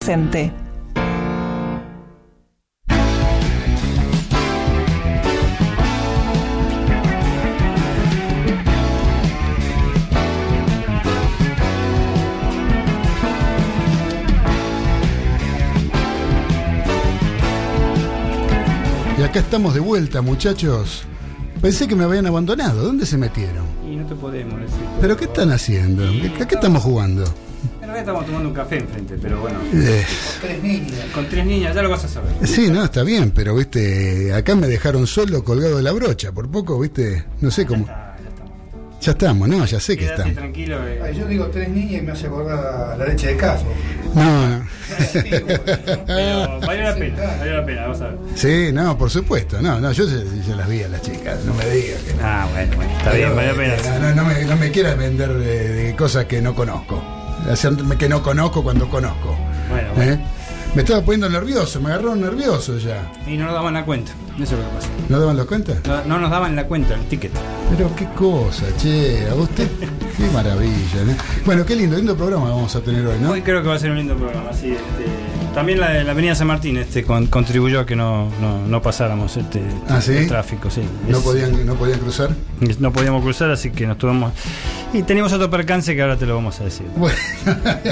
[0.00, 0.50] presente.
[19.18, 21.02] Y acá estamos de vuelta, muchachos.
[21.60, 22.82] Pensé que me habían abandonado.
[22.82, 23.66] ¿Dónde se metieron?
[23.86, 24.78] Y no te podemos decir.
[24.98, 26.04] ¿Pero qué están haciendo?
[26.40, 27.24] ¿A qué estamos jugando?
[27.90, 29.58] Realidad estamos tomando un café enfrente, pero bueno.
[29.74, 30.04] Eh,
[30.40, 30.94] Tres niñas.
[31.12, 32.30] Con tres niñas, ya lo vas a saber.
[32.46, 36.30] sí, no, está bien, pero viste, acá me dejaron solo colgado de la brocha.
[36.30, 37.86] Por poco, viste, no sé cómo.
[37.88, 38.52] Ah, ya estamos.
[39.00, 39.64] Ya estamos, ¿no?
[39.66, 40.34] Ya sé que estamos.
[40.34, 40.86] tranquilo.
[40.86, 41.00] eh.
[41.04, 43.64] Ay, yo digo tres niñas y me hace acordar la leche de caso.
[44.14, 44.64] No, no.
[46.06, 48.18] Pero valió la pena, valió la pena, vas a ver.
[48.36, 49.60] Sí, no, por supuesto.
[49.60, 51.44] No, no, yo se, se las vi a las chicas.
[51.44, 52.18] No me digas que no.
[52.22, 53.98] Ah, bueno, bueno, está bien, valió la Pero, pena.
[53.98, 57.02] No, no, no me, no me quieras vender de, de cosas que no conozco.
[57.48, 59.36] Hacerme que no conozco cuando conozco.
[59.68, 60.12] Bueno, bueno.
[60.12, 60.20] ¿Eh?
[60.74, 63.10] Me estaba poniendo nervioso, me agarraron nervioso ya.
[63.26, 64.88] Y no nos daban la cuenta, eso es lo que pasa.
[65.08, 65.74] ¿No daban la cuenta?
[65.84, 67.32] No, no nos daban la cuenta, el ticket.
[67.76, 69.68] Pero qué cosa, che, a usted,
[70.16, 71.14] qué maravilla, ¿no?
[71.44, 73.32] Bueno, qué lindo, lindo programa vamos a tener hoy, ¿no?
[73.32, 74.70] Hoy creo que va a ser un lindo programa, sí.
[74.70, 78.82] Este, también la, la Avenida San Martín este, con- contribuyó a que no, no, no
[78.82, 80.12] pasáramos este, ¿Ah, sí?
[80.12, 80.82] el tráfico, sí.
[81.08, 82.30] No Es- podían, no podían cruzar.
[82.78, 84.32] no podíamos cruzar, así que nos tuvimos.
[84.92, 86.86] Y teníamos otro percance que ahora te lo vamos a decir.
[86.96, 87.16] Bueno,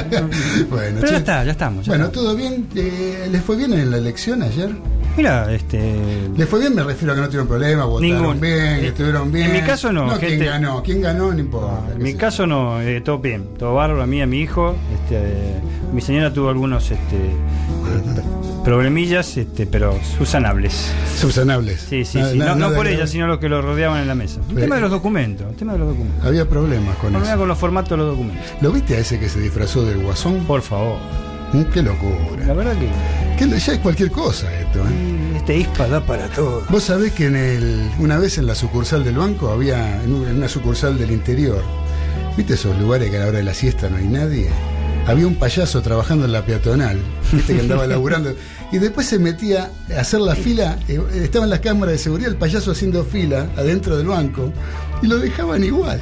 [0.71, 1.87] bueno, Pero ya está, ya estamos.
[1.87, 2.27] ya Bueno, estamos.
[2.27, 2.67] ¿todo bien?
[2.75, 4.71] Eh, ¿Les fue bien en la elección ayer?
[5.19, 5.97] Mira, este.
[6.37, 6.77] ¿Les fue bien?
[6.77, 8.41] Me refiero a que no tuvieron problema, votaron Ningún.
[8.41, 9.47] bien, que Eh, estuvieron bien.
[9.51, 10.81] en mi caso no, No, ¿quién ganó?
[10.81, 11.33] ¿Quién ganó?
[11.33, 11.91] No importa.
[11.93, 14.77] En qué mi caso no, eh, todo bien, todo bárbaro, a mí, a mi hijo.
[14.95, 15.61] Este, eh,
[15.93, 18.23] mi señora tuvo algunos este, eh,
[18.65, 20.93] problemillas, este, pero subsanables.
[21.19, 21.81] Subsanables.
[21.81, 22.39] Sí, sí, Nada- sí.
[22.39, 24.39] No, nada- no nada por ella, sino los que lo rodeaban en la mesa.
[24.51, 26.25] El Ve- tema de los documentos, el tema de los documentos.
[26.25, 27.39] Había problemas con Problema eso.
[27.39, 28.45] con los formatos de los documentos.
[28.61, 30.45] ¿Lo viste a ese que se disfrazó del guasón?
[30.47, 30.99] Por favor.
[31.53, 32.53] Mm, Qué La locura.
[32.55, 32.89] verdad que
[33.39, 35.08] Que ya es cualquier cosa esto, ¿eh?
[35.49, 36.63] Este ISPA para todo.
[36.69, 40.47] Vos sabés que en el, una vez en la sucursal del banco había, en una
[40.47, 41.63] sucursal del interior,
[42.37, 44.51] ¿viste esos lugares que a la hora de la siesta no hay nadie?
[45.07, 47.01] Había un payaso trabajando en la peatonal,
[47.33, 48.35] ¿viste que andaba laburando?
[48.73, 52.37] Y después se metía a hacer la fila, eh, estaban las cámaras de seguridad, el
[52.37, 54.53] payaso haciendo fila adentro del banco,
[55.01, 55.99] y lo dejaban igual.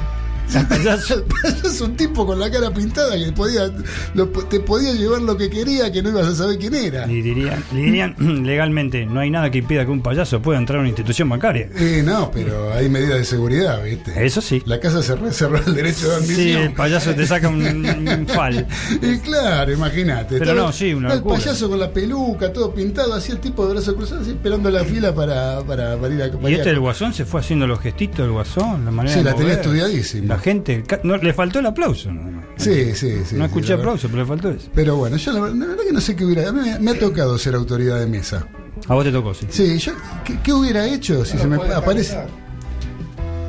[0.55, 3.69] El payaso, el payaso, un tipo con la cara pintada que podía,
[4.13, 7.05] lo- te podía llevar lo que quería, que no ibas a saber quién era.
[7.11, 8.15] Y dirían, le dirían
[8.45, 11.69] legalmente, no hay nada que impida que un payaso pueda entrar a una institución bancaria.
[11.77, 14.13] Eh, no, pero hay medidas de seguridad, ¿viste?
[14.25, 14.61] Eso sí.
[14.65, 16.61] La casa se reservó el derecho de Sí, admisión.
[16.63, 18.65] el payaso te saca un, un fal.
[19.01, 20.39] Y claro, imagínate.
[20.39, 21.37] Pero no, sí, una El locura.
[21.39, 24.83] payaso con la peluca, todo pintado, así el tipo de brazo cruzado, así esperando la
[24.85, 27.79] fila para, para, para ir a para Y este del guasón se fue haciendo los
[27.79, 29.59] gestitos del guasón, la manera Sí, de la tenía mover.
[29.59, 30.36] estudiadísima.
[30.37, 32.09] La gente, no, le faltó el aplauso.
[32.57, 33.35] Sí, sí, sí.
[33.35, 33.79] No sí, escuché verdad.
[33.85, 34.69] aplauso, pero le faltó eso.
[34.73, 36.49] Pero bueno, yo la, ver- la verdad que no sé qué hubiera.
[36.49, 38.47] A mí me, me ha tocado ser autoridad de mesa.
[38.87, 39.45] A vos te tocó, sí.
[39.49, 39.93] Sí, yo.
[40.23, 42.15] ¿Qué, qué hubiera hecho si No se me dejar aparece?
[42.15, 42.29] votar.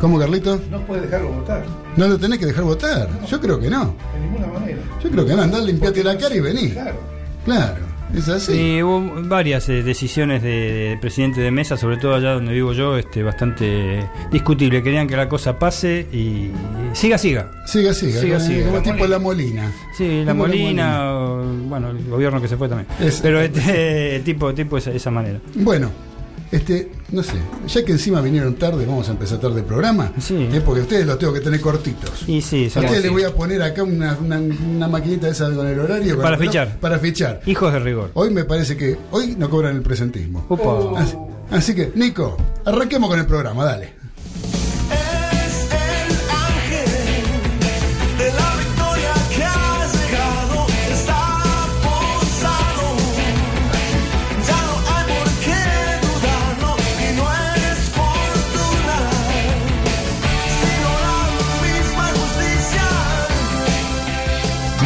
[0.00, 0.60] ¿Cómo, Carlito?
[0.71, 1.65] No puede dejarlo votar.
[1.97, 3.09] ¿No lo tenés que dejar votar?
[3.28, 3.94] Yo creo que no.
[4.15, 4.78] De ninguna manera.
[5.03, 5.43] Yo creo que no.
[5.43, 6.70] Andá, limpiate la cara y vení.
[6.70, 7.00] Claro.
[7.44, 7.81] Claro,
[8.14, 8.52] es así.
[8.52, 10.48] Sí, hubo varias eh, decisiones de,
[10.91, 14.82] de presidente de mesa, sobre todo allá donde vivo yo, este, bastante discutible.
[14.82, 16.50] Querían que la cosa pase y
[16.92, 17.50] siga, siga.
[17.66, 18.64] Siga, siga, Siga, como, siga.
[18.66, 19.08] como La tipo Molina.
[19.08, 19.72] la Molina.
[19.96, 22.86] Sí, la Molina, o, bueno, el gobierno que se fue también.
[23.00, 25.38] Es- Pero este tipo, tipo esa, esa manera.
[25.54, 25.90] Bueno,
[26.50, 27.34] este, no sé,
[27.66, 30.12] ya que encima vinieron tarde, vamos a empezar tarde el programa.
[30.19, 30.48] Sí.
[30.53, 32.25] Es porque ustedes los tengo que tener cortitos.
[32.26, 35.66] Y sí, A ustedes les voy a poner acá una, una, una maquinita esa con
[35.66, 36.20] el horario.
[36.20, 36.76] Para el fichar.
[36.78, 37.41] Para fichar.
[37.47, 38.10] hijos de rigor.
[38.14, 40.47] Hoy me parece que hoy no cobran el presentismo.
[41.50, 43.97] Así que, Nico, arranquemos con el programa, dale.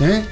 [0.00, 0.24] ¿Eh?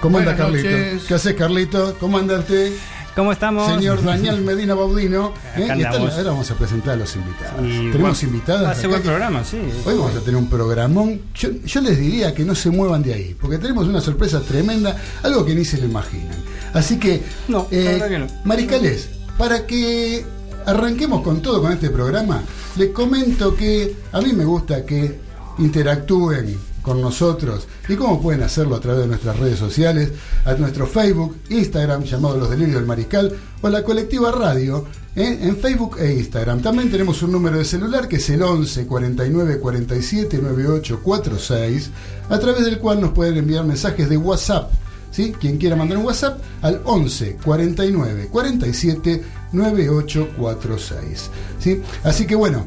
[0.00, 0.68] ¿Cómo anda Carlito?
[0.68, 1.04] noches.
[1.08, 1.96] ¿Qué haces Carlito?
[1.98, 2.72] ¿Cómo anda usted?
[3.14, 3.72] ¿Cómo estamos?
[3.72, 5.32] Señor Daniel Medina Baudino.
[5.56, 5.68] ¿eh?
[5.74, 7.62] Y ahora vamos a presentar a los invitados.
[7.62, 8.78] Y, Tenemos bueno, invitadas.
[8.78, 9.58] Hace buen programa, sí.
[9.86, 11.22] Hoy vamos a tener un programón.
[11.34, 14.96] Yo, yo les diría que no se muevan de ahí, porque tenemos una sorpresa tremenda,
[15.22, 16.36] algo que ni se lo imaginan.
[16.74, 18.26] Así que, No, la verdad que no.
[18.44, 19.08] Mariscales,
[19.38, 20.35] para que
[20.66, 22.42] arranquemos con todo con este programa,
[22.76, 25.20] les comento que a mí me gusta que
[25.58, 30.12] interactúen con nosotros y cómo pueden hacerlo a través de nuestras redes sociales,
[30.44, 34.84] a nuestro Facebook, Instagram llamado Los Delirios del Mariscal o la colectiva radio
[35.16, 35.38] ¿eh?
[35.42, 36.60] en Facebook e Instagram.
[36.62, 41.90] También tenemos un número de celular que es el 11 49 47 98 46
[42.28, 44.70] a través del cual nos pueden enviar mensajes de WhatsApp.
[45.16, 45.32] ¿Sí?
[45.40, 51.30] Quien quiera mandar un WhatsApp al 11 49 47 9846.
[51.58, 51.80] ¿sí?
[52.04, 52.66] Así que bueno,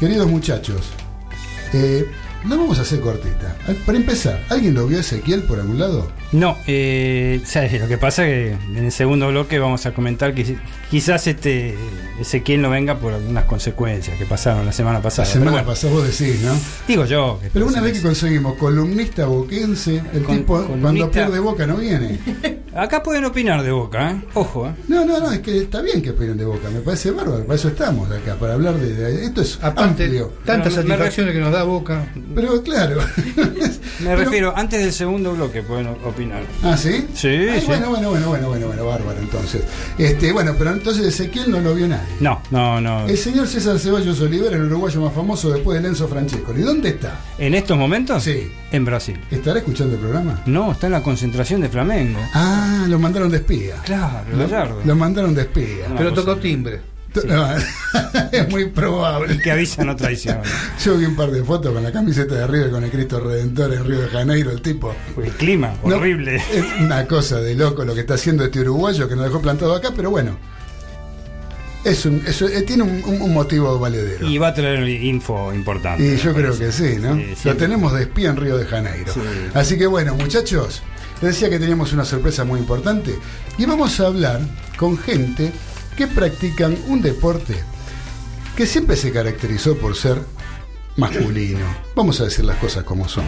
[0.00, 0.80] queridos muchachos,
[1.72, 2.10] eh,
[2.44, 3.56] lo vamos a hacer cortita.
[3.86, 6.08] Para empezar, ¿alguien lo vio Ezequiel por algún lado?
[6.32, 7.80] No, eh, ¿sabes?
[7.80, 10.56] Lo que pasa es que en el segundo bloque vamos a comentar que
[10.90, 11.74] quizás este
[12.20, 15.26] Ezequiel no venga por algunas consecuencias que pasaron la semana La pasada.
[15.26, 16.52] semana Pero bueno, pasada vos decís, ¿no?
[16.86, 17.40] Digo yo.
[17.52, 21.76] Pero una vez que conseguimos columnista boquense, el Con- tipo cuando columnista- pierde boca no
[21.78, 22.18] viene.
[22.74, 24.20] Acá pueden opinar de Boca, ¿eh?
[24.34, 24.74] Ojo, ¿eh?
[24.88, 27.56] No, no, no, es que está bien que opinen de boca, me parece bárbaro, para
[27.56, 30.32] eso estamos acá, para hablar de, de- esto es Aparte, amplio.
[30.44, 32.06] tantas satisfacciones que nos da Boca.
[32.34, 33.00] Pero claro.
[34.00, 36.42] Me Pero- refiero, antes del segundo bloque pueden opinar.
[36.62, 37.06] Ah, ¿sí?
[37.14, 37.66] Sí, Ay, sí.
[37.66, 39.62] Bueno, bueno, bueno, bueno, bueno, bueno, bárbaro entonces.
[39.98, 42.14] Este, bueno, pero entonces Ezequiel no lo vio nadie.
[42.20, 43.06] No, no, no.
[43.06, 46.54] El señor César Ceballos Olivera, el uruguayo más famoso después de Lenzo Francesco.
[46.56, 47.20] ¿Y dónde está?
[47.36, 48.22] ¿En estos momentos?
[48.22, 48.50] Sí.
[48.72, 49.18] En Brasil.
[49.30, 50.42] ¿Estará escuchando el programa?
[50.46, 52.20] No, está en la concentración de Flamengo.
[52.34, 53.74] Ah, lo mandaron de espía.
[53.84, 54.80] Claro, Lo, Gallardo.
[54.84, 55.88] lo mandaron de espía.
[55.88, 55.96] No.
[55.96, 56.80] Pero pues- tocó timbre.
[58.32, 59.32] Es muy probable.
[59.32, 60.42] El que avisa no traiciona.
[60.84, 63.74] Yo vi un par de fotos con la camiseta de River con el Cristo Redentor
[63.74, 64.94] en Río de Janeiro, el tipo.
[65.20, 66.36] El clima, No, horrible.
[66.36, 69.74] es una cosa de loco lo que está haciendo este uruguayo que nos dejó plantado
[69.74, 70.36] acá, pero bueno.
[71.84, 74.26] Es un, es- eh, tiene un, motivo valedero.
[74.28, 76.04] Y va a traer info importante.
[76.04, 77.16] Y yo creo que sí, ¿no?
[77.16, 79.12] Sí, Lo tenemos de espía en Río de Janeiro.
[79.12, 79.20] Sí.
[79.54, 80.82] Así que bueno, muchachos,
[81.22, 83.18] les decía que teníamos una sorpresa muy importante.
[83.56, 84.40] Y vamos a hablar
[84.76, 85.52] con gente
[85.96, 87.54] que practican un deporte
[88.56, 90.18] que siempre se caracterizó por ser
[90.96, 91.64] masculino.
[91.94, 93.24] Vamos a decir las cosas como son.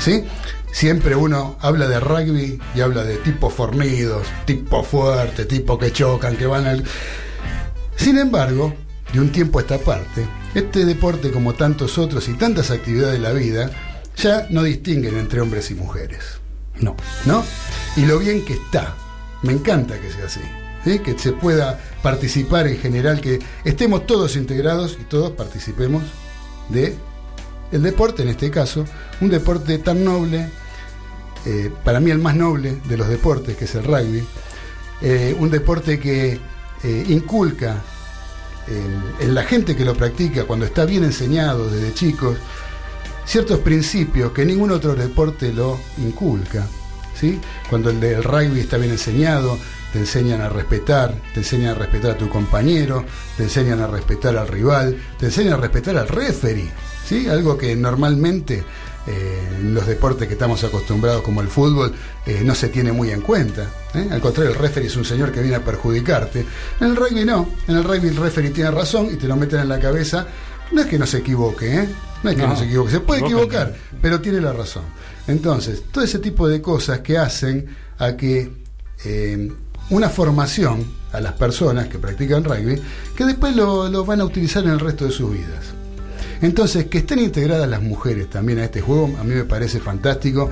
[0.00, 0.24] ¿Sí?
[0.72, 6.36] Siempre uno habla de rugby y habla de tipos fornidos, tipo fuerte, tipo que chocan,
[6.36, 6.84] que van al.
[7.96, 8.74] Sin embargo,
[9.12, 13.20] de un tiempo a esta parte, este deporte, como tantos otros y tantas actividades de
[13.20, 13.70] la vida,
[14.16, 16.40] ya no distinguen entre hombres y mujeres.
[16.80, 16.96] No.
[17.26, 17.44] ¿No?
[17.96, 18.94] Y lo bien que está.
[19.42, 20.40] Me encanta que sea así.
[20.84, 20.98] ¿sí?
[21.00, 26.02] Que se pueda participar en general, que estemos todos integrados y todos participemos
[26.68, 26.96] de
[27.72, 28.84] el deporte, en este caso,
[29.20, 30.50] un deporte tan noble,
[31.46, 34.22] eh, para mí el más noble de los deportes, que es el rugby,
[35.00, 36.38] eh, un deporte que
[36.84, 37.82] eh, inculca
[38.66, 42.36] en, la gente que lo practica, cuando está bien enseñado desde chicos,
[43.24, 46.66] ciertos principios que ningún otro deporte lo inculca.
[47.14, 47.40] ¿sí?
[47.68, 49.58] Cuando el del rugby está bien enseñado,
[49.92, 53.04] te enseñan a respetar, te enseñan a respetar a tu compañero,
[53.36, 56.70] te enseñan a respetar al rival, te enseñan a respetar al referee,
[57.04, 57.28] ¿sí?
[57.28, 58.64] Algo que normalmente
[59.06, 61.92] eh, en los deportes que estamos acostumbrados como el fútbol
[62.24, 63.68] eh, no se tiene muy en cuenta.
[63.94, 64.08] ¿eh?
[64.10, 66.46] Al contrario, el referee es un señor que viene a perjudicarte.
[66.80, 69.60] En el rugby no, en el rugby el referee tiene razón y te lo meten
[69.60, 70.26] en la cabeza.
[70.70, 71.88] No es que no se equivoque, ¿eh?
[72.22, 74.84] No es que no, No, se equivoque, se puede equivoca, equivocar, pero tiene la razón.
[75.26, 77.66] Entonces, todo ese tipo de cosas que hacen
[77.98, 78.62] a que
[79.90, 82.80] una formación a las personas que practican rugby,
[83.16, 85.81] que después lo, lo van a utilizar en el resto de sus vidas.
[86.42, 90.50] Entonces, que estén integradas las mujeres también a este juego, a mí me parece fantástico.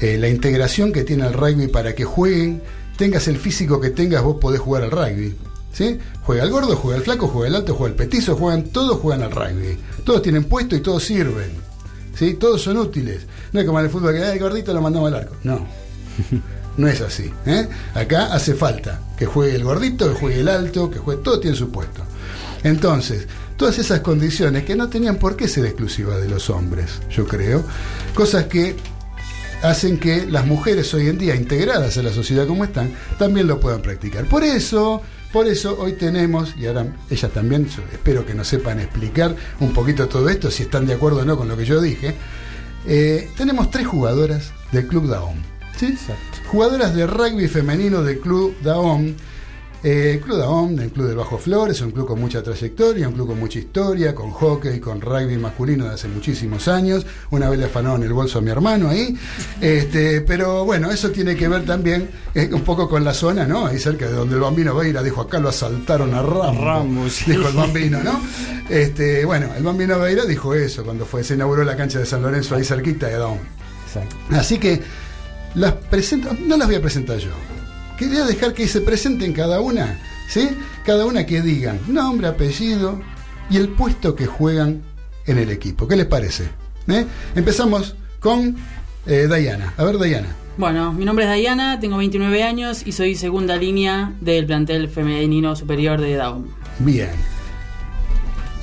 [0.00, 2.62] Eh, la integración que tiene el rugby para que jueguen,
[2.96, 5.36] tengas el físico que tengas, vos podés jugar al rugby.
[5.72, 5.98] ¿sí?
[6.22, 9.22] Juega el gordo, juega el flaco, juega el alto, juega el petizo, juegan, todos juegan
[9.22, 9.78] al rugby.
[10.04, 11.50] Todos tienen puesto y todos sirven.
[12.14, 12.34] ¿sí?
[12.34, 13.26] Todos son útiles.
[13.52, 15.36] No es como en el fútbol que "Ah, el gordito lo mandamos al arco.
[15.44, 15.66] No.
[16.76, 17.32] No es así.
[17.46, 17.66] ¿eh?
[17.94, 21.22] Acá hace falta que juegue el gordito, que juegue el alto, que juegue.
[21.22, 22.02] Todo tiene su puesto.
[22.64, 23.26] Entonces,
[23.56, 27.64] todas esas condiciones que no tenían por qué ser exclusivas de los hombres, yo creo,
[28.14, 28.76] cosas que
[29.62, 33.58] hacen que las mujeres hoy en día, integradas a la sociedad como están, también lo
[33.58, 34.26] puedan practicar.
[34.26, 39.34] Por eso, por eso hoy tenemos, y ahora ellas también, espero que nos sepan explicar
[39.60, 42.14] un poquito todo esto, si están de acuerdo o no con lo que yo dije,
[42.86, 45.36] eh, tenemos tres jugadoras del Club Daom.
[45.78, 45.96] ¿sí?
[46.46, 49.14] Jugadoras de rugby femenino del Club Daom.
[49.86, 53.14] Eh, el Club Daom, el Club del Bajo Flores, un club con mucha trayectoria, un
[53.14, 57.06] club con mucha historia, con hockey, con rugby masculino de hace muchísimos años.
[57.30, 59.16] Una vez le afanaron el bolso a mi hermano ahí.
[59.60, 63.64] Este, pero bueno, eso tiene que ver también eh, un poco con la zona, ¿no?
[63.64, 67.08] Ahí cerca de donde el bambino Beira dijo, acá lo asaltaron a Rambo.
[67.08, 67.30] Sí.
[67.30, 68.20] Dijo el bambino, ¿no?
[68.68, 72.22] Este, bueno, el bambino Beira dijo eso cuando fue, se inauguró la cancha de San
[72.22, 73.38] Lorenzo ahí cerquita de Daom.
[73.86, 74.16] Exacto.
[74.30, 74.82] Así que
[75.54, 77.30] las presento, no las voy a presentar yo.
[77.96, 79.98] Quería dejar que se presenten cada una,
[80.28, 80.50] ¿sí?
[80.84, 83.00] Cada una que digan nombre, apellido
[83.48, 84.82] y el puesto que juegan
[85.24, 85.88] en el equipo.
[85.88, 86.44] ¿Qué les parece?
[86.88, 87.06] ¿Eh?
[87.34, 88.56] Empezamos con
[89.06, 89.72] eh, Dayana.
[89.76, 90.28] A ver, Dayana.
[90.58, 95.56] Bueno, mi nombre es Dayana, tengo 29 años y soy segunda línea del plantel femenino
[95.56, 96.46] superior de Daum.
[96.78, 97.10] Bien.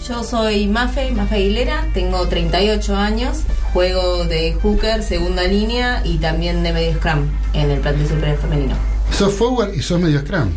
[0.08, 6.62] Yo soy Mafe, Mafe Aguilera, tengo 38 años, juego de hooker, segunda línea y también
[6.62, 8.93] de medio scrum en el plantel superior femenino.
[9.18, 10.50] Sos forward y sos medio scrum.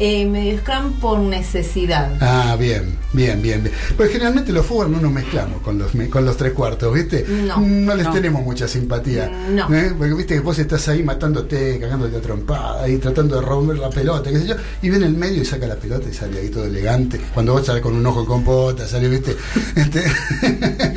[0.00, 2.10] Eh, medio scrum por necesidad.
[2.20, 3.72] Ah, bien, bien, bien, bien.
[3.96, 7.24] Pues generalmente los forward no nos mezclamos con los, con los tres cuartos, ¿viste?
[7.28, 7.60] No.
[7.94, 8.12] les No.
[8.12, 9.28] tenemos mucha simpatía.
[9.50, 9.72] No.
[9.72, 9.92] ¿eh?
[9.96, 13.90] Porque viste que vos estás ahí matándote, cagándote a trompada y tratando de romper la
[13.90, 16.48] pelota, qué sé yo, y viene el medio y saca la pelota y sale ahí
[16.48, 17.20] todo elegante.
[17.32, 19.36] Cuando vos sales con un ojo en compota, sale, ¿viste?
[19.76, 20.02] Este,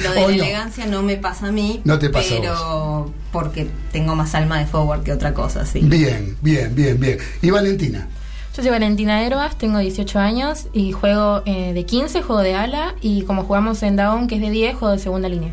[0.01, 0.29] Lo de la no.
[0.29, 4.57] elegancia no me pasa a mí, No te pasa a pero porque tengo más alma
[4.57, 5.79] de forward que otra cosa, sí.
[5.83, 7.19] Bien, bien, bien, bien.
[7.43, 8.07] Y Valentina.
[8.55, 12.95] Yo soy Valentina Herbas, tengo 18 años y juego eh, de 15, juego de ala
[13.01, 15.51] y como jugamos en Daon, que es de 10, juego de segunda línea.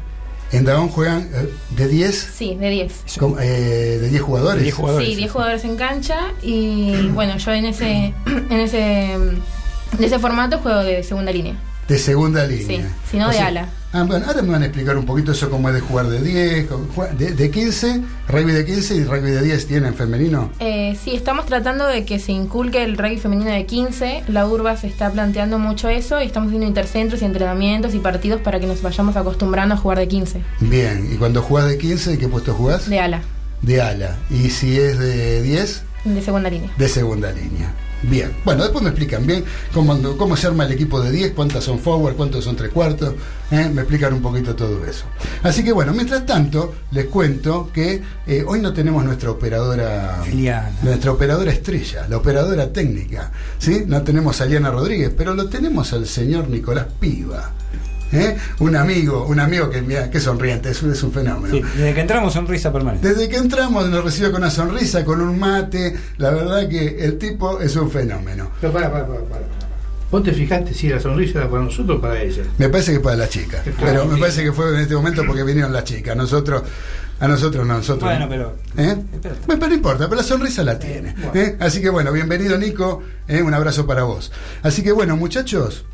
[0.52, 2.92] En Dagón juegan eh, de 10, Sí, de 10.
[3.18, 4.56] com- eh, de 10 jugadores.
[4.58, 5.08] De 10 jugadores.
[5.08, 9.42] Sí, 10 jugadores en cancha y bueno, yo en ese en ese en
[10.00, 11.56] ese formato juego de segunda línea.
[11.88, 12.82] De segunda línea.
[12.82, 13.68] Sí, si no O de ala.
[13.92, 16.20] Ah, bueno, ahora me van a explicar un poquito eso cómo es de jugar de
[16.20, 20.50] 10, cómo juega- de, de 15, rugby de 15 y rugby de 10 tienen femenino.
[20.58, 24.24] Eh, sí, estamos tratando de que se inculque el rugby femenino de 15.
[24.26, 28.40] La urba se está planteando mucho eso y estamos haciendo intercentros y entrenamientos y partidos
[28.40, 32.18] para que nos vayamos acostumbrando a jugar de 15, Bien, y cuando jugás de 15,
[32.18, 32.88] ¿qué puesto jugás?
[32.90, 33.20] de ala,
[33.62, 34.16] De ala.
[34.30, 36.70] Y si es de 10, de segunda línea.
[36.76, 37.72] de segunda línea.
[38.08, 41.64] Bien, bueno, después me explican bien cómo, cómo se arma el equipo de 10, cuántas
[41.64, 43.14] son forward, cuántos son tres cuartos,
[43.50, 43.70] ¿eh?
[43.72, 45.04] me explican un poquito todo eso.
[45.42, 50.72] Así que bueno, mientras tanto, les cuento que eh, hoy no tenemos nuestra operadora, Eliana.
[50.82, 53.84] nuestra operadora estrella, la operadora técnica, ¿sí?
[53.86, 57.52] No tenemos a Liana Rodríguez, pero lo tenemos al señor Nicolás Piva.
[58.14, 58.36] ¿Eh?
[58.60, 61.54] Un amigo, un amigo que, mira, qué sonriente, es un, es un fenómeno.
[61.54, 63.08] Sí, desde que entramos sonrisa permanente.
[63.08, 65.94] Desde que entramos nos recibe con una sonrisa, con un mate.
[66.18, 68.50] La verdad que el tipo es un fenómeno.
[68.60, 69.42] Pero para, para, para, para.
[70.10, 72.44] ¿Vos te fijaste si la sonrisa era para nosotros o para ella?
[72.58, 73.62] Me parece que para la chica.
[73.80, 76.16] Pero me parece que fue en este momento porque vinieron las chicas.
[76.16, 76.62] Nosotros,
[77.18, 78.08] a nosotros no, nosotros.
[78.08, 78.94] Bueno, pero- ¿Eh?
[79.20, 81.14] Bueno, pero no importa, pero la sonrisa la tiene.
[81.16, 81.32] Bueno.
[81.34, 81.56] ¿eh?
[81.58, 83.02] Así que bueno, bienvenido Nico.
[83.26, 83.42] ¿eh?
[83.42, 84.30] Un abrazo para vos.
[84.62, 85.84] Así que bueno, muchachos.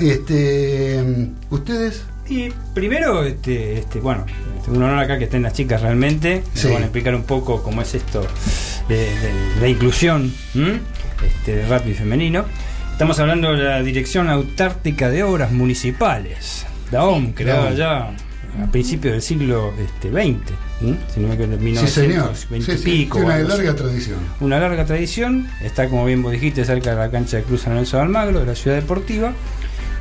[0.00, 1.04] Este.
[1.50, 2.04] ¿Ustedes?
[2.28, 4.26] Y primero, este, este, bueno,
[4.58, 6.42] este, un honor acá que estén las chicas realmente.
[6.54, 6.68] Sí.
[6.68, 8.26] van a explicar un poco cómo es esto
[8.88, 10.80] de, de la inclusión ¿m?
[11.26, 12.44] este, de rugby femenino.
[12.92, 17.76] Estamos hablando de la Dirección Autártica de Obras Municipales, DAOM, creada DAOM.
[17.76, 17.98] ya
[18.64, 20.52] a principios del siglo este, XX,
[20.82, 20.96] ¿m?
[21.14, 22.32] si no me equivoco, Sí, señor.
[22.50, 23.18] 1920 Sí, sí, pico.
[23.20, 24.18] una larga tradición.
[24.40, 27.72] Una larga tradición, está como bien vos dijiste, cerca de la cancha de Cruz San
[27.74, 29.32] Lorenzo de Almagro, de la ciudad deportiva.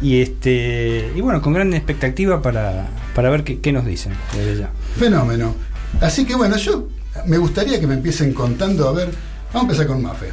[0.02, 4.62] Y este y bueno, con gran expectativa para, para ver qué, qué nos dicen desde
[4.62, 4.70] ya.
[4.98, 5.56] Fenómeno.
[6.02, 6.88] Así que bueno, yo
[7.26, 9.10] me gustaría que me empiecen contando, a ver,
[9.54, 10.28] vamos a empezar con Mafe.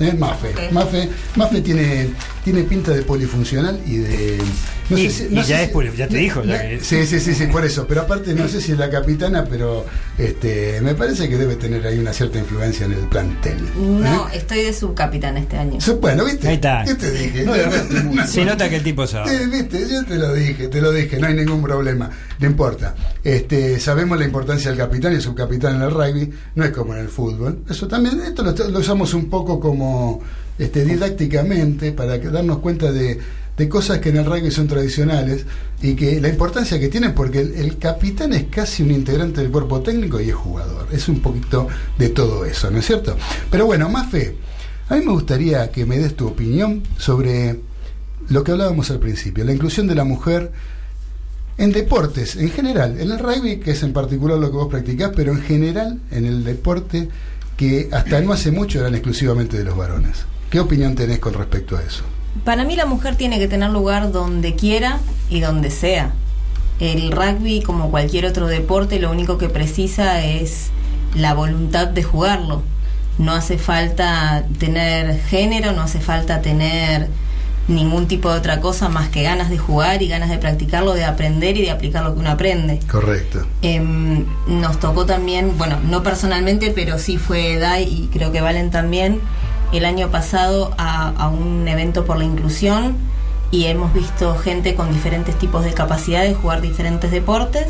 [0.00, 0.12] ¿Eh?
[0.16, 0.54] Mafe.
[0.72, 2.10] Mafe, Mafe tiene,
[2.44, 4.38] tiene pinta de polifuncional y de.
[4.90, 6.80] No Y- sé si- y no sé ya si- es ya te dijo, ya que-
[6.80, 7.86] Sí, sí, sí, sí, por eso.
[7.86, 9.84] Pero aparte, no sé si es la capitana, pero
[10.16, 13.58] este, me parece que debe tener ahí una cierta influencia en el plantel.
[13.76, 14.32] No, ¿Eh?
[14.34, 15.80] estoy de subcapitán este año.
[15.80, 16.48] So- Bueno, ¿viste?
[16.48, 16.84] Ahí está.
[16.84, 17.46] ¿Qué te dije?
[18.26, 19.30] Se nota que el tipo sabe.
[19.36, 22.94] Sí, viste, yo te lo dije, te lo dije, no hay ningún problema, no importa.
[23.24, 26.94] Este, sabemos la importancia del capitán y el subcapitán en el rugby, no es como
[26.94, 27.60] en el fútbol.
[27.68, 30.20] Eso también, esto lo, lo usamos un poco como
[30.58, 33.18] este, didácticamente para que- darnos cuenta de,
[33.58, 35.44] de cosas que en el rugby son tradicionales
[35.82, 39.80] y que la importancia que tienen porque el, capitán es casi un integrante del cuerpo
[39.80, 40.86] técnico y es jugador.
[40.92, 41.66] Es un poquito
[41.98, 43.16] de todo eso, ¿no es cierto?
[43.50, 44.36] Pero bueno, más fe.
[44.88, 47.60] A mí me gustaría que me des tu opinión sobre
[48.28, 50.52] lo que hablábamos al principio, la inclusión de la mujer
[51.58, 55.10] en deportes, en general, en el rugby, que es en particular lo que vos practicás,
[55.16, 57.08] pero en general en el deporte
[57.56, 60.24] que hasta no hace mucho eran exclusivamente de los varones.
[60.48, 62.04] ¿Qué opinión tenés con respecto a eso?
[62.44, 66.12] Para mí la mujer tiene que tener lugar donde quiera y donde sea.
[66.80, 70.70] El rugby, como cualquier otro deporte, lo único que precisa es
[71.14, 72.62] la voluntad de jugarlo.
[73.18, 77.08] No hace falta tener género, no hace falta tener
[77.68, 81.04] ningún tipo de otra cosa más que ganas de jugar y ganas de practicarlo, de
[81.04, 82.80] aprender y de aplicar lo que uno aprende.
[82.90, 83.46] Correcto.
[83.62, 88.70] Em, nos tocó también, bueno, no personalmente, pero sí fue Dai y creo que Valen
[88.70, 89.20] también,
[89.72, 92.96] el año pasado a, a un evento por la inclusión
[93.50, 97.66] y hemos visto gente con diferentes tipos de capacidades jugar diferentes deportes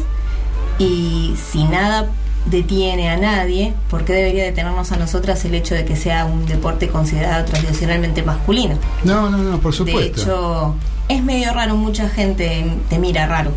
[0.79, 2.07] y si nada
[2.47, 6.47] detiene a nadie, ¿por qué debería detenernos a nosotras el hecho de que sea un
[6.47, 8.77] deporte considerado tradicionalmente masculino?
[9.05, 10.21] No, no, no, por De supuesto.
[10.23, 10.75] hecho,
[11.09, 13.53] es medio raro, mucha gente te mira raro.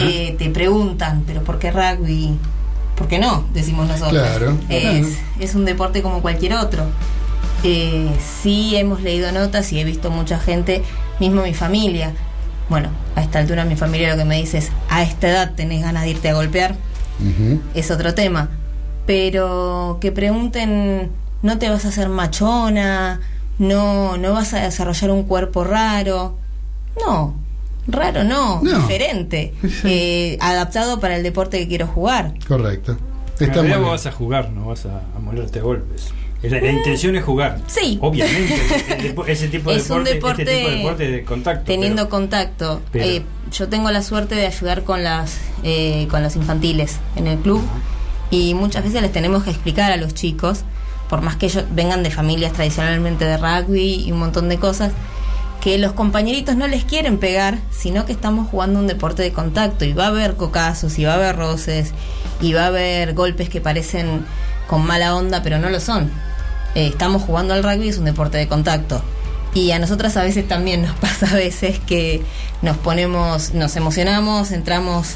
[0.00, 2.36] Eh, te preguntan, pero ¿por qué rugby?
[2.96, 3.44] ¿Por qué no?
[3.54, 4.20] Decimos nosotros.
[4.20, 5.08] Claro, Es, claro.
[5.38, 6.84] es un deporte como cualquier otro.
[7.62, 8.10] Eh,
[8.42, 10.82] sí hemos leído notas y he visto mucha gente,
[11.18, 12.12] mismo mi familia.
[12.68, 15.82] Bueno, a esta altura mi familia lo que me dice es, a esta edad tenés
[15.82, 16.74] ganas de irte a golpear,
[17.74, 18.48] es otro tema.
[19.06, 21.10] Pero que pregunten,
[21.42, 23.20] no te vas a hacer machona,
[23.58, 26.36] no, no vas a desarrollar un cuerpo raro.
[27.04, 27.34] No,
[27.88, 28.78] raro no, No.
[28.78, 29.52] diferente.
[29.62, 29.80] Sí.
[29.84, 32.34] Eh, adaptado para el deporte que quiero jugar.
[32.46, 32.96] Correcto.
[33.38, 36.12] Está realidad vos vas a jugar, no vas a, a molerte a golpes.
[36.42, 37.58] La, la intención es jugar.
[37.66, 37.98] Sí.
[38.00, 38.54] Obviamente.
[39.28, 41.64] ese tipo de Es un deporte, deporte este tipo de deporte de contacto.
[41.66, 42.80] Teniendo pero- contacto.
[42.92, 43.22] pero- Eh,
[43.52, 47.60] yo tengo la suerte de ayudar con las eh, con los infantiles en el club
[48.30, 50.60] y muchas veces les tenemos que explicar a los chicos,
[51.08, 54.92] por más que ellos vengan de familias tradicionalmente de rugby y un montón de cosas,
[55.60, 59.84] que los compañeritos no les quieren pegar, sino que estamos jugando un deporte de contacto
[59.84, 61.92] y va a haber cocazos y va a haber roces
[62.40, 64.24] y va a haber golpes que parecen
[64.68, 66.10] con mala onda pero no lo son.
[66.74, 69.02] Eh, estamos jugando al rugby, es un deporte de contacto.
[69.54, 72.22] Y a nosotras a veces también nos pasa a veces que
[72.62, 75.14] nos ponemos, nos emocionamos, entramos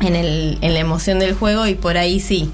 [0.00, 2.50] en, el, en la emoción del juego y por ahí sí,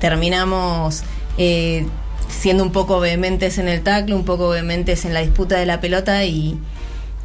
[0.00, 1.02] terminamos
[1.38, 1.86] eh,
[2.28, 5.80] siendo un poco vehementes en el tackle, un poco vehementes en la disputa de la
[5.80, 6.58] pelota y,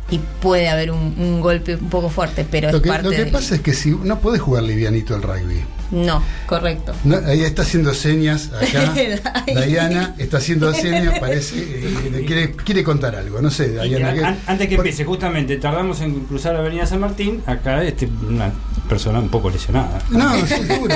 [0.10, 3.12] y puede haber un, un golpe un poco fuerte, pero Lo es que, parte lo
[3.12, 5.62] que pasa es que si no podés jugar livianito al rugby.
[5.92, 6.94] No, correcto.
[7.04, 8.94] No, ahí está haciendo señas acá.
[9.66, 11.56] Diana está haciendo señas, parece.
[11.60, 13.42] eh, quiere, quiere contar algo.
[13.42, 14.10] No sé, Diana.
[14.10, 17.44] an- ¿qué- an- antes que por- empiece, justamente tardamos en cruzar la avenida San Martín,
[17.46, 18.52] acá este, una
[18.88, 20.02] persona un poco lesionada.
[20.10, 20.96] No, seguro.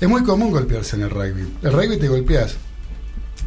[0.00, 1.46] Es muy común golpearse en el rugby.
[1.62, 2.56] El rugby te golpeas.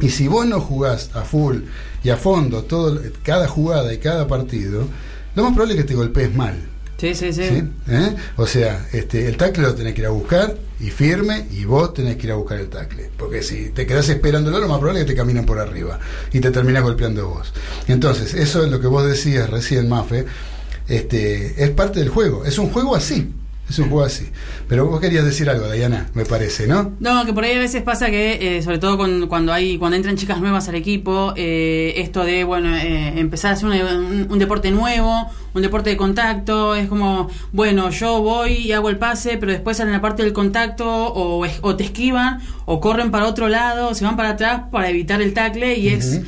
[0.00, 1.62] Y si vos no jugás a full
[2.02, 4.86] y a fondo todo, cada jugada y cada partido,
[5.34, 6.54] lo más probable es que te golpees mal.
[7.04, 7.42] Sí, sí, sí.
[7.46, 7.62] ¿sí?
[7.90, 8.16] ¿Eh?
[8.38, 11.92] O sea, este, el tackle lo tenés que ir a buscar y firme y vos
[11.92, 13.10] tenés que ir a buscar el tackle.
[13.18, 15.98] Porque si te quedás esperándolo, lo más probable es que te caminan por arriba
[16.32, 17.52] y te terminas golpeando vos.
[17.88, 20.24] Entonces, eso es lo que vos decías recién, Mafe.
[20.88, 22.46] Este, es parte del juego.
[22.46, 23.30] Es un juego así.
[23.68, 24.28] Es un juego así.
[24.68, 26.92] Pero vos querías decir algo, Diana, me parece, ¿no?
[27.00, 29.96] No, que por ahí a veces pasa que, eh, sobre todo con- cuando hay cuando
[29.96, 34.26] entran chicas nuevas al equipo, eh, esto de bueno eh, empezar a hacer un, un-
[34.30, 38.98] un deporte nuevo, un deporte de contacto, es como, bueno, yo voy y hago el
[38.98, 43.10] pase, pero después en la parte del contacto o, es- o te esquivan o corren
[43.10, 46.26] para otro lado, se van para atrás para evitar el tackle y es Ujú.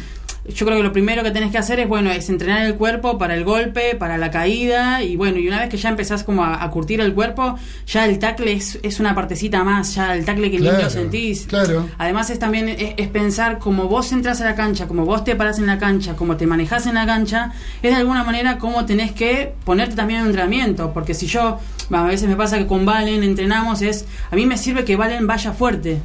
[0.48, 3.18] Yo creo que lo primero que tenés que hacer es, bueno, es entrenar el cuerpo
[3.18, 6.44] para el golpe, para la caída, y bueno, y una vez que ya empezás como
[6.44, 7.56] a, a curtir el cuerpo,
[7.86, 11.46] ya el tackle es, es una partecita más, ya el tackle que Claro, lo sentís.
[11.46, 11.88] claro.
[11.98, 15.36] Además es también es, es pensar como vos entras a la cancha, como vos te
[15.36, 18.84] parás en la cancha, como te manejás en la cancha, es de alguna manera como
[18.86, 21.58] tenés que ponerte también en entrenamiento, porque si yo,
[21.90, 25.26] a veces me pasa que con Valen entrenamos, es, a mí me sirve que Valen
[25.26, 26.00] vaya fuerte,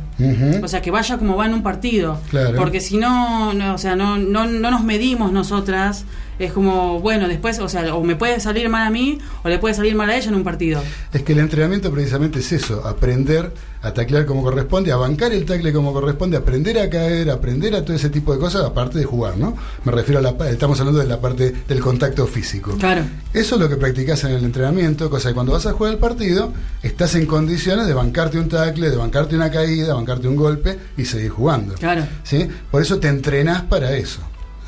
[0.62, 2.20] o sea, que vaya como va en un partido.
[2.30, 2.58] Claro.
[2.58, 6.06] Porque si no, no, o sea, no, no, no nos medimos nosotras,
[6.46, 9.60] es como, bueno, después, o sea, o me puede salir mal a mí o le
[9.60, 10.82] puede salir mal a ella en un partido.
[11.14, 13.52] Es que el entrenamiento precisamente es eso, aprender
[13.82, 17.84] a taclear como corresponde, a bancar el tackle como corresponde, aprender a caer, aprender a
[17.84, 19.56] todo ese tipo de cosas, aparte de jugar, ¿no?
[19.84, 22.76] Me refiero a la estamos hablando de la parte del contacto físico.
[22.78, 23.02] Claro.
[23.34, 26.00] Eso es lo que practicás en el entrenamiento, cosa que cuando vas a jugar el
[26.00, 30.78] partido, estás en condiciones de bancarte un tackle, de bancarte una caída, bancarte un golpe
[30.98, 31.74] y seguir jugando.
[31.76, 32.06] Claro.
[32.24, 32.48] ¿Sí?
[32.70, 34.22] Por eso te entrenás para eso.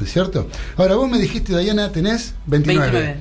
[0.03, 0.47] ¿Es cierto?
[0.77, 2.91] Ahora, vos me dijiste, Diana, tenés 29.
[2.91, 3.19] 29.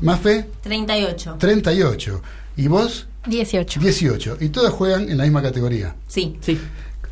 [0.00, 1.36] Mafe, 38.
[1.38, 2.22] 38.
[2.56, 3.80] Y vos, 18.
[3.80, 4.36] 18.
[4.40, 5.96] Y todas juegan en la misma categoría.
[6.06, 6.36] Sí.
[6.40, 6.58] Sí.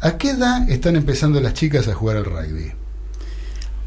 [0.00, 2.72] ¿A qué edad están empezando las chicas a jugar al rugby?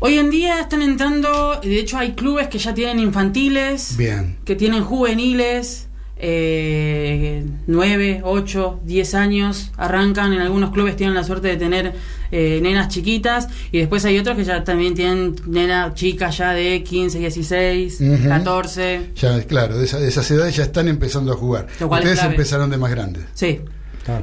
[0.01, 4.37] Hoy en día están entrando, de hecho hay clubes que ya tienen infantiles, Bien.
[4.45, 5.88] que tienen juveniles,
[6.19, 11.93] eh, 9, 8, 10 años, arrancan, en algunos clubes tienen la suerte de tener
[12.31, 16.83] eh, nenas chiquitas y después hay otros que ya también tienen nenas chicas ya de
[16.83, 18.27] 15, 16, Ujú.
[18.29, 19.11] 14.
[19.15, 21.67] Ya, claro, de, esa- de esas edades ya están empezando a jugar.
[21.79, 23.23] Ustedes empezaron de más grandes.
[23.33, 23.61] Sí,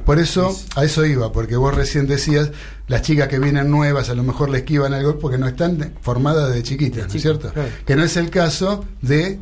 [0.05, 2.51] Por eso, a eso iba, porque vos recién decías,
[2.89, 5.93] las chicas que vienen nuevas a lo mejor le esquivan al gol porque no están
[6.01, 7.53] formadas de chiquitas, ¿no es cierto?
[7.53, 7.69] claro.
[7.87, 9.39] Que no es el caso de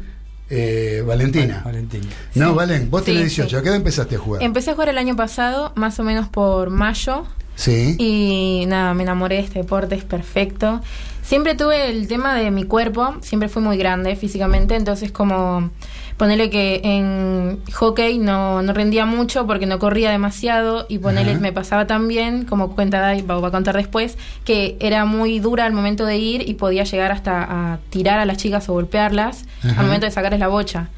[0.56, 1.62] eh, Valentina.
[1.64, 2.06] Valentina.
[2.34, 2.54] No, Sí.
[2.56, 3.56] Valen, vos tenés Sí, 18, sí.
[3.56, 4.42] ¿a qué edad empezaste a jugar?
[4.42, 7.96] Empecé a jugar el año pasado, más o menos por mayo, sí.
[7.98, 10.80] y nada, me enamoré de este deporte, es perfecto.
[11.24, 15.70] Siempre tuve el tema de mi cuerpo, siempre fui muy grande físicamente, entonces como
[16.18, 21.50] ponerle que en hockey no, no rendía mucho porque no corría demasiado y ponerle me
[21.50, 26.04] pasaba también, como cuenta Dai, va, a contar después, que era muy dura al momento
[26.04, 30.04] de ir y podía llegar hasta a tirar a las chicas o golpearlas al momento
[30.04, 30.90] de sacarles la bocha.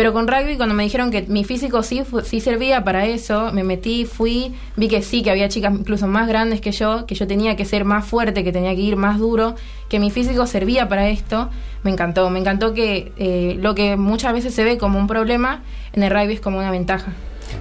[0.00, 3.64] Pero con rugby, cuando me dijeron que mi físico sí, sí servía para eso, me
[3.64, 7.26] metí, fui, vi que sí, que había chicas incluso más grandes que yo, que yo
[7.26, 9.56] tenía que ser más fuerte, que tenía que ir más duro,
[9.90, 11.50] que mi físico servía para esto.
[11.82, 15.64] Me encantó, me encantó que eh, lo que muchas veces se ve como un problema,
[15.92, 17.12] en el rugby es como una ventaja.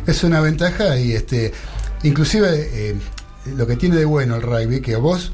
[0.08, 1.52] Es una ventaja y este,
[2.04, 2.96] inclusive eh,
[3.54, 5.34] lo que tiene de bueno el rugby, que vos,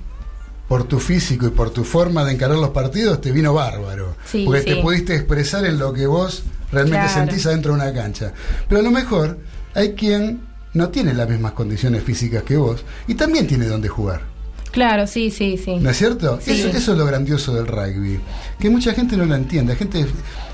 [0.67, 4.15] por tu físico y por tu forma de encarar los partidos, te vino bárbaro.
[4.25, 4.69] Sí, porque sí.
[4.69, 6.43] te pudiste expresar en lo que vos
[6.75, 7.13] realmente Claro.
[7.27, 8.31] sentís adentro de una cancha.
[8.69, 9.38] Pero a lo mejor
[9.73, 10.41] hay quien
[10.73, 14.21] no tiene las mismas condiciones físicas que vos y también tiene donde jugar.
[14.71, 15.77] Claro, sí, sí, sí.
[15.77, 16.38] ¿No es cierto?
[16.41, 16.51] Sí.
[16.51, 18.19] Eso, eso es lo grandioso del rugby.
[18.59, 19.71] Que mucha gente no lo entiende.
[19.73, 20.05] La gente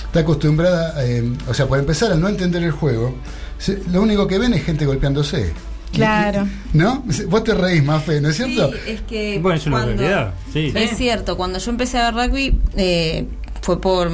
[0.05, 3.15] está acostumbrada, eh, o sea, por empezar, al no entender el juego,
[3.57, 5.51] se- lo único que ven es gente golpeándose.
[5.91, 6.47] Claro.
[6.73, 7.03] ¿No?
[7.29, 8.71] Vos te reís, más fe, ¿no es cierto?
[8.71, 10.33] Sí, es que Bueno, es una cuando- realidad.
[10.53, 10.71] Sí.
[10.75, 13.25] Es cierto, cuando yo empecé a ver rugby eh,
[13.61, 14.09] fue por,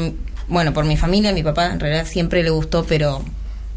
[0.48, 3.24] bueno, por mi familia, mi papá en realidad siempre le gustó, pero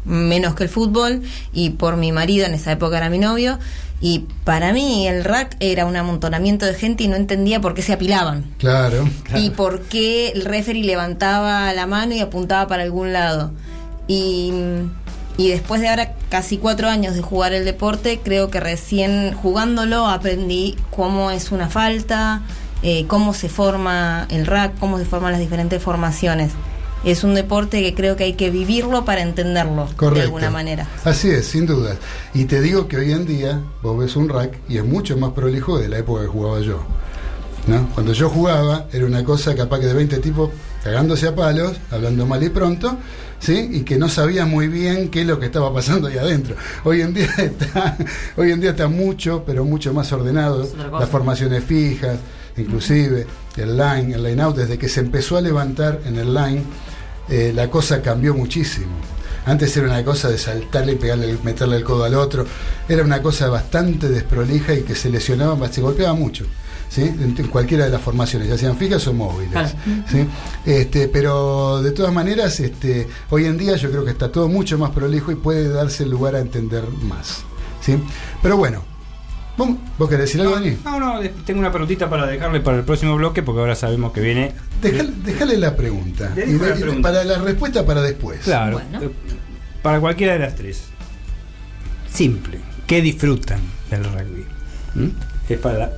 [0.05, 1.21] menos que el fútbol,
[1.53, 3.59] y por mi marido, en esa época era mi novio,
[3.99, 7.83] y para mí el rack era un amontonamiento de gente y no entendía por qué
[7.83, 8.45] se apilaban.
[8.57, 9.07] Claro.
[9.35, 13.51] y por qué el referee levantaba la mano y apuntaba para algún lado.
[14.07, 14.51] Y,
[15.37, 20.07] y después de ahora casi cuatro años de jugar el deporte, creo que recién jugándolo
[20.07, 22.41] aprendí cómo es una falta,
[22.83, 26.51] eh, cómo se forma el rack, cómo se forman las diferentes formaciones.
[27.03, 30.13] Es un deporte que creo que hay que vivirlo para entenderlo Correcto.
[30.13, 30.87] de alguna manera.
[31.03, 31.95] Así es, sin duda.
[32.33, 35.31] Y te digo que hoy en día vos ves un rack y es mucho más
[35.31, 36.83] prolijo de la época que jugaba yo.
[37.67, 37.89] ¿no?
[37.93, 40.51] Cuando yo jugaba era una cosa capaz que de 20 tipos
[40.83, 42.97] cagándose a palos, hablando mal y pronto,
[43.39, 43.69] ¿sí?
[43.71, 46.55] y que no sabía muy bien qué es lo que estaba pasando ahí adentro.
[46.83, 47.97] Hoy en día está,
[48.35, 50.67] hoy en día está mucho, pero mucho más ordenado,
[50.99, 52.17] las formaciones fijas,
[52.57, 53.25] inclusive
[53.57, 56.63] el line, el line out, desde que se empezó a levantar en el line,
[57.29, 58.91] eh, la cosa cambió muchísimo.
[59.45, 62.45] Antes era una cosa de saltarle y pegarle, meterle el codo al otro.
[62.87, 66.45] Era una cosa bastante desprolija y que se lesionaba, se golpeaba mucho.
[66.89, 67.01] ¿sí?
[67.01, 69.51] En, en cualquiera de las formaciones, ya sean fijas o móviles.
[69.51, 69.69] Claro.
[70.09, 70.27] ¿sí?
[70.65, 74.77] Este, pero de todas maneras, este, hoy en día yo creo que está todo mucho
[74.77, 77.43] más prolijo y puede darse lugar a entender más.
[77.81, 77.97] ¿sí?
[78.43, 78.83] Pero bueno,
[79.65, 80.77] ¿vos, vos querés decir algo, Dani?
[80.83, 84.21] No, no, tengo una preguntita para dejarle para el próximo bloque porque ahora sabemos que
[84.21, 84.53] viene.
[84.81, 86.31] Dejale, dejale la pregunta.
[86.35, 87.01] Y la pregunta.
[87.09, 88.41] para la respuesta para después.
[88.41, 89.11] Claro, Bueno.
[89.81, 90.83] para cualquiera de las tres.
[92.11, 92.59] Simple.
[92.87, 94.45] ¿Qué disfrutan del rugby?
[94.95, 95.09] ¿Mm?
[95.49, 95.91] Es para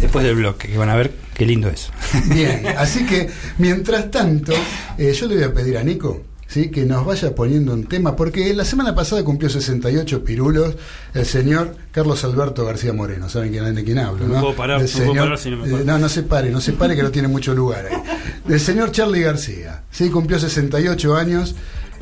[0.00, 1.92] después del bloque, que van a ver Qué lindo eso.
[2.26, 4.52] Bien, así que mientras tanto,
[4.98, 6.70] eh, yo le voy a pedir a Nico ¿sí?
[6.70, 10.74] que nos vaya poniendo un tema, porque la semana pasada cumplió 68 pirulos
[11.14, 13.28] el señor Carlos Alberto García Moreno.
[13.28, 14.26] ¿Saben quién, de quién hablo?
[14.26, 14.40] No ¿no?
[14.40, 15.84] puedo parar, Del no puedo parar si no me acuerdo.
[15.84, 18.02] no, no se pare, no se pare que no tiene mucho lugar ahí.
[18.46, 19.84] Del señor Charlie García.
[19.90, 20.10] ¿sí?
[20.10, 21.54] Cumplió 68 años.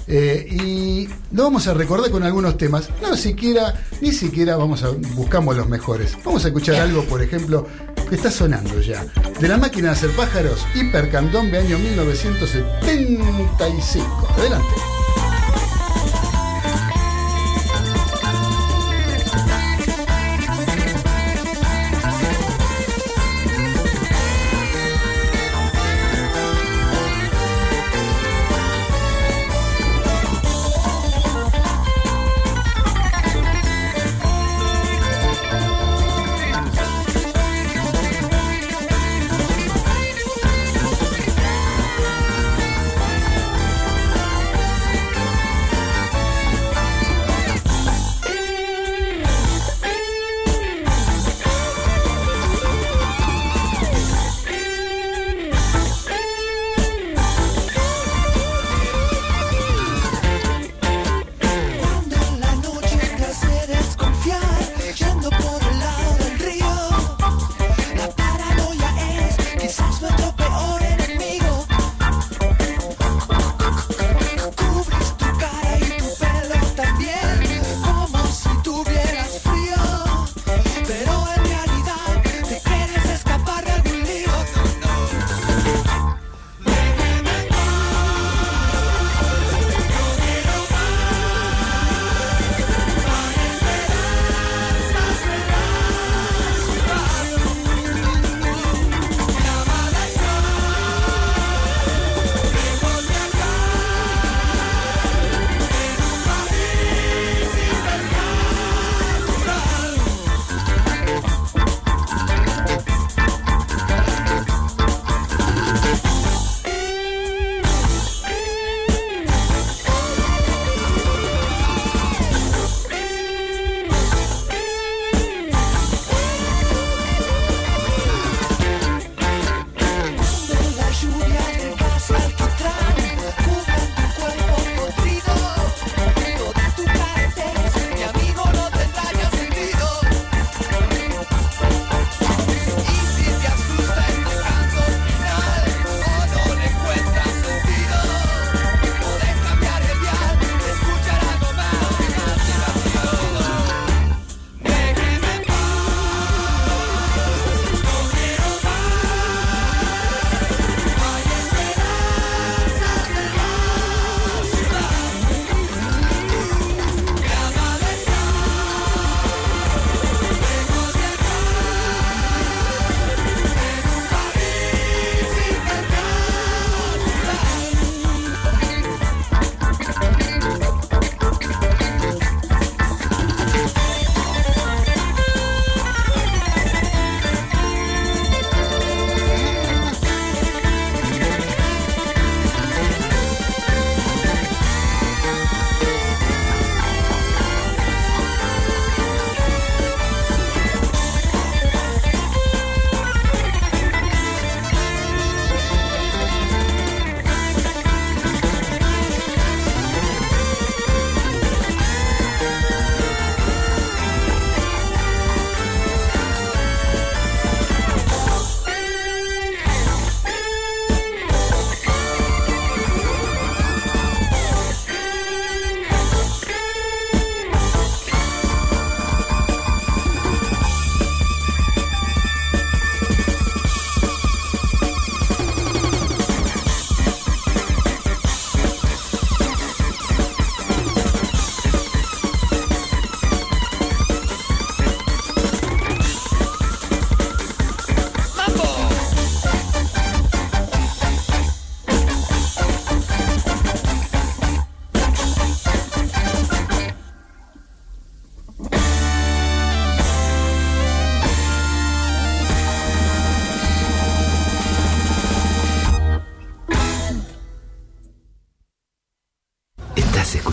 [0.09, 2.89] Eh, y lo vamos a recordar con algunos temas.
[3.03, 6.17] No siquiera, ni siquiera vamos a buscamos los mejores.
[6.25, 7.67] Vamos a escuchar algo, por ejemplo,
[8.09, 9.05] que está sonando ya.
[9.41, 14.29] De la máquina de hacer pájaros, Hipercandombe año 1975.
[14.37, 14.96] Adelante.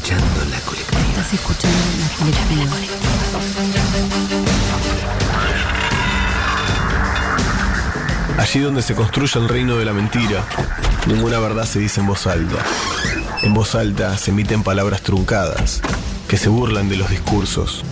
[0.03, 0.99] Escuchando la colectiva.
[0.99, 2.75] Estás escuchando la colectiva.
[8.37, 10.43] Allí donde se construye el reino de la mentira,
[11.07, 12.57] ninguna verdad se dice en voz alta.
[13.43, 15.81] En voz alta se emiten palabras truncadas,
[16.27, 17.85] que se burlan de los discursos,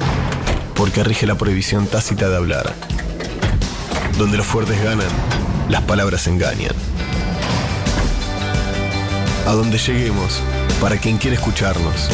[0.76, 2.74] porque rige la prohibición tácita de hablar.
[4.18, 5.08] Donde los fuertes ganan,
[5.70, 6.76] las palabras engañan.
[9.48, 10.42] A donde lleguemos,
[10.82, 12.10] para quien quiere escucharnos.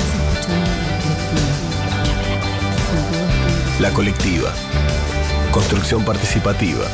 [3.79, 4.51] La colectiva.
[5.51, 6.85] Construcción participativa.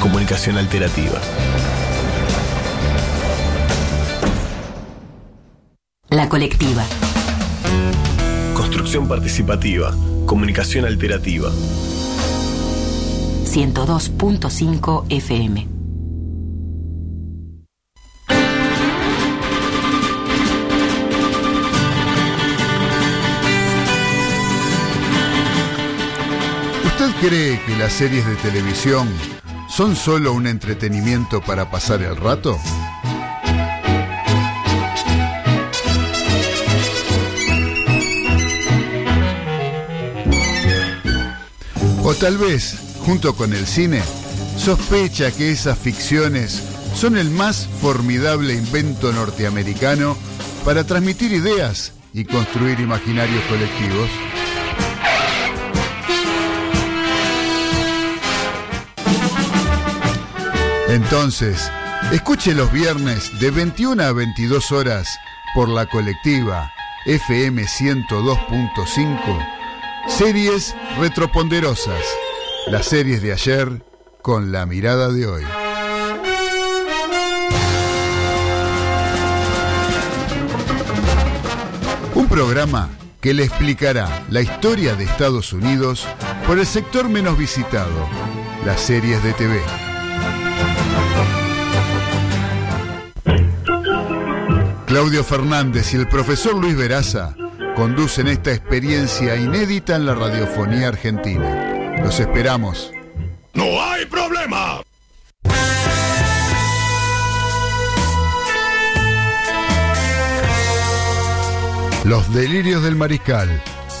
[0.00, 1.20] Comunicación alterativa.
[6.08, 6.82] La colectiva.
[8.54, 9.94] Construcción participativa.
[10.24, 11.50] Comunicación alterativa.
[13.44, 15.71] 102.5 FM.
[27.22, 29.08] Cree que las series de televisión
[29.68, 32.58] son solo un entretenimiento para pasar el rato?
[42.02, 44.02] O tal vez, junto con el cine,
[44.56, 46.60] sospecha que esas ficciones
[46.96, 50.16] son el más formidable invento norteamericano
[50.64, 54.10] para transmitir ideas y construir imaginarios colectivos.
[60.92, 61.72] Entonces,
[62.12, 65.08] escuche los viernes de 21 a 22 horas
[65.54, 66.70] por la colectiva
[67.06, 69.48] FM 102.5
[70.06, 72.04] Series retroponderosas.
[72.66, 73.82] Las series de ayer
[74.20, 75.44] con la mirada de hoy.
[82.14, 82.90] Un programa
[83.22, 86.06] que le explicará la historia de Estados Unidos
[86.46, 88.06] por el sector menos visitado,
[88.66, 89.81] las series de TV.
[94.92, 97.34] Claudio Fernández y el profesor Luis Veraza
[97.76, 101.96] conducen esta experiencia inédita en la radiofonía argentina.
[102.02, 102.92] Los esperamos.
[103.54, 104.82] ¡No hay problema!
[112.04, 113.48] Los delirios del mariscal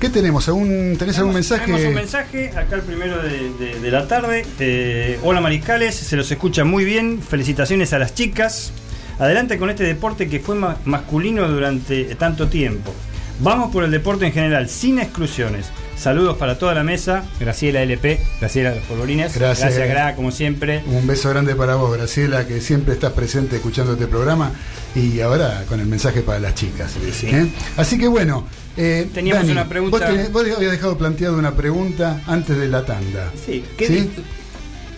[0.03, 0.47] ¿qué tenemos?
[0.49, 1.65] ¿Algún, ¿Tenés algún mensaje?
[1.65, 4.45] Tenemos un mensaje, acá el primero de, de- de la tarde.
[4.59, 7.21] Eh, hola Mariscales, se los escucha muy bien.
[7.21, 8.73] Felicitaciones a las chicas.
[9.17, 12.93] Adelante con este deporte que fue ma- masculino durante tanto tiempo.
[13.39, 15.67] Vamos por el deporte en general, sin exclusiones.
[16.03, 17.23] Saludos para toda la mesa.
[17.39, 19.33] Graciela LP, Graciela de los Polvorines.
[19.33, 19.69] Gracias.
[19.73, 20.83] Gracias, Gra, como siempre.
[20.85, 24.51] Un beso grande para vos, Graciela, que siempre estás presente escuchando este programa
[24.95, 26.91] y ahora con el mensaje para las chicas.
[27.23, 27.47] ¿eh?
[27.77, 29.97] Así que bueno, eh, Teníamos una pregunta.
[29.97, 33.31] Vos, tenés- vos habías dejado planteado una pregunta antes de la tanda.
[33.45, 34.11] Sí, ¿qué ¿Sí?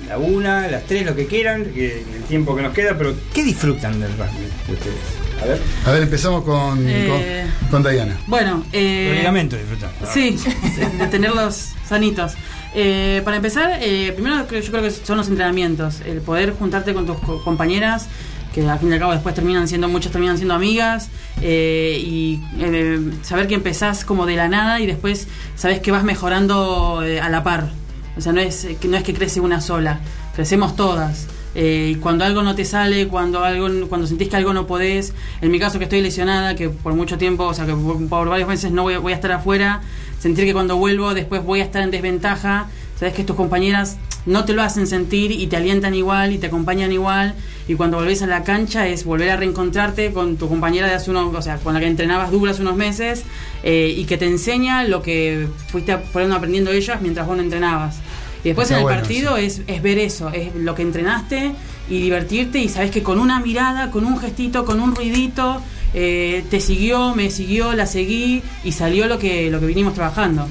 [0.08, 3.44] La una, las tres, lo que quieran, que- el tiempo que nos queda, pero ¿qué
[3.44, 4.96] disfrutan del rugby de ustedes?
[5.42, 5.62] A ver.
[5.86, 8.16] A ver, empezamos con, Eh, con, con Diana.
[8.28, 9.90] Bueno, eh, Los ligamentos disfrutan.
[10.14, 10.38] Sí,
[11.00, 12.34] de tenerlos sanitos.
[12.74, 17.06] Eh, para empezar, eh, primero yo creo que son los entrenamientos, el poder juntarte con
[17.06, 18.08] tus co- compañeras,
[18.54, 21.10] que al fin y al cabo después terminan siendo, muchas terminan siendo amigas,
[21.42, 26.04] eh, y eh, saber que empezás como de la nada y después sabes que vas
[26.04, 27.70] mejorando eh, a la par.
[28.18, 30.00] O sea, no es, que no es que crece una sola,
[30.36, 31.28] crecemos todas.
[31.56, 35.14] Eh, y cuando algo no te sale, cuando algo, cuando sentís que algo no podés,
[35.42, 38.28] en mi caso que estoy lesionada, que por mucho tiempo, o sea, que por, por
[38.28, 39.82] varios meses no voy, voy a estar afuera,
[40.20, 42.68] sentir que cuando vuelvo después voy a estar en desventaja,
[43.00, 46.48] sabes que tus compañeras no te lo hacen sentir y te alientan igual y te
[46.48, 47.36] acompañan igual
[47.68, 51.12] y cuando volvés a la cancha es volver a reencontrarte con tu compañera de hace
[51.12, 53.24] unos, o sea, con la que entrenabas duro hace unos meses
[53.64, 57.98] eh, y que te enseña lo que fuiste ejemplo, aprendiendo ellas mientras vos no entrenabas.
[58.44, 61.54] Y después Está en el bueno partido es, es ver eso, es lo que entrenaste
[61.90, 65.62] y divertirte y sabes que con una mirada, con un gestito, con un ruidito,
[65.98, 70.48] eh, te siguió, me siguió, la seguí y salió lo que, lo que vinimos trabajando.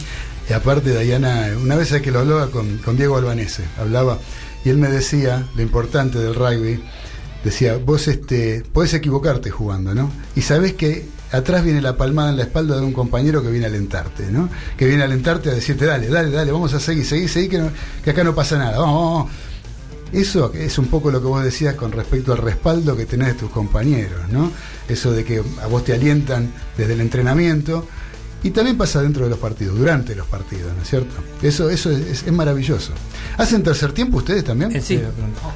[0.49, 4.19] Y aparte, Diana, una vez que lo hablaba con, con Diego Albanese, hablaba,
[4.65, 6.83] y él me decía lo importante del rugby.
[7.43, 10.11] Decía, vos este, podés equivocarte jugando, ¿no?
[10.35, 13.67] Y sabés que atrás viene la palmada en la espalda de un compañero que viene
[13.67, 14.49] a alentarte, ¿no?
[14.79, 17.63] Que viene a alentarte a decirte, dale, dale, dale, vamos a seguir, seguir, seguir, que,
[18.03, 19.33] que acá no pasa nada, vamos, vamos.
[20.13, 23.35] Eso es un poco lo que vos decías con respecto al respaldo que tenés de
[23.35, 24.51] tus compañeros, ¿no?
[24.89, 27.87] Eso de que a vos te alientan desde el entrenamiento
[28.45, 31.15] y también pasa dentro de los partidos, durante los partidos, ¿no es cierto?
[31.43, 32.93] Eso, eso es, es maravilloso.
[33.39, 34.75] ¿Hacen tercer tiempo ustedes también?
[34.77, 35.01] Eh, sí.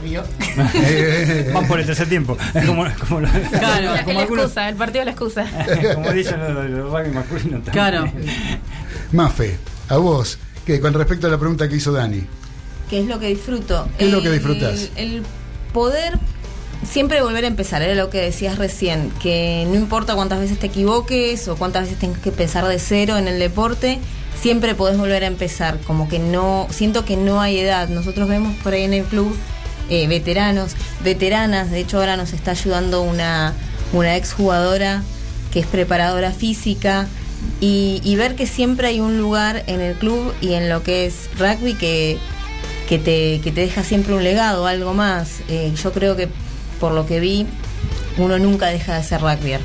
[0.03, 0.25] Obvio.
[0.75, 2.37] Eh, Van por el tercer tiempo.
[2.67, 3.29] Como, como, lo-
[3.59, 5.47] Claro, La, como la algunos- excusa, el partido es la excusa.
[5.95, 7.73] como dicen los, los rugby masculinos también.
[7.73, 8.13] Claro.
[9.13, 9.57] Mafe,
[9.89, 12.23] a vos, que con respecto a la pregunta que hizo Dani.
[12.91, 13.89] que es lo que disfruto.
[13.99, 14.91] ¿Qué es lo que El- disfrutás?
[14.97, 15.23] El,
[15.73, 16.19] poder
[16.85, 20.67] siempre volver a empezar, era lo que decías recién, que no importa cuántas veces te
[20.67, 23.99] equivoques o cuántas veces tengas que empezar de cero en el deporte,
[24.41, 27.89] siempre podés volver a empezar, como que no, siento que no hay edad.
[27.89, 29.37] Nosotros vemos por ahí en el club
[29.91, 30.73] eh, veteranos,
[31.03, 33.55] veteranas, de hecho ahora nos está ayudando una,
[33.93, 35.03] una exjugadora
[35.53, 37.07] que es preparadora física.
[37.61, 41.07] Y, y ver que siempre hay un lugar en el club y en lo que
[41.07, 42.19] es rugby que,
[42.89, 45.41] que te, que te deja siempre un legado, algo más.
[45.49, 46.29] Eh, yo creo que
[46.81, 47.47] por lo que vi,
[48.17, 49.61] uno nunca deja de ser rugbyer.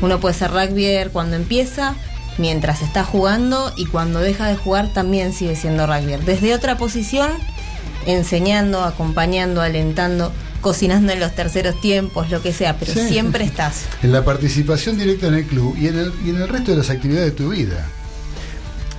[0.00, 1.94] Uno puede ser rugbyer cuando empieza,
[2.38, 6.24] mientras está jugando y cuando deja de jugar también sigue siendo rugbyer.
[6.24, 7.30] Desde otra posición,
[8.06, 13.08] enseñando, acompañando, alentando, cocinando en los terceros tiempos, lo que sea, pero Sí.
[13.08, 13.84] siempre estás.
[14.02, 16.78] En la participación directa en el club y en el, y en el resto de
[16.78, 17.86] las actividades de tu vida.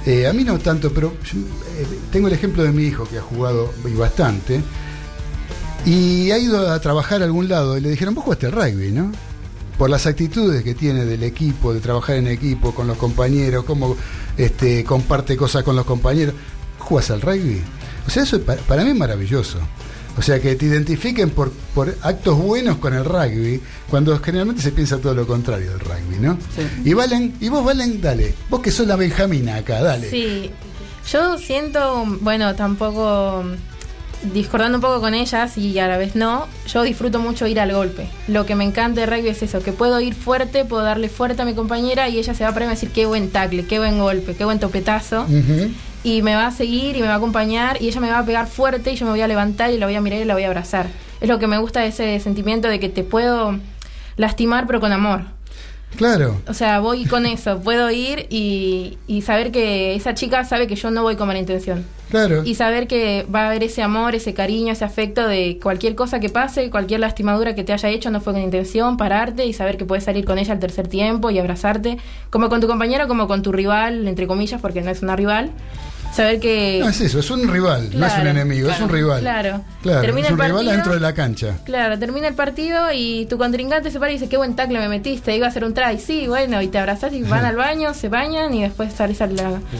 [0.05, 3.18] Eh, a mí no tanto, pero yo, eh, tengo el ejemplo de mi hijo que
[3.18, 4.61] ha jugado y bastante.
[5.86, 8.91] Y ha ido a trabajar a algún lado y le dijeron, vos jugaste al rugby,
[8.91, 9.11] ¿no?
[9.77, 13.97] Por las actitudes que tiene del equipo, de trabajar en equipo, con los compañeros, cómo
[14.38, 16.36] este, comparte cosas con los compañeros.
[16.79, 17.61] ¿Jugás al rugby?
[18.07, 19.57] O sea, eso pa- para mí es maravilloso.
[20.17, 23.59] O sea, que te identifiquen por, por actos buenos con el rugby,
[23.89, 26.38] cuando generalmente se piensa todo lo contrario del rugby, ¿no?
[26.55, 26.89] Sí.
[26.89, 30.09] Y Valen, y vos Valen, dale, vos que sos la Benjamina acá, dale.
[30.09, 30.51] Sí,
[31.11, 33.43] yo siento, bueno, tampoco
[34.32, 37.74] discordando un poco con ellas y a la vez no, yo disfruto mucho ir al
[37.74, 38.07] golpe.
[38.28, 41.41] Lo que me encanta de rugby es eso, que puedo ir fuerte, puedo darle fuerte
[41.41, 43.80] a mi compañera y ella se va a parar y decir qué buen tackle, qué
[43.80, 45.26] buen golpe, qué buen topetazo.
[46.03, 48.26] Y me va a seguir y me va a acompañar y ella me va a
[48.26, 50.34] pegar fuerte y yo me voy a levantar y la voy a mirar y la
[50.34, 50.88] voy a abrazar.
[51.21, 53.57] Es lo que me gusta de ese sentimiento de que te puedo
[54.17, 55.21] lastimar pero con amor.
[55.96, 56.41] Claro.
[56.48, 60.76] O sea, voy con eso, puedo ir y, y saber que esa chica sabe que
[60.76, 61.86] yo no voy con mala intención.
[62.14, 62.44] Claro.
[62.46, 66.20] Y saber que va a haber ese amor, ese cariño, ese afecto de cualquier cosa
[66.20, 69.78] que pase, cualquier lastimadura que te haya hecho no fue con intención, pararte y saber
[69.78, 71.98] que puedes salir con ella al tercer tiempo y abrazarte,
[72.30, 75.50] como con tu compañero, como con tu rival, entre comillas, porque no es una rival.
[76.16, 76.78] Saber que...
[76.80, 79.20] No es eso, es un rival, no es un Claro, enemigo, es un rival.
[79.22, 79.61] claro.
[79.82, 80.72] Claro, Termina es un el rival partido.
[80.74, 81.57] dentro de la cancha.
[81.66, 84.88] Claro, termina el partido y tu contrincante se para y dice, qué buen tackle me
[84.89, 85.97] metiste, iba a hacer un try.
[85.99, 89.36] Sí, bueno, y te abrazás y van al baño, se bañan y después salís al,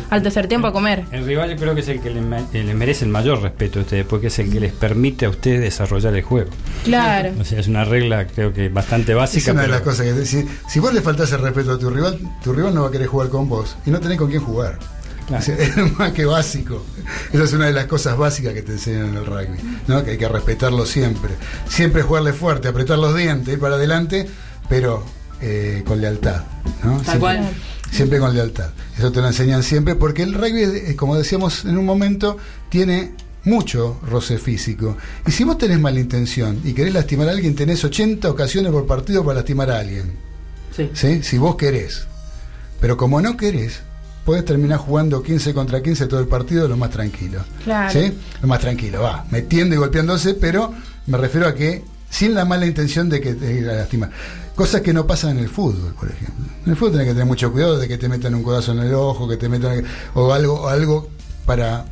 [0.09, 1.03] al tercer tiempo a comer.
[1.11, 3.79] El rival yo creo que es el que le, eh, le merece el mayor respeto
[3.79, 6.49] a ustedes, porque es el que les permite a ustedes desarrollar el juego.
[6.84, 7.31] Claro.
[7.39, 9.51] O sea, es una regla creo que bastante Es básica.
[9.51, 12.17] una de las cosas que si, si vos le faltás el respeto a tu rival,
[12.43, 14.79] tu rival no va a querer jugar con vos y no tenés con quién jugar.
[15.41, 15.61] Claro.
[15.61, 16.84] Es más que básico.
[17.31, 19.57] Esa es una de las cosas básicas que te enseñan en el rugby,
[19.88, 20.03] ¿no?
[20.03, 21.31] Que hay que respetarlo siempre.
[21.67, 24.27] Siempre jugarle fuerte, apretar los dientes, ir para adelante,
[24.69, 25.03] pero
[25.41, 26.43] eh, con lealtad.
[26.84, 26.91] ¿no?
[26.97, 27.49] Tal Siempre- cual.
[27.91, 28.69] Siempre con lealtad.
[28.97, 32.38] Eso te lo enseñan siempre, porque el rugby, como decíamos en un momento,
[32.69, 33.11] tiene
[33.43, 34.97] mucho roce físico.
[35.27, 38.88] Y si vos tenés mala intención y querés lastimar a alguien, tenés 80 ocasiones por
[38.88, 40.13] partido para lastimar a alguien.
[40.75, 40.89] Sí.
[40.93, 41.21] ¿sí?
[41.21, 42.07] Si vos querés.
[42.81, 43.81] Pero como no querés,
[44.26, 47.43] podés terminar jugando 15 contra 15 todo el partido lo más tranquilo.
[47.63, 47.91] Claro.
[47.91, 48.13] ¿sí?
[48.41, 50.74] Lo más tranquilo, va, metiendo y golpeándose, pero
[51.07, 54.11] me refiero a que sin la mala intención de que te lastimar.
[54.55, 56.45] Cosas que no pasan en el fútbol, por ejemplo.
[56.63, 58.80] En el fútbol tenés que tener mucho cuidado de que te metan un codazo en
[58.80, 61.09] el ojo, que te metan o algo, o algo
[61.47, 61.86] para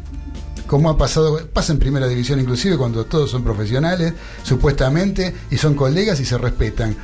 [0.68, 5.76] como ha pasado, pasa en primera división inclusive cuando todos son profesionales, supuestamente, y son
[5.76, 6.96] colegas y se respetan.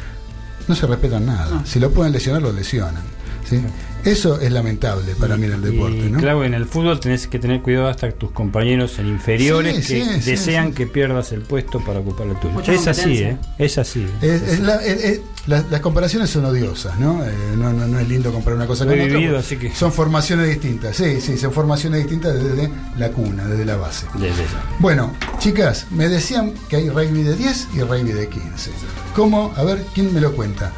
[0.70, 1.66] No se respetan nada.
[1.66, 3.17] Si lo pueden lesionar, lo lesionan.
[3.50, 3.62] ¿Sí?
[4.06, 5.98] Eso es lamentable para mí en el deporte.
[5.98, 6.20] Y, ¿no?
[6.20, 10.22] Claro, en el fútbol tenés que tener cuidado hasta tus compañeros en inferiores Sí, que
[10.22, 10.74] sí, desean sí.
[10.76, 12.60] que pierdas el puesto para ocupar el tuyo.
[12.62, 13.18] Es así.
[13.18, 13.38] ¿eh?
[13.58, 14.08] Es así.
[14.22, 17.22] Es- es la- es- es- las, las comparaciones son odiosas, ¿no?
[17.26, 19.40] Eh, no, no, no es lindo comparar una cosa Lo con otra.
[19.40, 23.76] así que- Son formaciones distintas, sí, sí, son formaciones distintas desde la cuna, desde la
[23.78, 24.06] base.
[24.16, 24.44] Desde.
[24.80, 28.72] Bueno, chicas, me decían que hay rugby de 10 y rugby de 15.
[29.16, 29.54] ¿Cómo?
[29.58, 30.72] A ver, ¿quién me lo cuenta?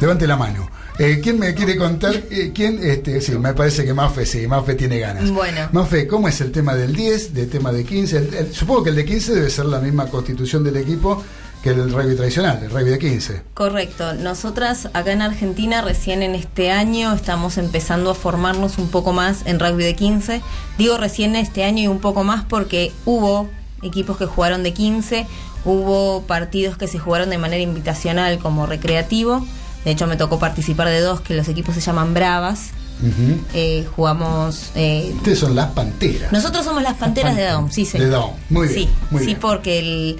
[0.00, 0.70] Levante la mano.
[0.98, 2.14] Eh, ¿Quién me quiere contar?
[2.30, 2.80] eh, ¿Quién?
[2.82, 5.30] Este, sí, me parece que Mafe, sí, Mafe tiene ganas.
[5.30, 5.68] Bueno.
[5.72, 8.16] Mafe, ¿cómo es el tema del 10, del tema de 15?
[8.16, 11.22] El- el- supongo que el de 15 debe ser la misma constitución del equipo
[11.62, 13.42] que el rugby tradicional, el rugby de 15.
[13.54, 14.14] Correcto.
[14.14, 19.38] Nosotras acá en Argentina recién en este año estamos empezando a formarnos un poco más
[19.44, 20.40] en rugby de 15.
[20.78, 23.48] Digo recién este año y un poco más porque hubo
[23.82, 25.26] equipos que jugaron de 15,
[25.64, 29.44] hubo partidos que se jugaron de manera invitacional como recreativo.
[29.88, 32.72] De hecho me tocó participar de dos que los equipos se llaman Bravas.
[33.54, 36.30] Eh, jugamos eh, Ustedes son las panteras.
[36.30, 37.96] nosotros somos las panteras de Daum, sí, sí.
[37.96, 39.38] De Daum, muy bien, Sí, muy sí, bien.
[39.40, 40.18] porque el,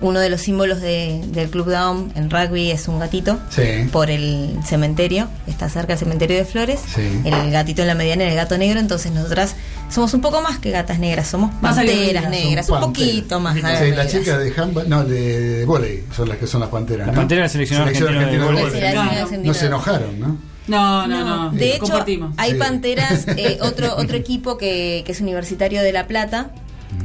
[0.00, 3.38] uno de los símbolos de- del Club Daum en rugby es un gatito.
[3.50, 3.62] Sí.
[3.92, 6.80] Por el cementerio, está cerca del cementerio de Flores.
[6.94, 7.22] Sí.
[7.24, 9.56] El gatito en la mediana y el gato negro, entonces nosotras
[9.90, 13.10] somos un poco más que gatas negras, somos Más panteras aguerridas, negras, Son un panteras.
[13.10, 16.60] poquito más Sí, las chicas de handball, no, de, de volei son las que son
[16.60, 17.06] las panteras.
[17.06, 17.20] Las ¿no?
[17.22, 19.54] panteras la selección No argentina.
[19.54, 20.38] se enojaron, ¿no?
[20.68, 21.50] No, no, no.
[21.50, 22.34] De hecho, compartimos.
[22.36, 22.58] hay Sí.
[22.58, 26.50] Panteras, eh, otro otro equipo que, que es Universitario de La Plata.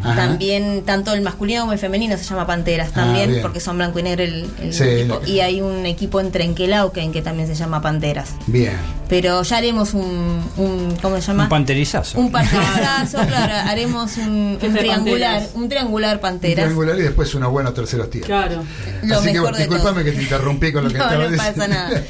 [0.03, 0.15] Ajá.
[0.15, 3.41] También, tanto el masculino como el femenino se llama Panteras también, Ah, bien.
[3.41, 5.21] porque son blanco y negro el, el Sí, equipo.
[5.25, 8.31] Y hay un equipo en Trenquelauquen que también se llama Panteras.
[8.47, 8.73] Bien.
[9.07, 11.43] Pero ya haremos un, un ¿cómo se llama?
[11.43, 12.19] Un panterizazo.
[12.19, 15.55] Un panterizazo, claro, haremos un, Fiesta un triangular, panteras.
[15.55, 18.27] un triangular Un triangular y después unos buenos terceros tiempos.
[18.27, 18.63] Claro.
[19.03, 20.03] Lo Así mejor que de disculpame todo.
[20.05, 21.59] que te interrumpí con lo que no, estaba no diciendo.
[21.59, 22.01] pasa nada.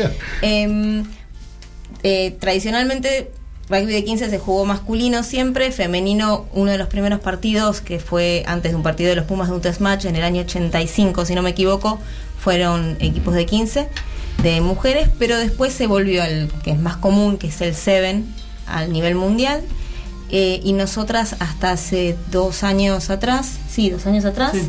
[0.41, 1.03] Em,
[2.03, 3.31] eh, tradicionalmente,
[3.70, 8.43] rugby de 15 se jugó masculino siempre, femenino, uno de los primeros partidos que fue
[8.47, 11.26] antes de un partido de los Pumas de un test match en el año 85,
[11.26, 11.99] si no me equivoco,
[12.39, 13.88] fueron equipos de 15
[14.41, 18.24] de mujeres, pero después se volvió al que es más común, que es el 7
[18.68, 19.61] al nivel mundial.
[20.36, 24.68] Eh, y nosotras hasta hace dos años atrás, sí, dos años atrás, Sí.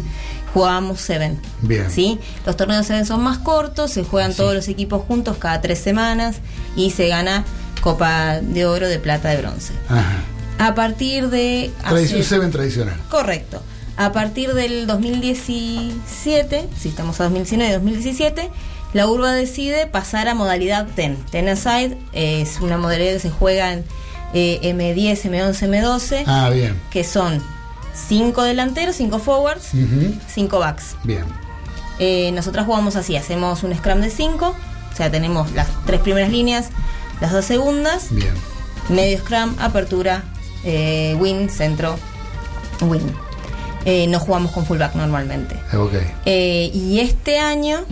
[0.53, 1.41] jugábamos Seven.
[1.63, 1.91] Bien.
[1.91, 2.19] ¿sí?
[2.45, 6.37] Los torneos Seven son más cortos, se juegan todos los equipos juntos cada tres semanas
[6.77, 7.45] y se gana
[7.85, 9.75] Copa de Oro, de Plata, de Bronce.
[9.89, 10.23] Ajá.
[10.59, 11.71] A partir de...
[11.87, 12.97] Tradición hace- Seven tradicional.
[13.11, 13.63] Correcto.
[13.97, 18.51] A partir del 2017, si estamos a 2019 y 2017,
[18.93, 21.17] la URBA decide pasar a modalidad TEN.
[21.31, 23.85] TEN Aside es una modalidad que se juega en
[24.33, 26.81] eh, M10, M11, M12, Ah, bien.
[26.91, 27.43] que son
[28.09, 29.69] 5 delanteros, 5 forwards.
[30.33, 30.97] 5 backs.
[31.05, 31.25] Bien.
[31.99, 34.47] Eh, nosotras jugamos así, hacemos un scrum de 5,
[34.93, 36.71] o sea, tenemos las tres primeras líneas,
[37.21, 38.35] las dos segundas, Bien.
[38.89, 40.25] medio scrum, apertura,
[40.65, 41.97] eh, win, centro,
[42.83, 43.03] win.
[43.85, 45.57] Eh, no jugamos con fullback normalmente.
[45.77, 45.95] Ok.
[46.25, 47.85] Eh, y este año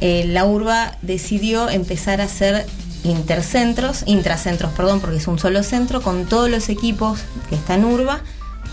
[0.00, 2.66] la urba decidió empezar a hacer
[3.02, 8.20] intercentros, intracentros, perdón, porque es un solo centro, con todos los equipos que están urba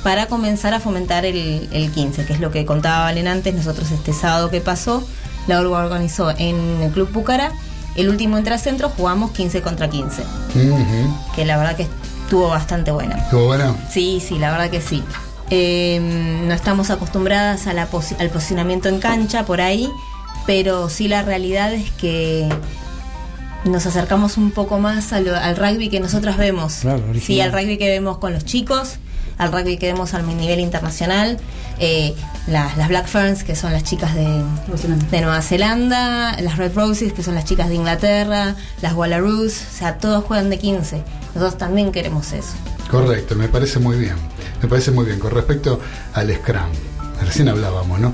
[0.04, 3.56] para comenzar a fomentar el, el 15, que es lo que contaba Valen antes.
[3.56, 5.04] Nosotros este sábado que pasó,
[5.48, 7.52] la urba organizó en el Club Pucara
[7.96, 11.16] el último intracentro, jugamos 15 contra 15, Ujú.
[11.36, 11.88] que la verdad que
[12.24, 13.16] estuvo bastante buena.
[13.18, 13.76] ¿Estuvo bueno?
[13.90, 15.04] Sí, sí, la verdad que sí.
[15.52, 16.00] Eh,
[16.48, 19.90] no estamos acostumbradas a la posi- al posicionamiento en cancha por ahí,
[20.48, 22.50] pero sí la realidad es que
[23.64, 26.76] nos acercamos un poco más lo- al rugby que nosotras vemos.
[26.82, 28.96] Claro, sí, al rugby que vemos con los chicos,
[29.38, 31.38] al rugby que vemos al nivel internacional.
[31.80, 32.16] eh,
[32.48, 35.06] las, las Black Ferns, que son las chicas de, Nueva Zelanda.
[35.10, 39.78] de Nueva Zelanda, las Red Roses, que son las chicas de Inglaterra, las Wallaroos, o
[39.78, 41.04] sea, todos juegan de 15.
[41.34, 42.54] Nosotros también queremos eso.
[42.90, 44.16] Correcto, me parece muy bien.
[44.62, 45.20] Me parece muy bien.
[45.20, 45.80] Con respecto
[46.14, 46.70] al Scrum,
[47.22, 48.14] recién hablábamos, ¿no?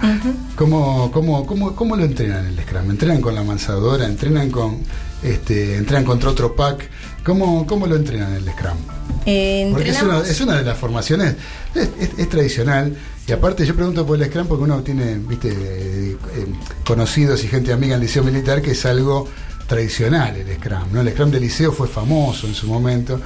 [0.56, 2.90] ¿Cómo, cómo, cómo, cómo lo entrenan el Scrum?
[2.90, 4.06] ¿Entrenan con la mansadora?
[4.06, 4.80] ¿Entrenan con
[5.24, 6.90] este, entrenan contra otro pack?
[7.24, 8.78] ¿Cómo, cómo lo entrenan el Scrum?
[9.26, 11.36] Eh, Porque es una, es una de las formaciones,
[11.76, 12.96] es, es- es tradicional.
[13.28, 16.46] Y aparte yo pregunto por el Scrum porque uno tiene, viste, eh, eh,
[16.86, 19.28] conocidos y gente amiga en el liceo militar que es algo
[19.68, 21.02] tradicional el Scrum, ¿no?
[21.02, 23.22] El Scrum del liceo fue famoso en su momento,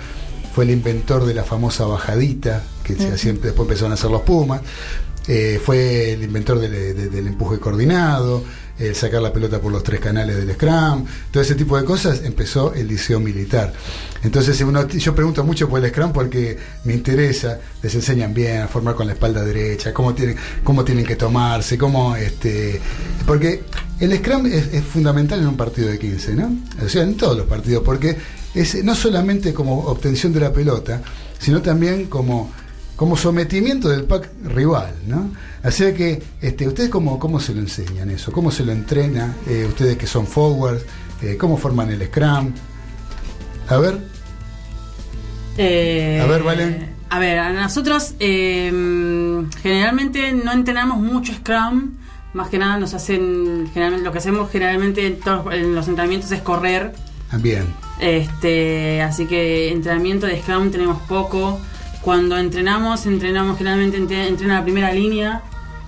[0.53, 4.21] fue el inventor de la famosa bajadita, que se hacía- después empezaron a hacer los
[4.21, 4.61] Pumas,
[5.27, 8.43] eh, fue el inventor del, de- del empuje coordinado,
[8.77, 12.21] el sacar la pelota por los tres canales del Scrum, todo ese tipo de cosas
[12.23, 13.73] empezó el liceo militar.
[14.23, 18.67] Entonces uno, yo pregunto mucho por el Scrum porque me interesa, les enseñan bien a
[18.67, 22.81] formar con la espalda derecha, cómo tienen, cómo tienen que tomarse, cómo este
[23.25, 23.63] porque
[23.99, 26.53] el Scrum es, es fundamental en un partido de 15, ¿no?
[26.83, 28.17] O sea, en todos los partidos, porque
[28.53, 31.01] es no solamente como obtención de la pelota,
[31.39, 32.51] sino también como
[32.95, 35.31] como sometimiento del pack rival, ¿no?
[35.63, 38.31] Así que, este, ¿ustedes cómo, cómo se lo enseñan eso?
[38.31, 39.35] ¿Cómo se lo entrena?
[39.47, 40.83] Eh, ustedes que son forwards,
[41.21, 42.51] eh, ¿cómo forman el Scrum?
[43.67, 43.99] A ver,
[45.57, 46.95] Eh, A ver, Valen.
[47.09, 48.71] A ver, a nosotros eh,
[49.61, 51.91] generalmente no entrenamos mucho Scrum.
[52.33, 56.31] Más que nada nos hacen, generalmente, lo que hacemos generalmente en, todos- en los entrenamientos
[56.31, 56.93] es correr
[57.39, 57.65] Bien.
[57.99, 61.59] Este, así que entrenamiento de Scrum tenemos poco.
[62.05, 65.41] Cuando entrenamos, entrenamos generalmente entre- entrena la primera línea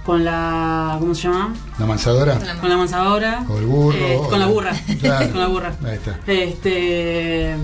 [0.03, 1.53] con la ¿cómo se llama?
[1.77, 2.39] La mansadora.
[2.59, 3.45] Con la mansadora.
[3.47, 4.71] O el burro, Eh, o con la la- burra.
[4.99, 5.29] Claro.
[5.31, 5.75] con la burra.
[5.85, 6.17] Ahí está.
[6.25, 7.55] Este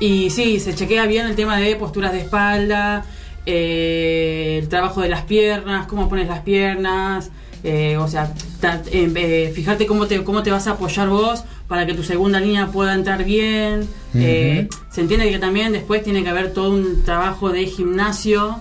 [0.00, 3.06] y sí, se chequea bien el tema de posturas de espalda,
[3.46, 7.30] eh, el trabajo de las piernas, cómo pones las piernas,
[7.62, 11.44] eh, o sea, ta- eh, eh, fijarte cómo te, cómo te vas a apoyar vos
[11.68, 13.88] para que tu segunda línea pueda entrar bien.
[14.14, 18.58] Eh, se entiende que también después tiene que haber todo un trabajo de gimnasio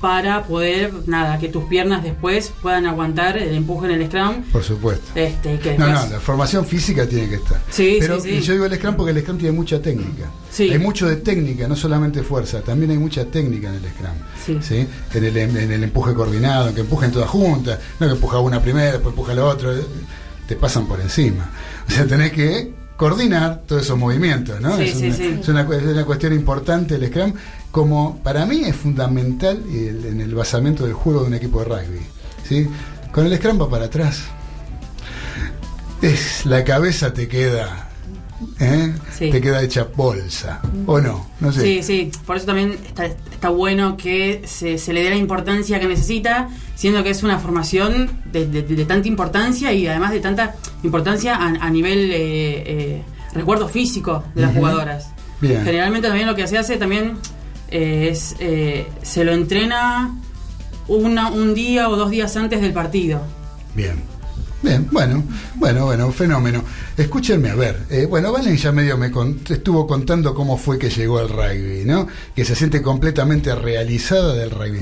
[0.00, 4.42] para poder, nada, que tus piernas después puedan aguantar el empuje en el scrum.
[4.50, 5.12] Por supuesto.
[5.14, 7.60] Este, que No, después- no, la formación física tiene que estar.
[7.70, 8.40] Sí, Pero sí, sí.
[8.42, 10.24] yo digo el Scrum porque el Scrum tiene mucha técnica.
[10.50, 10.70] Sí.
[10.72, 14.60] Hay mucho de técnica, no solamente fuerza, también hay mucha técnica en el Scrum.
[14.60, 14.86] Sí.
[15.14, 18.90] En, el, en el empuje coordinado, que empujen todas juntas, no que empuja una primero,
[18.94, 19.70] después empuja la otra,
[20.48, 21.48] te pasan por encima.
[21.86, 22.72] O sea, tenés que
[23.08, 24.76] coordinar todos esos movimientos, ¿no?
[24.76, 25.38] Sí, es, sí, una, sí.
[25.42, 27.32] es una cu- es una cuestión importante el Scrum,
[27.72, 31.64] como para mí es fundamental el- en el basamento del juego de un equipo de
[31.64, 32.00] rugby.
[32.48, 32.68] ¿sí?
[33.12, 34.20] Con el Scrum va para atrás
[36.00, 37.88] es la cabeza te queda
[38.60, 38.94] ¿eh?
[39.16, 39.30] Sí.
[39.30, 43.48] te queda hecha bolsa o no no sé Sí, sí, por eso también está, está
[43.50, 48.10] bueno que se, se le dé la importancia que necesita, siendo que es una formación
[48.32, 52.14] de, de- de tanta importancia y además de tanta importancia a, a nivel eh,
[52.66, 53.02] eh,
[53.34, 55.08] recuerdo físico de las jugadoras.
[55.40, 55.64] Bien.
[55.64, 57.14] Generalmente también lo que se hace también
[57.70, 60.14] eh, es, eh, se lo entrena
[60.88, 63.20] una, un día o dos días antes del partido.
[63.74, 64.10] bien
[64.62, 65.22] bien bueno
[65.56, 66.62] bueno bueno fenómeno
[66.96, 70.88] escúchenme a ver eh, bueno Valen ya medio me con- estuvo contando cómo fue que
[70.90, 72.06] llegó al rugby no
[72.36, 74.80] que se siente completamente realizada del rugby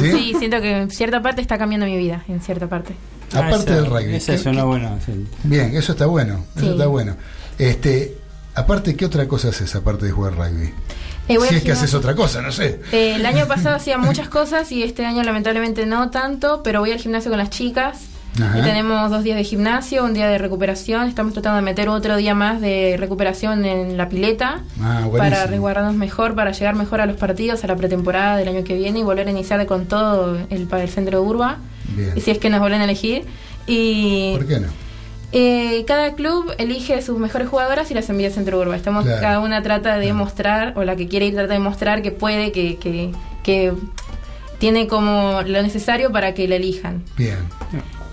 [0.00, 0.34] Sí, ¿sí?
[0.38, 2.94] siento que en cierta parte está cambiando mi vida, en cierta parte.
[3.32, 4.98] aparte Ah, esa- del rugby ¿qué- es una buena.
[5.06, 5.12] sí.
[5.44, 6.70] bien eso está bueno eso Sí.
[6.72, 7.16] está bueno
[7.58, 8.16] este
[8.54, 10.72] aparte qué otra cosa haces aparte de jugar rugby
[11.28, 14.28] Eh, si es que haces otra cosa no sé Eh, el año pasado hacía muchas
[14.28, 17.98] cosas y este año lamentablemente no tanto, pero voy al gimnasio con las chicas.
[18.40, 18.58] Ajá.
[18.58, 21.08] Y tenemos dos días de gimnasio, un día de recuperación.
[21.08, 25.94] Estamos tratando de meter otro día más de recuperación en la pileta ah, para resguardarnos
[25.94, 29.02] mejor, para llegar mejor a los partidos, a la pretemporada del año que viene y
[29.02, 31.58] volver a iniciar con todo el, para el centro de Urba.
[31.96, 32.12] Bien.
[32.16, 33.24] Y si es que nos vuelven a elegir.
[33.66, 34.68] Y ¿por qué no?
[35.32, 38.76] eh, cada club elige sus mejores jugadoras y las envía al centro Urba.
[38.76, 39.20] Estamos, Claro.
[39.20, 42.52] cada una trata de mostrar, o la que quiere ir trata de mostrar que puede,
[42.52, 43.10] que, que,
[43.42, 43.72] que
[44.58, 47.02] tiene como lo necesario para que la elijan.
[47.16, 47.36] bien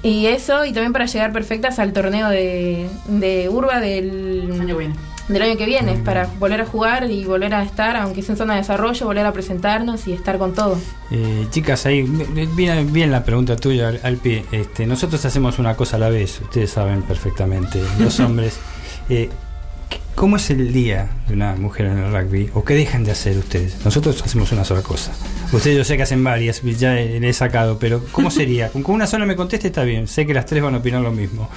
[0.03, 4.73] Y eso, y también para llegar perfectas al torneo de, de Urba del Año que
[4.73, 4.95] viene.
[5.27, 8.37] del año que viene, para volver a jugar y volver a estar, aunque sea en
[8.37, 10.77] zona de desarrollo, volver a presentarnos y estar con todo.
[11.11, 12.03] Eh, chicas, ahí
[12.55, 14.45] viene bien la pregunta tuya al, al pie.
[14.51, 18.57] Este, nosotros hacemos una cosa a la vez, ustedes saben perfectamente, los hombres.
[19.09, 19.29] Eh,
[20.17, 22.49] ¿Cómo es el día de una mujer en el rugby?
[22.55, 23.85] ¿O qué dejan de hacer ustedes?
[23.85, 25.11] Nosotros hacemos una sola cosa.
[25.51, 28.69] Ustedes yo sé que hacen varias, ya le he sacado, pero ¿cómo sería?
[28.71, 31.11] Con una sola me conteste está bien, sé que las tres van a opinar lo
[31.11, 31.49] mismo.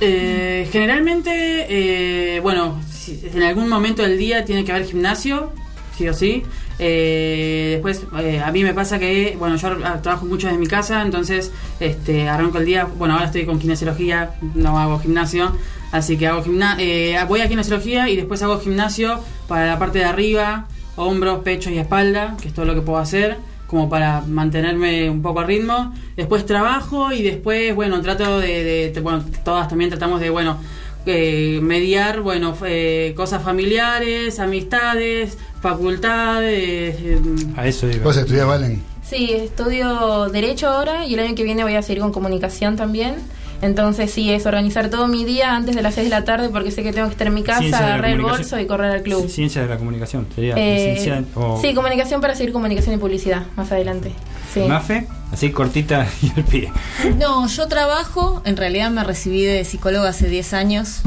[0.00, 5.52] Eh, generalmente, eh, bueno, en algún momento del día tiene que haber gimnasio,
[5.96, 6.42] sí o sí.
[6.78, 10.66] Eh, después, eh, a mí me pasa que, bueno, yo ah, trabajo mucho desde mi
[10.66, 15.52] casa, entonces este, arranco el día, bueno, ahora estoy con kinesiología, no hago gimnasio,
[15.92, 16.42] así que hago
[16.78, 20.66] eh, voy a kinesiología y después hago gimnasio para la parte de arriba,
[20.96, 25.22] hombros, pecho y espalda, que es todo lo que puedo hacer como para mantenerme un
[25.22, 25.92] poco a ritmo.
[26.16, 30.58] Después trabajo y después, bueno, trato de, de- de- bueno, todas también tratamos de, bueno,
[31.06, 36.96] eh, mediar, bueno, eh, cosas familiares, amistades, facultades.
[37.00, 37.18] eh,
[37.56, 38.04] A eso digo.
[38.04, 38.82] ¿Vos estudiás, Valen?
[39.02, 43.14] Sí, estudio Derecho ahora y el año que viene voy a seguir con Comunicación también.
[43.62, 46.70] Entonces sí, es organizar todo mi día antes de las 6 de la tarde porque
[46.70, 49.02] sé que tengo que estar en mi casa, Ciencia agarrar el bolso y correr al
[49.02, 49.28] club.
[49.30, 53.46] Ciencia de la comunicación, sería Eh, licenciada o Sí, comunicación para seguir comunicación y publicidad
[53.56, 54.12] más adelante.
[54.56, 54.62] Sí.
[54.66, 56.72] Mafe, así cortita y al pie.
[57.18, 61.02] No, yo trabajo, en realidad me recibí de psicóloga hace 10 años,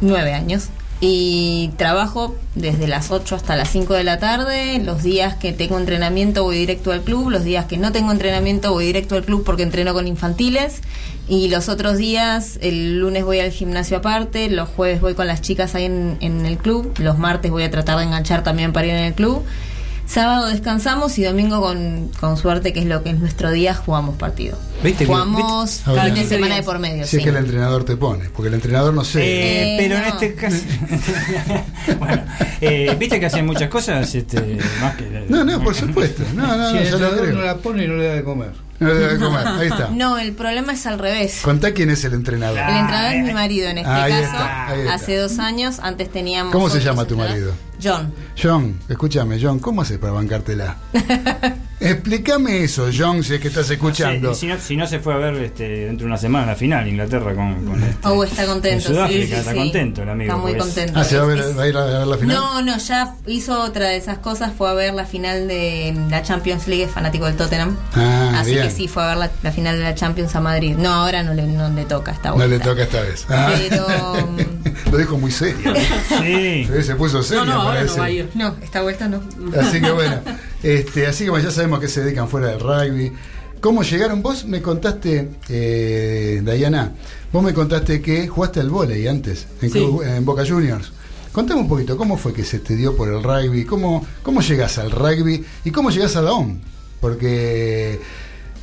[0.00, 0.68] 9 años,
[1.02, 5.78] y trabajo desde las 8 hasta las 5 de la tarde, los días que tengo
[5.78, 9.44] entrenamiento voy directo al club, los días que no tengo entrenamiento voy directo al club
[9.44, 10.80] porque entreno con infantiles,
[11.28, 15.42] y los otros días, el lunes voy al gimnasio aparte, los jueves voy con las
[15.42, 18.86] chicas ahí en, en el club, los martes voy a tratar de enganchar también para
[18.86, 19.44] ir en el club.
[20.10, 24.16] Sábado descansamos y domingo con, con suerte, que es lo que es nuestro día, jugamos
[24.16, 24.58] partido.
[24.82, 26.00] ¿Viste Jugamos viste?
[26.00, 27.06] fin de semana de por medio.
[27.06, 27.24] Si es sí.
[27.24, 29.20] que el entrenador te pone, porque el entrenador no sé.
[29.22, 30.08] Eh, Eh, pero en no.
[30.08, 30.56] este caso.
[32.00, 32.22] bueno,
[32.60, 34.12] eh, viste que hacen muchas cosas.
[34.12, 36.24] Este, más que, No, no, por supuesto.
[36.34, 38.50] No, no, si no, el entrenador no la pone y no le da de comer.
[38.80, 39.46] No le da de comer.
[39.46, 39.88] Ahí está.
[39.94, 41.38] No, el problema es al revés.
[41.42, 42.58] Contá quién es el entrenador.
[42.58, 44.24] El entrenador es mi marido en este Ahí caso.
[44.24, 44.94] está, ahí está.
[44.94, 46.52] Hace dos años, antes teníamos.
[46.52, 47.52] ¿Cómo se llama tu marido?
[47.82, 48.12] John.
[48.40, 50.76] John, escúchame, John, ¿cómo haces para bancártela?
[51.82, 54.34] Explícame eso, John, si es que estás escuchando.
[54.34, 56.48] Sí, y si, no, si no se fue a ver este, dentro de una semana
[56.48, 58.84] la final, Inglaterra con, con este, Oh, está contento.
[58.84, 59.56] con Sudáfrica, sí, sí, está sí.
[59.56, 60.30] contento el amigo.
[60.32, 60.92] Está muy contento.
[61.00, 62.36] Ah, ¿se va a, ver- va a ir a ver la final?
[62.36, 66.22] No, no, ya hizo otra de esas cosas, fue a ver la final de la
[66.22, 67.74] Champions League, es fanático del Tottenham.
[67.94, 68.64] Ah, Así bien.
[68.68, 70.76] que sí, fue a ver la, la final de la Champions a Madrid.
[70.76, 72.56] No, ahora no le, no le toca esta No vuelta.
[72.58, 73.24] le toca esta vez.
[73.30, 73.54] Ah.
[73.70, 73.86] Pero.
[74.92, 75.72] Lo dijo muy serio.
[76.08, 76.66] Sí.
[76.66, 77.44] Sí, Se puso serio.
[77.44, 78.28] No, no, ahora no va a ir.
[78.34, 79.20] No, esta vuelta no.
[79.60, 80.20] Así que bueno,
[80.62, 83.12] este, así que bueno, ya sabemos que se dedican fuera del rugby.
[83.60, 84.22] ¿Cómo llegaron?
[84.22, 86.92] Vos me contaste, eh, Dayana,
[87.32, 89.78] vos me contaste que jugaste al vóley antes, en, Sí.
[89.78, 90.92] Club- en Boca Juniors.
[91.32, 93.64] Contame un poquito, ¿cómo fue que se te dio por el rugby?
[93.64, 95.44] ¿Cómo, cómo llegás al rugby?
[95.64, 96.58] ¿Y cómo llegás a la OM?
[97.00, 98.00] Porque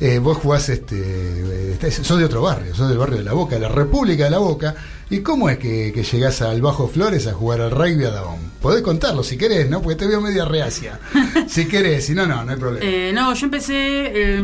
[0.00, 3.32] eh, vos jugás, este, eh, estás- sos de otro barrio, sos del barrio de La
[3.32, 4.74] Boca, de la República de La Boca.
[5.10, 8.38] ¿Y cómo es que, que llegás al Bajo Flores a jugar al rugby a Daom?
[8.60, 9.80] Podés contarlo si querés, ¿no?
[9.80, 11.00] Porque te veo media reacia.
[11.48, 12.84] si querés, si no, no, no hay problema.
[12.86, 14.36] Eh, no, yo empecé eh,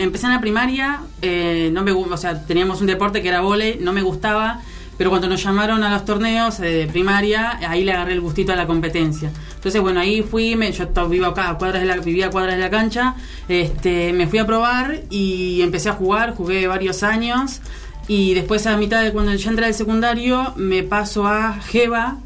[0.00, 3.78] empecé en la primaria, eh, no me, o sea, teníamos un deporte que era vóley,
[3.80, 4.62] no me gustaba,
[5.00, 8.52] pero cuando nos llamaron a los torneos eh, de primaria, ahí le agarré el gustito
[8.52, 9.32] a la competencia.
[9.54, 12.56] Entonces, bueno, ahí fui, me, yo vivo acá, a cuadras de la, vivía a cuadras
[12.56, 13.14] de la cancha,
[13.48, 17.62] este, me fui a probar y empecé a jugar, jugué varios años.
[18.08, 22.18] Y después a mitad de cuando ya entré al secundario, me paso a Jeva,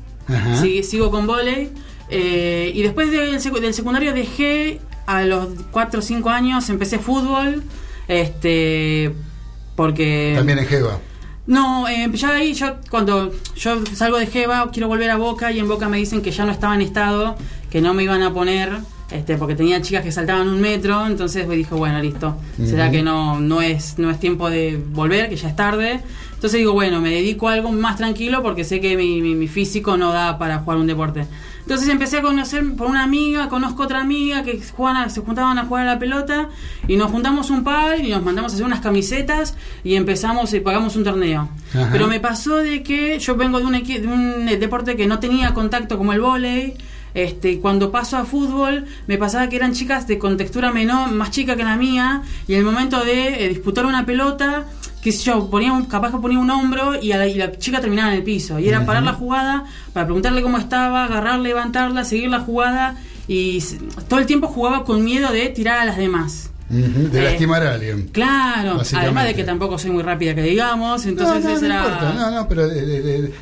[0.82, 1.70] sigo con volei.
[2.10, 7.62] eh, y después del, del secundario dejé a los 4 o 5 años, empecé fútbol.
[8.08, 9.14] Este.
[9.76, 10.32] Porque.
[10.34, 10.98] También en Jeva.
[11.46, 15.58] No, eh, ya ahí, yo cuando yo salgo de Jeva, quiero volver a Boca y
[15.58, 17.36] en Boca me dicen que ya no estaba en estado,
[17.70, 18.70] que no me iban a poner,
[19.10, 22.36] este, porque tenía chicas que saltaban un metro, entonces me dijo, bueno, listo,
[22.66, 26.00] será que no, no es, no es tiempo de volver, que ya es tarde.
[26.32, 29.48] Entonces digo, bueno, me dedico a algo más tranquilo porque sé que mi, mi- mi
[29.48, 31.26] físico no da para jugar un deporte.
[31.64, 35.58] Entonces empecé a conocer por una amiga, conozco otra amiga que juegan a- se juntaban
[35.58, 36.50] a jugar a la pelota
[36.86, 40.60] y nos juntamos un par y nos mandamos a hacer unas camisetas y empezamos y
[40.60, 41.48] pagamos un torneo.
[41.74, 41.88] Ajá.
[41.90, 45.06] Pero me pasó de que yo vengo de un, equi- de un eh, deporte que
[45.06, 46.74] no tenía contacto como el vóley.
[47.14, 51.30] Este, cuando paso a fútbol, me pasaba que eran chicas de con textura menor, más
[51.30, 54.64] chica que la mía, y en el momento de eh, disputar una pelota,
[55.04, 57.52] qué sé yo, ponía un- capaz que ponía un hombro y, a la, y la
[57.58, 58.58] chica terminaba en el piso.
[58.58, 62.96] Y era parar la jugada para preguntarle cómo estaba, agarrar, levantarla, seguir la jugada,
[63.28, 63.62] y
[64.08, 66.50] todo el tiempo jugaba con miedo de tirar a las demás.
[66.68, 68.08] De Eh, lastimar a alguien.
[68.10, 71.84] Claro, además de que tampoco soy muy rápida que digamos, entonces no, no, no era...
[71.84, 72.66] importa, no, no, pero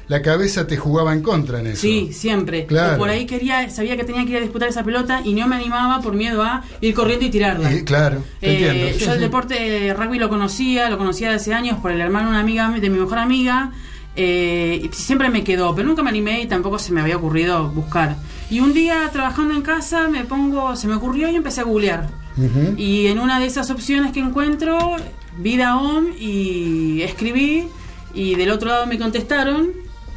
[0.08, 1.80] la cabeza te jugaba en contra en eso.
[1.82, 2.66] Sí, siempre.
[2.66, 2.98] Claro.
[2.98, 5.54] Por ahí quería, sabía que tenía que ir a disputar esa pelota y no me
[5.56, 7.72] animaba por miedo a ir corriendo y tirarla.
[7.72, 8.98] Eh, claro, te Eh, entiendo.
[8.98, 9.22] sí, yo el sí.
[9.22, 12.68] deporte rugby lo conocía, lo conocía de hace años por el hermano de una amiga
[12.70, 13.70] de mi mejor amiga.
[14.14, 17.68] eh, y siempre me quedó, pero nunca me animé y tampoco se me había ocurrido
[17.70, 18.16] buscar.
[18.50, 22.08] Y un día trabajando en casa me pongo, se me ocurrió y empecé a googlear.
[22.76, 24.96] Y en una de esas opciones que encuentro,
[25.38, 27.68] vida OM y escribí
[28.14, 29.70] y del otro lado me contestaron,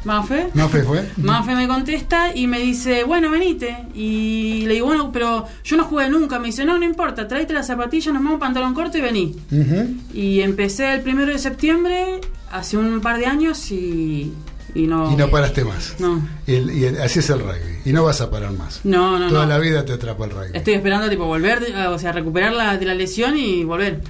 [0.06, 0.50] Mafe.
[0.54, 1.10] ¿No fue?
[1.16, 3.76] Mafe me contesta y me dice, bueno, venite.
[3.92, 6.38] Y le digo, bueno, pero yo no jugué nunca.
[6.38, 9.36] Me dice, no, no importa, tráete las zapatillas, nos vamos pantalón corto y vení.
[10.14, 12.20] Y empecé el primero de septiembre,
[12.52, 14.32] hace un par de años, y,
[14.82, 15.10] y no...
[15.12, 15.94] Y no paraste más.
[15.98, 17.80] No, Y, así es el rugby.
[17.84, 18.80] Y no vas a parar más.
[18.84, 19.28] no, no.
[19.28, 19.48] Toda no.
[19.50, 20.50] la vida te atrapa el rugby.
[20.54, 24.00] Estoy esperando, tipo, volver, eh, o sea, recuperar la, de la lesión y volver.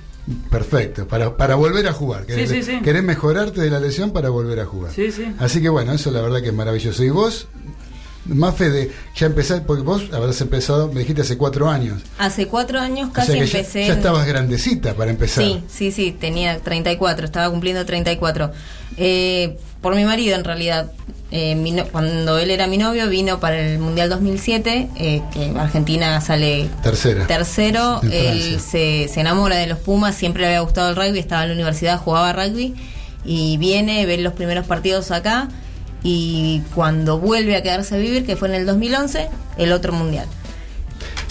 [0.50, 2.26] Perfecto, para, para volver a jugar.
[2.26, 2.80] Querés, Sí, sí, sí.
[2.82, 4.92] querés mejorarte de la lesión para volver a jugar.
[4.92, 5.24] Sí, sí.
[5.38, 7.04] Así que bueno, eso la verdad que es maravilloso.
[7.04, 7.46] Y vos,
[8.24, 12.02] Mafe, de ya empezar, porque vos habrás empezado, me dijiste hace cuatro años.
[12.18, 13.80] Hace cuatro años O casi sea que ya, empecé.
[13.86, 15.44] ya en- estabas grandecita para empezar.
[15.44, 18.50] Sí, sí, sí, tenía 34, estaba cumpliendo 34.
[18.96, 19.56] Eh,
[19.86, 20.90] por mi marido, en realidad.
[21.30, 25.52] Eh, mi no- cuando él era mi novio, vino para el Mundial 2007, eh, que
[25.56, 27.24] Argentina sale Tercera.
[27.28, 28.00] tercero.
[28.02, 31.50] Él se, se enamora de los Pumas, siempre le había gustado el rugby, estaba en
[31.50, 32.74] la universidad, jugaba rugby.
[33.24, 35.46] Y viene, ve los primeros partidos acá.
[36.02, 40.26] Y cuando vuelve a quedarse a vivir, que fue en el 2011, el otro Mundial.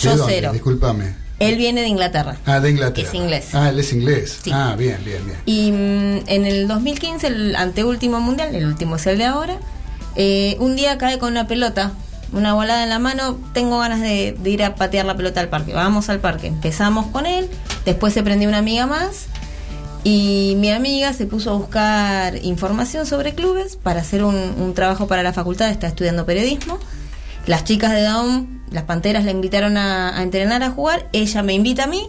[0.01, 0.51] ¿De Yo cero.
[0.53, 1.14] Discúlpame.
[1.39, 2.38] Él viene de Inglaterra.
[2.45, 3.07] Ah, de Inglaterra.
[3.07, 3.49] Es inglés.
[3.53, 4.39] Ah, él es inglés.
[4.41, 4.51] Sí.
[4.53, 5.38] Ah, bien, bien, bien.
[5.45, 9.57] Y mm, en el 2015, el anteúltimo mundial, el último es el de ahora,
[10.15, 11.91] eh, un día cae con una pelota,
[12.31, 15.49] una volada en la mano, tengo ganas de, de ir a patear la pelota al
[15.49, 16.47] parque, vamos al parque.
[16.47, 17.49] Empezamos con él,
[17.83, 19.25] después se prendió una amiga más
[20.05, 25.07] y mi amiga se puso a buscar información sobre clubes para hacer un, un trabajo
[25.07, 26.79] para la facultad, está estudiando periodismo.
[27.48, 31.54] Las chicas de Daum, las Panteras, la invitaron a, a entrenar, a jugar, ella me
[31.54, 32.08] invita a mí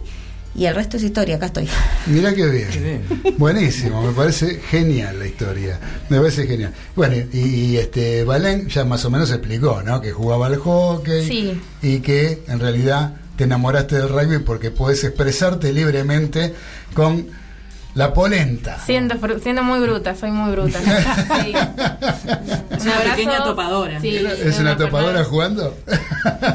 [0.55, 1.67] Y el resto es historia, acá estoy.
[2.07, 3.03] Mirá qué bien.
[3.37, 5.79] Buenísimo, me parece genial la historia.
[6.09, 6.73] Me parece genial.
[6.95, 10.01] Bueno, y, y, este Valén ya más o menos explicó, ¿no?
[10.01, 11.61] Que jugaba al hockey Sí.
[11.83, 16.55] y que en realidad te enamoraste del rugby porque puedes expresarte libremente
[16.95, 17.27] con
[17.97, 18.77] la polenta.
[18.85, 20.79] Siendo, siendo muy bruta, soy muy bruta.
[21.41, 21.53] Sí.
[21.53, 23.15] Es Un una abrazo.
[23.15, 23.99] pequeña topadora.
[23.99, 25.75] Sí, ¿Es una topadora jugando?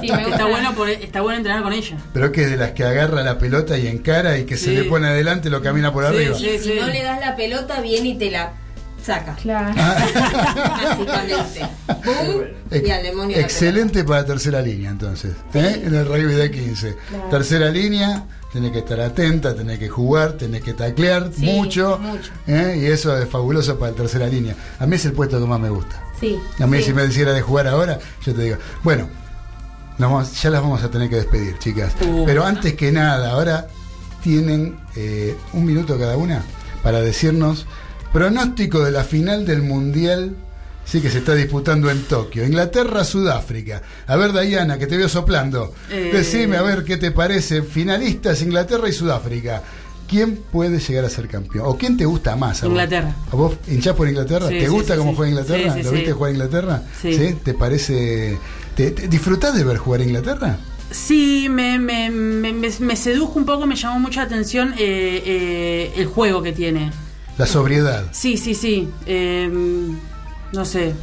[0.01, 0.45] Sí, me Está gusta.
[0.47, 1.97] bueno, por- está bueno entrenar con ella.
[2.13, 4.85] Pero que es de las que agarra la pelota y encara y que se le
[4.85, 6.37] pone adelante lo camina por Sí, arriba.
[6.39, 6.59] sí.
[6.63, 8.53] Si no le das la pelota, viene y te la
[9.05, 9.35] saca.
[9.35, 9.75] Claro.
[9.75, 11.67] Básicamente.
[12.05, 12.43] ¡Bum!
[12.87, 15.33] Y al demonio la Excelente para tercera línea, entonces.
[15.55, 15.83] ¿eh?
[15.85, 16.97] En el rugby de 15.
[17.09, 17.25] Claro.
[17.31, 21.99] Tercera línea, tenés que estar atenta, tenés que jugar, tenés que taclear Sí, mucho.
[21.99, 22.31] mucho.
[22.47, 22.79] ¿eh?
[22.83, 24.55] Y eso es fabuloso para la tercera línea.
[24.79, 26.03] A mí es el puesto que más me gusta.
[26.21, 26.39] Sí.
[26.61, 26.85] A mí, sí.
[26.85, 29.09] si me decidiera de jugar ahora, yo te digo, bueno,
[29.99, 31.93] vamos- ya las vamos a tener que despedir, chicas.
[32.07, 32.25] Uh.
[32.27, 33.69] Pero antes que nada, ahora
[34.23, 36.43] tienen eh, un minuto cada una
[36.83, 37.67] para decirnos
[38.13, 40.37] pronóstico de la final del Mundial.
[40.85, 42.45] Sí, que se está disputando en Tokio.
[42.45, 43.83] Inglaterra, Sudáfrica.
[44.07, 45.73] A ver, Diana, que te veo soplando.
[45.91, 46.11] Eh.
[46.13, 47.63] Decime, a ver qué te parece.
[47.63, 49.63] Finalistas, Inglaterra y Sudáfrica.
[50.09, 51.65] ¿Quién puede llegar a ser campeón?
[51.67, 52.63] ¿O quién te gusta más?
[52.63, 52.73] a vos?
[52.73, 53.15] Inglaterra.
[53.33, 54.49] ¿A vos hinchás por Inglaterra?
[54.49, 55.77] Sí, ¿Te sí, gusta sí, cómo juega Inglaterra?
[55.83, 56.83] ¿Lo viste jugar Inglaterra?
[57.01, 57.37] Sí.
[57.43, 58.39] ¿Te parece.?
[58.77, 60.59] Te, te- ¿Disfrutás de ver jugar a Inglaterra?
[60.91, 65.93] Sí, me, me, me, me- me sedujo un poco, me llamó mucha atención eh, eh,
[65.97, 66.91] el juego que tiene.
[67.39, 68.05] La sobriedad.
[68.13, 68.91] Sí, sí, sí.
[69.07, 69.51] eh,
[70.53, 70.95] no sé.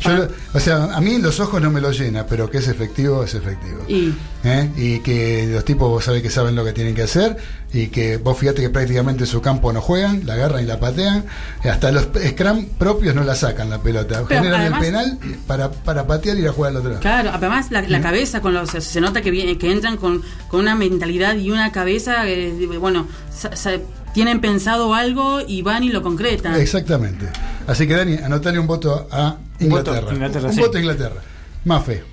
[0.00, 0.28] Yo, Ah.
[0.52, 3.34] o sea, a mí los ojos no me lo llena, pero que es efectivo, es
[3.34, 3.84] efectivo.
[3.88, 4.12] Y
[4.42, 4.68] ¿Eh?
[4.76, 7.38] Y que los tipos, vos sabés que saben lo que tienen que hacer,
[7.72, 10.78] y que vos fíjate que prácticamente en su campo no juegan, la agarran y la
[10.78, 11.24] patean,
[11.62, 14.24] hasta los scrum propios no la sacan la pelota.
[14.28, 17.00] Pero Generan además- el penal para, para patear y ir a jugar al otro lado.
[17.00, 20.60] Claro, además la, la cabeza con los se nota que viene, que entran con, con
[20.60, 23.78] una mentalidad y una cabeza eh, bueno, sa- sa-
[24.14, 26.54] tienen pensado algo y van y lo concretan.
[26.54, 27.26] Exactamente.
[27.66, 30.10] Así que Dani, anotale un voto a Un voto Inglaterra.
[30.10, 30.60] a Inglaterra, un sí.
[30.60, 31.20] voto a Inglaterra.
[31.64, 32.04] Mafe.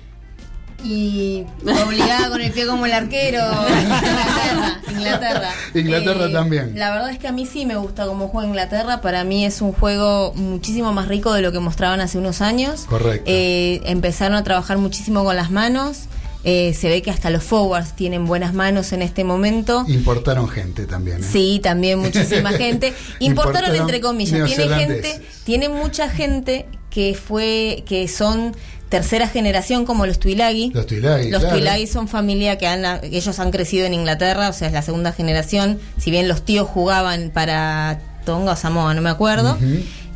[0.84, 1.44] Y
[1.86, 3.38] obligada con el pie como el arquero.
[4.90, 5.50] Inglaterra.
[5.74, 6.26] Inglaterra.
[6.26, 6.72] Eh, también.
[6.76, 9.00] La verdad es que a mí sí me gusta cómo juega Inglaterra.
[9.00, 12.84] Para mí es un juego muchísimo más rico de lo que mostraban hace unos años.
[12.88, 13.24] Correcto.
[13.26, 16.06] Eh, empezaron a trabajar muchísimo con las manos.
[16.44, 19.84] Eh, se ve que hasta los forwards tienen buenas manos en este momento.
[19.86, 21.22] Importaron gente también.
[21.22, 21.26] ¿eh?
[21.30, 22.92] Sí, también muchísima gente.
[23.20, 24.48] Importaron Importaron entre comillas.
[24.48, 28.54] Tiene gente, tiene mucha gente que fue, que son
[28.88, 30.70] tercera generación como los Tuilagi.
[30.74, 31.56] Los Tuilagi, Los claro.
[31.56, 35.12] Tuilagi son familia que han, ellos han crecido en Inglaterra, o sea, es la segunda
[35.12, 35.78] generación.
[35.96, 39.56] Si bien los tíos jugaban para Tonga o Samoa, no me acuerdo.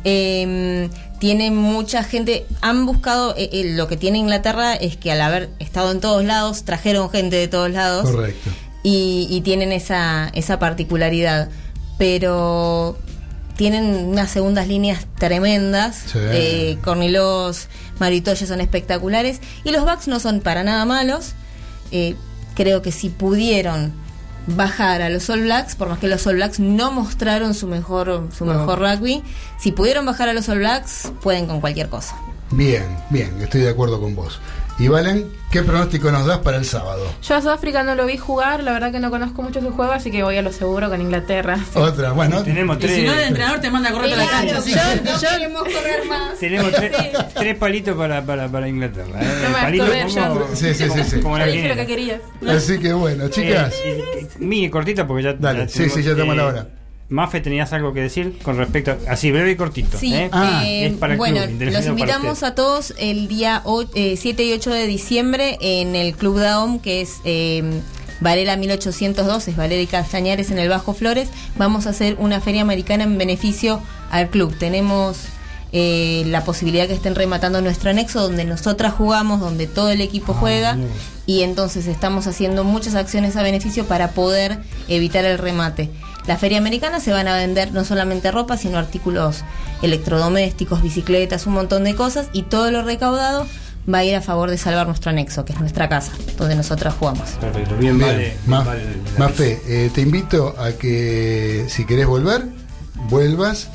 [0.03, 5.21] Eh, tiene mucha gente, han buscado, eh, eh, lo que tiene Inglaterra es que al
[5.21, 8.49] haber estado en todos lados, trajeron gente de todos lados Correcto.
[8.83, 11.49] y, y tienen esa, esa particularidad.
[11.97, 12.97] Pero
[13.55, 16.03] tienen unas segundas líneas tremendas.
[16.05, 16.19] Sí.
[16.21, 17.67] Eh, Cornilos,
[17.99, 19.41] Maritoya son espectaculares.
[19.63, 21.33] Y los backs no son para nada malos.
[21.91, 22.15] Eh,
[22.53, 23.93] creo que si pudieron
[24.47, 28.29] bajar a los All Blacks, por más que los All Blacks no mostraron su mejor,
[28.35, 28.53] su No.
[28.53, 29.23] mejor rugby,
[29.59, 32.15] si pudieron bajar a los All Blacks, pueden con cualquier cosa.
[32.51, 34.39] Bien, bien, estoy de acuerdo con vos.
[34.79, 37.11] Y Valen, ¿qué pronóstico nos das para el sábado?
[37.23, 39.91] Yo a Sudáfrica no lo vi jugar, la verdad que no conozco mucho su juego,
[39.91, 41.57] así que voy a lo seguro con Inglaterra.
[41.73, 42.43] Otra, bueno.
[42.43, 42.95] Tenemos Y tres.
[42.95, 44.57] si no, el entrenador te manda a correr a la cancha.
[44.59, 46.37] así que- no queremos correr más.
[46.39, 46.91] Tenemos tres,
[47.33, 49.19] tres palitos para, para, para Inglaterra.
[49.19, 49.47] ¿eh?
[49.47, 50.45] No Palitos correr, como-.
[50.55, 51.19] Sí, sí, sí, sí.
[51.21, 52.21] como la dije lo que querías.
[52.47, 53.73] Así que bueno, chicas.
[53.83, 55.33] Eh, eh, mini cortita porque ya.
[55.33, 56.67] Dale, sí, tenemos, sí, ya estamos a la eh, hora.
[57.09, 59.11] Mafe, tenías algo que decir con respecto a.
[59.13, 59.97] Así, breve y cortito.
[59.97, 60.29] Sí, ¿eh?
[60.33, 60.63] Ah.
[60.65, 64.43] eh, es para el bueno, club, los invitamos a todos el día o- eh, 7
[64.43, 67.63] y 8 de diciembre en el Club Daom, que es eh,
[68.19, 71.29] Varela 1802, es Valera y Castañares en el Bajo Flores.
[71.55, 73.81] Vamos a hacer una feria americana en beneficio
[74.11, 74.53] al club.
[74.57, 75.19] Tenemos
[75.71, 80.33] eh, la posibilidad que estén rematando nuestro anexo, donde nosotras jugamos, donde todo el equipo
[80.33, 80.77] Ah, juega.
[81.25, 85.89] Y entonces estamos haciendo muchas acciones a beneficio para poder evitar el remate.
[86.25, 89.43] La feria americana se van a vender no solamente ropa, sino artículos
[89.81, 93.45] electrodomésticos, bicicletas, un montón de cosas y todo lo recaudado
[93.91, 96.93] va a ir a favor de salvar nuestro anexo, que es nuestra casa, donde nosotras
[96.99, 97.29] jugamos.
[97.39, 98.37] Perfecto, bien, Bien, vale.
[98.45, 98.81] Ma- vale
[99.17, 102.45] Mafe, eh, te invito a que si querés volver,
[103.09, 103.69] vuelvas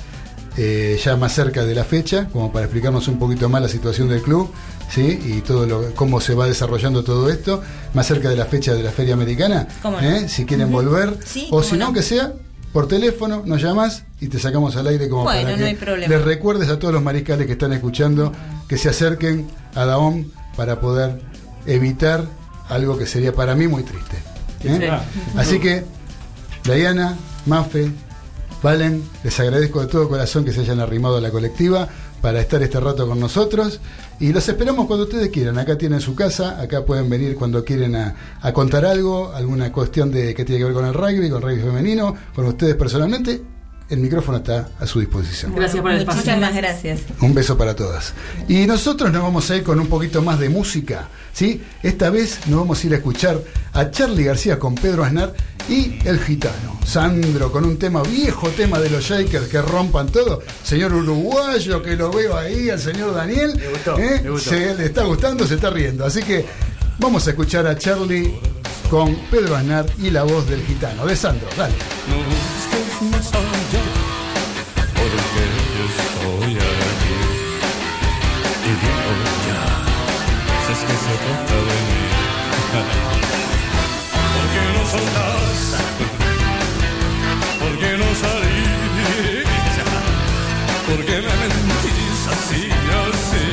[0.57, 4.09] eh, ya más cerca de la fecha, como para explicarnos un poquito más la situación
[4.09, 4.51] del club,
[4.91, 5.19] ¿sí?
[5.25, 7.63] Y todo lo, cómo se va desarrollando todo esto,
[7.95, 9.67] más cerca de la fecha de la Feria Americana.
[10.03, 10.27] ¿eh?
[10.29, 11.93] si quieren volver, Sí, o si no, no.
[11.95, 12.33] que sea
[12.73, 15.75] por teléfono, nos llamas y te sacamos al aire como Bueno, para no que hay
[15.75, 16.15] problema.
[16.15, 18.33] les recuerdes a todos los mariscales que están escuchando
[18.69, 20.25] que se acerquen a Daom
[20.57, 21.21] para poder
[21.67, 22.25] evitar
[22.69, 24.17] algo que sería para mí muy triste.
[24.65, 24.79] ¿eh?
[25.01, 25.19] Sí.
[25.39, 25.85] Así que
[26.65, 27.91] Diana, Mafe,
[28.63, 31.89] Valen, les agradezco de todo corazón que se hayan arrimado a la colectiva
[32.21, 33.81] para estar este rato con nosotros
[34.21, 35.59] y los esperamos cuando ustedes quieran.
[35.59, 40.13] Acá tienen su casa, acá pueden venir cuando quieren a, a contar algo, alguna cuestión
[40.13, 43.52] de que tiene que ver con el rugby, con el rugby femenino, con ustedes personalmente.
[43.93, 45.55] El micrófono está a su disposición.
[45.55, 46.23] Gracias por el espacio.
[46.23, 47.01] Muchísimas gracias.
[47.21, 48.15] Un beso para todas.
[48.49, 51.61] Y nosotros nos vamos a ir con un poquito más de música, ¿sí?
[51.83, 53.39] Esta vez nos vamos a ir a escuchar
[53.75, 55.35] a Charlie García con Pedro Aznar
[55.69, 56.81] y El Gitano.
[56.87, 60.41] Sandro con un tema, viejo tema de los Shakers que rompan todo.
[60.65, 63.55] Señor uruguayo que lo veo ahí, al señor Daniel.
[63.59, 64.21] Me gustó, ¿eh?
[64.25, 64.51] me gustó.
[64.53, 66.07] Se le está gustando, se está riendo.
[66.07, 66.47] Así que
[66.99, 68.33] vamos a escuchar a Charlie
[68.89, 71.05] con Pedro Aznar y la voz del gitano.
[71.05, 71.75] De Sandro, dale.
[72.73, 72.79] No
[74.95, 75.45] porque
[75.75, 77.19] yo estoy aquí.
[78.65, 79.13] Y digo
[79.47, 79.65] ya,
[80.65, 82.03] si es que se trata de mí.
[84.35, 85.59] ¿Por qué no soltás?
[87.61, 88.83] ¿Por qué no salís?
[90.89, 92.65] ¿Por qué me mentís así,
[93.05, 93.47] así,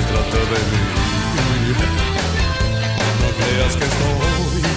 [0.07, 0.82] trata de mí.
[3.20, 4.76] No creas que estoy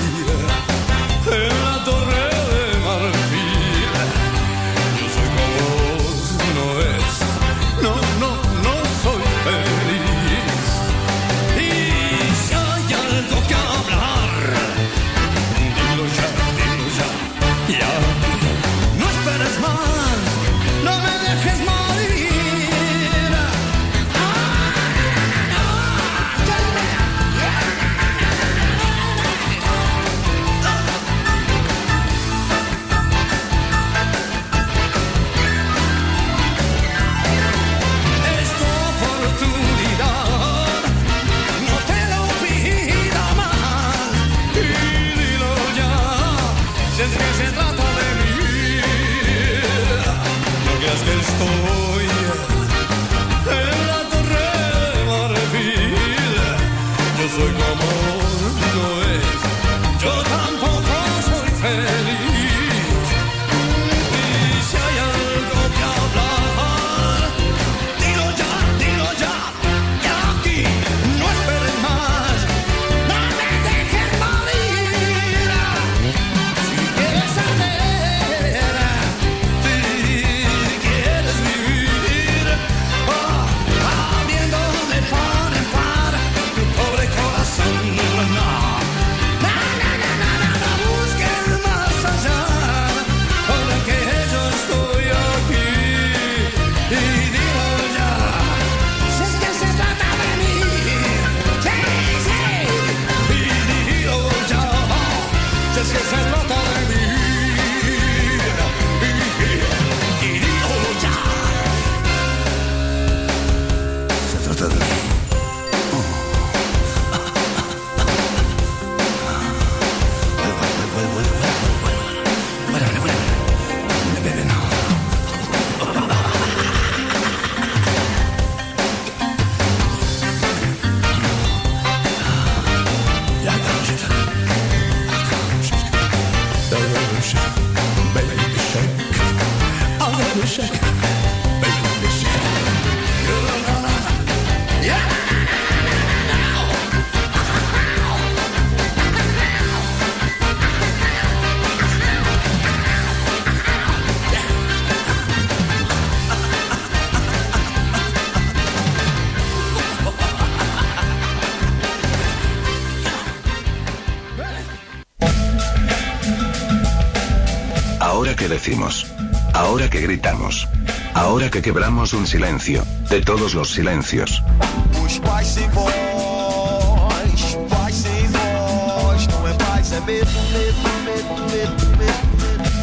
[168.60, 169.06] decimos.
[169.54, 170.68] Ahora que gritamos.
[171.14, 172.84] Ahora que quebramos un silencio.
[173.10, 174.44] De todos los silencios.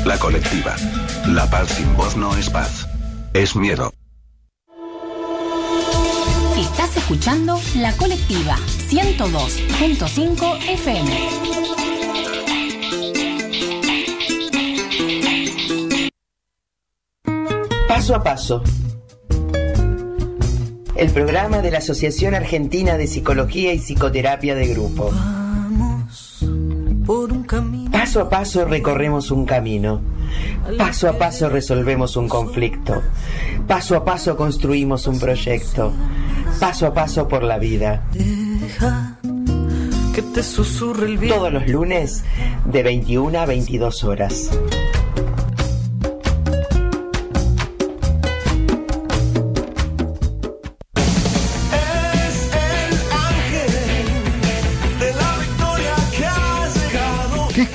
[0.04, 0.76] La colectiva.
[1.26, 2.86] La paz sin voz no es paz.
[3.34, 3.92] Es miedo.
[6.58, 8.56] Estás escuchando La Colectiva
[8.88, 11.55] 102.5 FM.
[18.06, 18.62] Paso a paso.
[20.94, 25.10] El programa de la Asociación Argentina de Psicología y Psicoterapia de Grupo.
[27.90, 30.02] Paso a paso recorremos un camino
[30.78, 33.02] Paso a paso resolvemos un conflicto.
[33.66, 35.92] Paso a paso construimos un proyecto.
[36.60, 38.04] Paso a paso por la vida.
[41.28, 42.24] Todos los lunes
[42.66, 44.50] de 21 a 22 horas.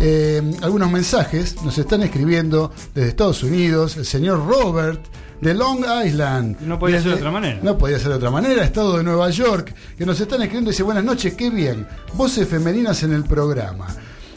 [0.00, 5.00] eh, algunos mensajes, nos están escribiendo desde Estados Unidos, el señor Robert
[5.42, 6.60] de Long Island.
[6.60, 7.58] No podía ser de otra manera.
[7.62, 10.72] No podía ser de otra manera, Estado de Nueva York, que nos están escribiendo y
[10.72, 13.88] dice, buenas noches, qué bien, voces femeninas en el programa.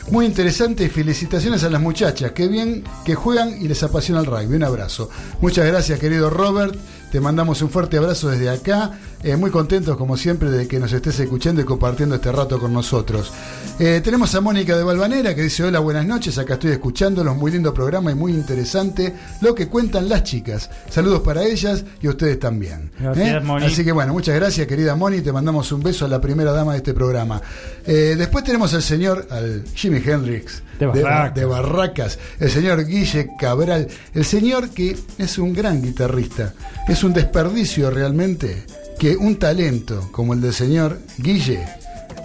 [0.09, 4.25] Muy interesante y felicitaciones a las muchachas, qué bien que juegan y les apasiona el
[4.25, 4.55] rugby.
[4.55, 5.09] Un abrazo.
[5.41, 6.75] Muchas gracias, querido Robert.
[7.11, 8.91] Te mandamos un fuerte abrazo desde acá.
[9.23, 12.73] Eh, muy contentos, como siempre, de que nos estés escuchando y compartiendo este rato con
[12.73, 13.31] nosotros.
[13.79, 16.37] Eh, tenemos a Mónica de Valvanera que dice: Hola, buenas noches.
[16.37, 17.35] Acá estoy escuchándolos.
[17.35, 20.69] Muy lindo programa y muy interesante lo que cuentan las chicas.
[20.89, 22.91] Saludos para ellas y a ustedes también.
[22.99, 23.45] Gracias, ¿Eh?
[23.45, 23.65] Moni.
[23.65, 25.21] Así que bueno, muchas gracias, querida Moni.
[25.21, 27.41] Te mandamos un beso a la primera dama de este programa.
[27.85, 30.61] Después tenemos al señor, al Jimi Hendrix.
[30.79, 31.35] De Barracas.
[31.35, 36.53] de Barracas, el señor Guille Cabral, el señor que es un gran guitarrista.
[36.87, 38.63] Es un desperdicio realmente
[38.99, 41.65] que un talento como el del señor Guille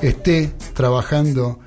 [0.02, 1.58] esté trabajando,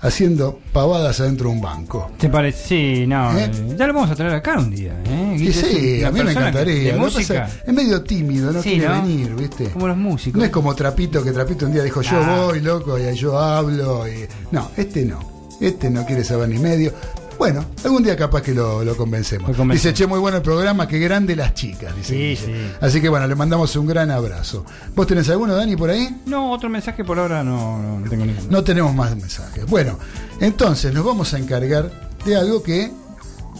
[0.00, 2.10] haciendo pavadas adentro de un banco.
[2.18, 2.66] ¿Te parece?
[2.68, 3.36] Sí, no.
[3.38, 3.44] ¿Eh?
[3.52, 4.92] eh, Ya lo vamos a traer acá un día.
[5.06, 5.52] ¿eh?
[5.52, 6.92] Sí, una a mí me encantaría.
[6.92, 7.48] Que música.
[7.66, 9.02] es medio tímido, no Sí, quiere ¿no?
[9.02, 9.64] venir, ¿viste?
[9.70, 10.38] Como los músicos.
[10.38, 12.44] No es como Trapito, que Trapito un día dijo yo Ah.
[12.46, 14.06] voy, loco, y yo hablo.
[14.08, 14.26] Y...
[14.52, 15.35] No, este no.
[15.60, 16.92] Este no quiere saber ni medio.
[17.38, 19.56] Bueno, algún día capaz que lo, lo convencemos.
[19.56, 19.64] Lo.
[19.66, 21.94] Dice, che, muy bueno el programa, qué grande las chicas.
[21.94, 22.52] Dice Sí, sí.
[22.80, 24.64] Así que bueno, le mandamos un gran abrazo.
[24.94, 26.22] ¿Vos tenés alguno, Dani, por ahí?
[26.24, 28.48] No, otro mensaje por ahora no, no, no tengo ninguno.
[28.50, 29.66] No tenemos más mensajes.
[29.66, 29.98] Bueno,
[30.40, 31.90] entonces nos vamos a encargar
[32.24, 32.90] de algo que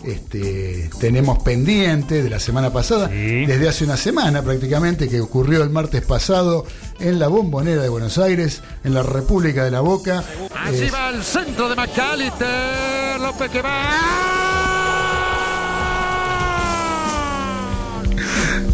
[0.07, 5.71] este, tenemos pendiente de la semana pasada, desde hace una semana prácticamente, que ocurrió el
[5.71, 6.65] martes pasado
[7.01, 10.23] en la Bombonera de Buenos Aires, en la República de la Boca.
[10.55, 13.21] Allí va el centro de McAllister.
[13.21, 14.27] López que va.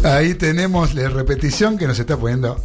[0.03, 2.61] Ahí tenemos la repetición que nos está poniendo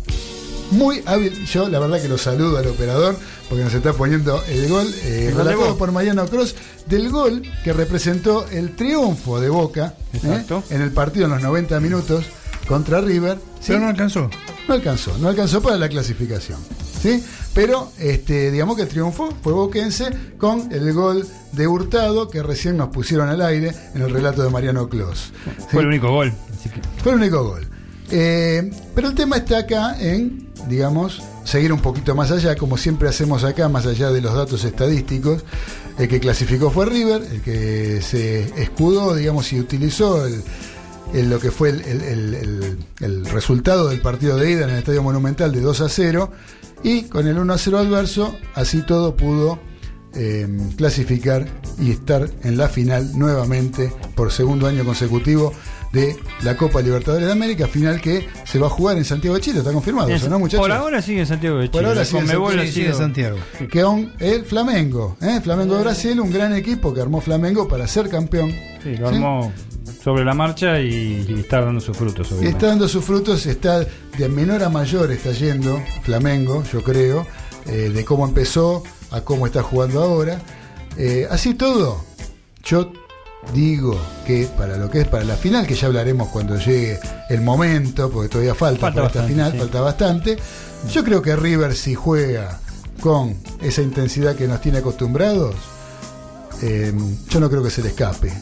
[0.71, 1.45] muy hábil.
[1.47, 3.17] Yo la verdad que lo saludo al operador
[3.49, 6.55] porque nos está poniendo el gol, eh, relatado por Mariano Cross,
[6.87, 10.45] del gol que representó el triunfo de Boca ¿eh?
[10.71, 12.25] En el partido en los 90 minutos
[12.67, 13.39] contra River.
[13.67, 14.31] Pero no alcanzó.
[14.69, 16.59] No alcanzó, no alcanzó para la clasificación.
[17.03, 17.23] ¿sí?
[17.55, 22.77] Pero este, digamos que el triunfo fue boquense con el gol de Hurtado que recién
[22.77, 25.33] nos pusieron al aire en el relato de Mariano Clos.
[25.71, 26.33] Fue el único gol.
[26.59, 27.67] así que- Fue el único gol.
[28.11, 33.09] Eh, pero el tema está acá en, digamos, seguir un poquito más allá, como siempre
[33.09, 35.45] hacemos acá, más allá de los datos estadísticos.
[35.99, 41.51] El que clasificó fue River, el que se escudó, digamos, y utilizó el, lo que
[41.51, 46.31] fue el, resultado del partido de ida en el Estadio Monumental de 2 a 0.
[46.85, 49.59] Y con el 1 a 0 adverso, así todo pudo
[50.15, 51.47] eh, clasificar
[51.81, 55.53] y estar en la final nuevamente por segundo año consecutivo
[55.93, 59.41] de la Copa Libertadores de América, final que se va a jugar en Santiago de
[59.43, 60.61] Chile, está confirmado, Es- ¿eso no, muchachos?
[60.61, 61.73] por ahora sigue en Santiago de Chile.
[61.73, 62.51] Por ahora sigue Santiago.
[62.67, 63.39] Sigue Santiago.
[63.71, 65.41] Que aún el Flamengo, ¿eh?
[65.43, 68.53] Flamengo de Brasil, un gran equipo que armó Flamengo para ser campeón.
[68.83, 69.53] Sí, lo armó
[70.05, 72.29] sobre la marcha y, y está dando sus frutos.
[72.31, 72.57] Y obviamente.
[72.57, 77.27] está dando sus frutos, está de menor a mayor está yendo Flamengo, yo creo,
[77.67, 80.41] eh, de cómo empezó a cómo está jugando ahora.
[80.97, 82.05] Eh, así todo,
[82.65, 82.93] yo
[83.55, 86.99] digo que para lo que es para la final, que ya hablaremos cuando llegue
[87.29, 89.59] el momento, porque todavía falta, Falta para esta final, sí.
[89.59, 90.37] falta bastante.
[90.93, 92.61] Yo creo que River si juega
[93.01, 95.55] con esa intensidad que nos tiene acostumbrados,
[96.63, 96.93] eh,
[97.29, 98.33] yo no creo que se le escape.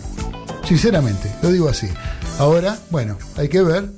[0.66, 1.88] Sinceramente, lo digo así.
[2.38, 3.90] Ahora, bueno, hay que ver.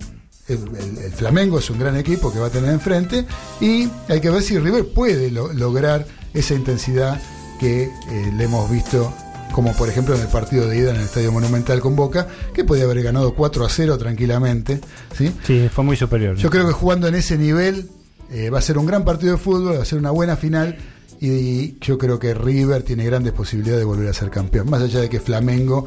[0.48, 3.26] El, el- el Flamengo es un gran equipo que va a tener enfrente
[3.60, 7.20] y hay que ver si River puede lo- lograr esa intensidad
[7.60, 9.12] que eh, le hemos visto,
[9.52, 12.64] como por ejemplo en el partido de ida en el Estadio Monumental con Boca, que
[12.64, 14.80] podía haber ganado 4 a 0 tranquilamente.
[15.16, 15.32] ¿sí?
[15.44, 16.36] Sí, fue muy superior.
[16.36, 17.88] Yo creo que jugando en ese nivel
[18.30, 20.76] eh, va a ser un gran partido de fútbol, va a ser una buena final
[21.20, 24.70] y yo creo que River tiene grandes posibilidades de volver a ser campeón.
[24.70, 25.84] Más allá de que Flamengo,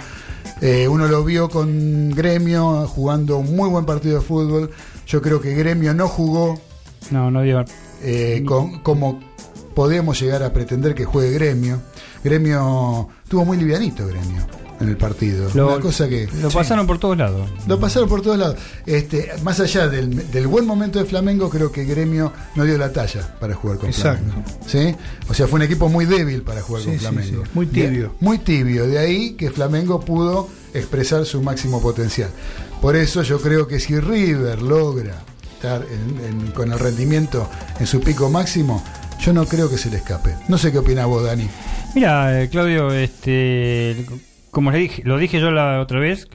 [0.60, 4.72] eh, uno lo vio con Gremio jugando un muy buen partido de fútbol.
[5.08, 6.60] Yo creo que Gremio no jugó
[7.12, 7.64] No, no dio.
[8.04, 9.22] eh, con- como
[9.74, 11.80] podemos llegar a pretender que juegue Gremio.
[12.24, 14.46] Gremio tuvo muy livianito Gremio
[14.80, 15.48] en el partido.
[15.54, 17.48] Lo, una cosa que lo pasaron por todos lados.
[17.68, 18.56] lo pasaron por todos lados.
[18.88, 22.92] Este, más allá del, del buen momento de Flamengo, creo que Gremio no dio la
[22.92, 24.24] talla para jugar con Exacto.
[24.26, 24.50] Flamengo.
[24.66, 24.96] ¿Sí?
[25.30, 27.44] O sea, fue un equipo muy débil para jugar Sí, con Flamengo.
[27.54, 28.16] Muy De- tibio.
[28.20, 28.88] muy tibio.
[28.88, 32.30] De ahí que Flamengo pudo expresar su máximo potencial.
[32.82, 35.22] Por eso yo creo que si River logra
[35.54, 37.48] estar en- en- con el rendimiento
[37.80, 38.84] en su pico máximo,
[39.22, 40.36] yo no creo que se le escape.
[40.48, 41.48] No sé qué opina vos, Dani.
[41.96, 44.06] Mira, eh, Claudio, este,
[44.50, 46.28] como le dije, lo dije yo la otra vez,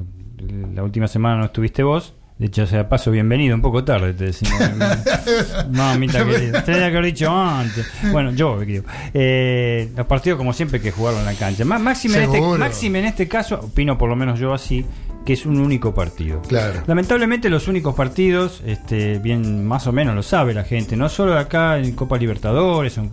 [0.74, 2.14] la última semana no estuviste vos.
[2.38, 4.60] De hecho, sea paso, bienvenido, un poco tarde, te decimos.
[5.70, 7.86] Mamita querida, tenía que haber dicho antes.
[8.12, 8.84] Bueno, yo, querido.
[9.14, 11.64] Eh, los partidos, como siempre, que jugaron en la cancha.
[11.64, 14.84] Má- Máxime en, este, máxime en este caso, opino por lo menos yo así,
[15.26, 16.40] que es un único partido.
[16.42, 16.82] Claro.
[16.86, 21.36] Lamentablemente los únicos partidos, este, bien más o menos lo sabe la gente, no solo
[21.38, 23.10] acá en Copa Libertadores, en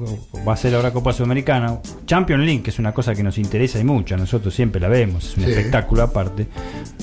[0.47, 3.79] va a ser ahora Copa Sudamericana, Champions League, que es una cosa que nos interesa
[3.79, 5.49] y mucho, nosotros siempre la vemos, es un Sí.
[5.51, 6.47] espectáculo aparte.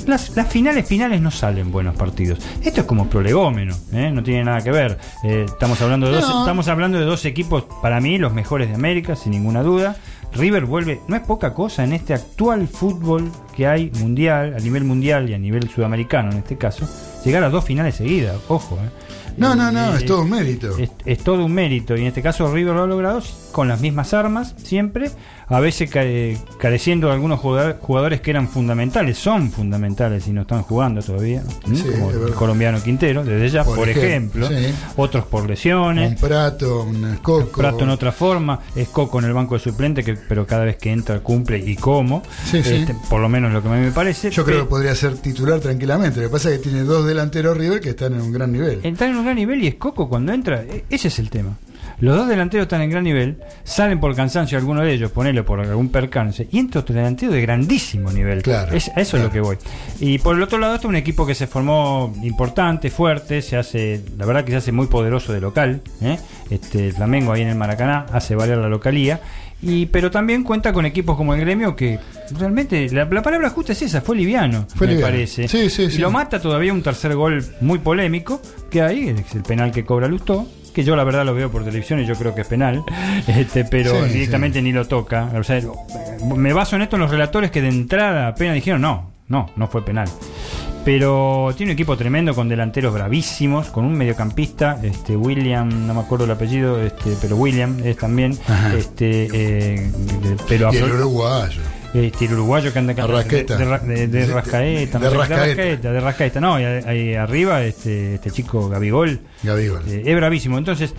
[0.07, 2.39] Las, las finales finales no salen buenos partidos.
[2.63, 4.11] Esto es como prolegómeno, ¿eh?
[4.13, 4.97] no tiene nada que ver.
[5.25, 8.75] Eh, estamos hablando de dos, estamos hablando de dos equipos para mí los mejores de
[8.77, 9.97] América, sin ninguna duda.
[10.33, 14.85] River vuelve, no es poca cosa en este actual fútbol que hay mundial, a nivel
[14.85, 16.89] mundial y a nivel sudamericano en este caso,
[17.25, 18.77] llegar a dos finales seguidas, ojo.
[18.77, 18.91] ¿eh?
[19.37, 20.77] No, no, no, Eh, es todo un mérito.
[20.79, 23.81] Es, es todo un mérito y en este caso River lo ha logrado con las
[23.81, 25.11] mismas armas siempre,
[25.51, 30.43] a veces care- careciendo de algunos jugador- jugadores que eran fundamentales, son fundamentales y no
[30.43, 34.75] están jugando todavía, como el colombiano Quintero, desde ya, por, Por ejemplo, ejemplo, sí.
[34.97, 36.13] otros por lesiones.
[36.13, 37.61] Un Prato, un Coco.
[37.61, 40.77] Prato en otra forma, es Coco en el banco de suplente, que, pero cada vez
[40.77, 41.77] que entra cumple y.
[42.45, 42.75] Sí, sí.
[42.75, 44.31] Este, por lo menos lo que a mí me parece.
[44.31, 46.21] Yo creo que podría ser titular tranquilamente.
[46.21, 48.81] Lo que pasa es que tiene dos delanteros River que están en un gran nivel.
[48.83, 51.57] Entrar en un gran nivel y es Coco cuando entra, e- ese es el tema.
[52.01, 55.61] Los dos delanteros están en gran nivel, salen por cansancio alguno de ellos, ponele por
[55.61, 58.43] algún percance, y entra otro delantero de grandísimo nivel.
[58.43, 59.57] Claro, Es- a eso es lo que voy.
[60.01, 64.03] Y por el otro lado está un equipo que se formó importante, fuerte, se hace,
[64.19, 65.83] la verdad que se hace muy poderoso de local.
[66.01, 66.19] ¿eh?
[66.51, 69.21] Este el Flamengo ahí en el Maracaná hace valer la localía.
[69.63, 71.99] Y, pero también cuenta con equipos como el gremio que
[72.39, 75.13] realmente la, la palabra justa es esa, fue liviano, Fue me liviano.
[75.13, 75.49] parece.
[75.49, 75.99] Sí, sí, y sí.
[75.99, 78.41] lo mata todavía un tercer gol muy polémico
[78.71, 81.65] que hay, es el penal que cobra Lustó, que yo la verdad lo veo por
[81.65, 82.83] televisión y yo creo que es penal,
[83.27, 85.31] este, pero Sí, directamente ni lo toca.
[85.39, 85.61] O sea,
[86.37, 89.67] me baso en esto en los relatores que de entrada apenas dijeron no, no, no
[89.69, 90.09] fue penal.
[90.85, 96.01] Pero tiene un equipo tremendo con delanteros bravísimos, con un mediocampista, este William, no me
[96.01, 98.75] acuerdo el apellido, este, pero William es también, Ajá.
[98.75, 99.93] este, eh,
[100.49, 101.61] pero Y el uruguayo.
[101.95, 103.09] Este, el uruguayo que anda acá de,
[103.85, 105.47] de, de- Rascaeta, de Rascaeta.
[105.47, 109.83] Rascaeta, de Rascaeta, no, y ahí arriba este, este chico Gabigol, Gabigol.
[109.89, 110.59] eh, es bravísimo.
[110.59, 110.95] Entonces,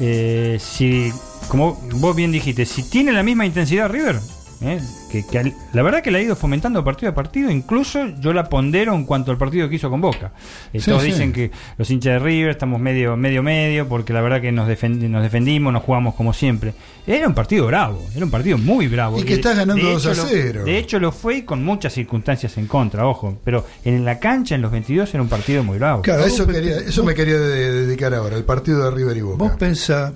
[0.00, 1.12] eh, si,
[1.48, 4.16] como vos bien dijiste, si tiene la misma intensidad River,
[4.62, 4.80] eh,
[5.10, 8.32] que, que al- la verdad que la ha ido fomentando partido a partido, incluso yo
[8.32, 10.32] la pondero en cuanto al partido que hizo con Boca.
[10.72, 11.08] Eh, Sí, todos sí.
[11.08, 14.68] dicen que los hinchas de River estamos medio, medio, medio, porque la verdad que nos,
[14.68, 16.74] defendi- nos defendimos, nos jugamos como siempre.
[17.06, 19.18] Era un partido bravo, era un partido muy bravo.
[19.18, 20.64] Y que estás ganando de 2 a hecho lo- 0.
[20.64, 23.38] de hecho, lo fue y con muchas circunstancias en contra, ojo.
[23.44, 26.02] Pero en la cancha, en los 22, era un partido muy bravo.
[26.02, 29.36] Claro, eso, quería, eso me quería de- dedicar ahora, el partido de River y Boca.
[29.38, 30.12] Vos pensás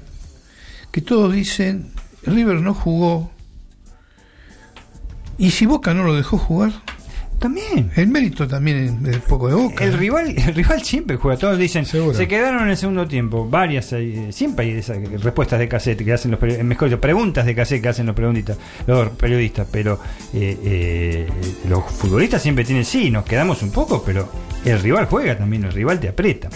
[0.93, 1.91] que todos dicen,
[2.25, 3.31] River no jugó.
[5.39, 6.73] ¿Y si Boca no lo dejó jugar?
[7.47, 7.91] También.
[7.95, 9.85] El mérito también es poco de boca.
[9.85, 11.39] El rival, el rival siempre juega.
[11.39, 13.49] Todos dicen, se quedaron en el segundo tiempo.
[13.49, 17.47] Varias, eh, siempre hay esas respuestas de cassette que hacen los peri- mejor dicho, preguntas
[17.47, 18.59] de cassette que hacen los periodistas,
[18.89, 19.69] los periodistas.
[19.71, 20.01] Pero
[20.35, 21.29] eh, eh,
[21.69, 24.29] los futbolistas siempre tienen, sí, nos quedamos un poco, pero
[24.65, 26.49] el rival juega también, el rival te aprieta.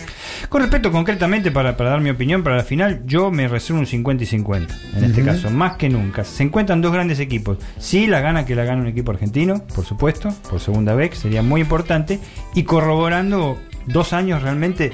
[0.49, 3.87] Con respecto concretamente, para, para dar mi opinión para la final, yo me reservo un
[3.87, 4.77] 50 y 50.
[4.97, 6.25] En este caso, más que nunca.
[6.25, 7.59] Se encuentran dos grandes equipos.
[7.79, 11.43] Sí, la gana que la gana un equipo argentino, por supuesto, por segunda vez, sería
[11.43, 12.19] muy importante.
[12.55, 14.93] Y corroborando dos años realmente.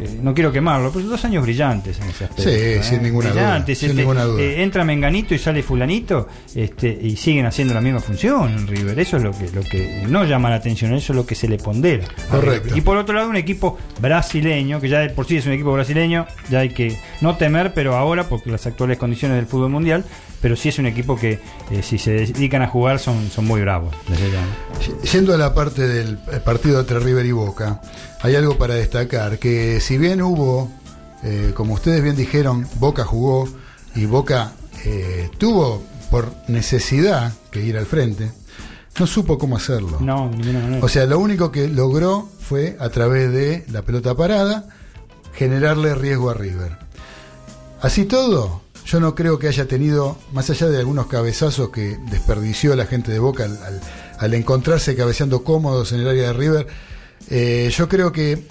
[0.00, 2.42] Eh, no quiero quemarlo, pero dos años brillantes en ese aspecto.
[2.50, 4.42] Sí, sin ninguna duda, Brillantes, sin este, ninguna duda.
[4.42, 8.98] eh, entra Menganito y sale Fulanito este, y siguen haciendo la misma función en River.
[8.98, 11.48] Eso es lo que, lo que no llama la atención, eso es lo que se
[11.48, 12.04] le pondera.
[12.30, 12.76] Correcto.
[12.76, 15.72] Y por otro lado, un equipo brasileño, que ya de por sí es un equipo
[15.72, 20.04] brasileño, ya hay que no temer, pero ahora, porque las actuales condiciones del fútbol mundial,
[20.40, 21.40] pero sí es un equipo que
[21.70, 23.94] eh, si se dedican a jugar son, son muy bravos.
[24.08, 25.02] desde ya, ¿no?
[25.02, 27.80] Yendo a la parte del partido entre River y Boca,
[28.22, 30.70] hay algo para destacar, que si bien hubo,
[31.22, 33.48] eh, como ustedes bien dijeron, Boca jugó
[33.94, 34.52] y Boca
[34.84, 38.30] eh, tuvo por necesidad que ir al frente,
[38.98, 39.98] no supo cómo hacerlo.
[40.00, 40.84] No, ninguna manera.
[40.84, 44.68] O sea, lo único que logró fue, a través de la pelota parada,
[45.34, 46.78] generarle riesgo a River.
[47.82, 52.74] Así todo, yo no creo que haya tenido, más allá de algunos cabezazos que desperdició
[52.74, 53.80] la gente de Boca al, al-
[54.18, 56.66] al encontrarse cabeceando cómodos en el área de River,
[57.30, 58.44] eh, yo creo que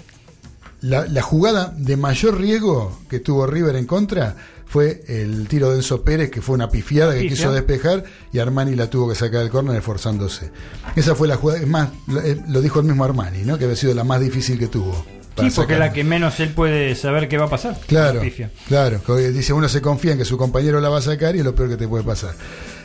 [0.80, 4.36] la, la jugada de mayor riesgo que tuvo River en contra
[4.66, 8.74] fue el tiro de Enzo Pérez, que fue una pifiada que quiso despejar y Armani
[8.74, 10.50] la tuvo que sacar del córner esforzándose.
[10.96, 13.58] Esa fue la jugada, es más, lo, eh, dijo el mismo Armani, ¿no?
[13.58, 15.06] que había sido la más difícil que tuvo.
[15.38, 17.78] Sí, porque es la que menos él puede saber qué va a pasar.
[17.86, 18.22] Claro,
[18.68, 19.00] claro.
[19.16, 21.54] Dice, uno se confía en que su compañero la va a sacar y es lo
[21.54, 22.34] peor que te puede pasar.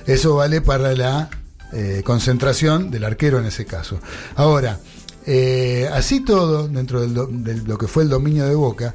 [0.06, 1.30] Eso vale para la
[1.72, 4.02] eh, concentración del arquero en ese caso.
[4.36, 4.80] Ahora,
[5.26, 8.94] eh, así todo, dentro del do- de lo que fue el dominio de Boca,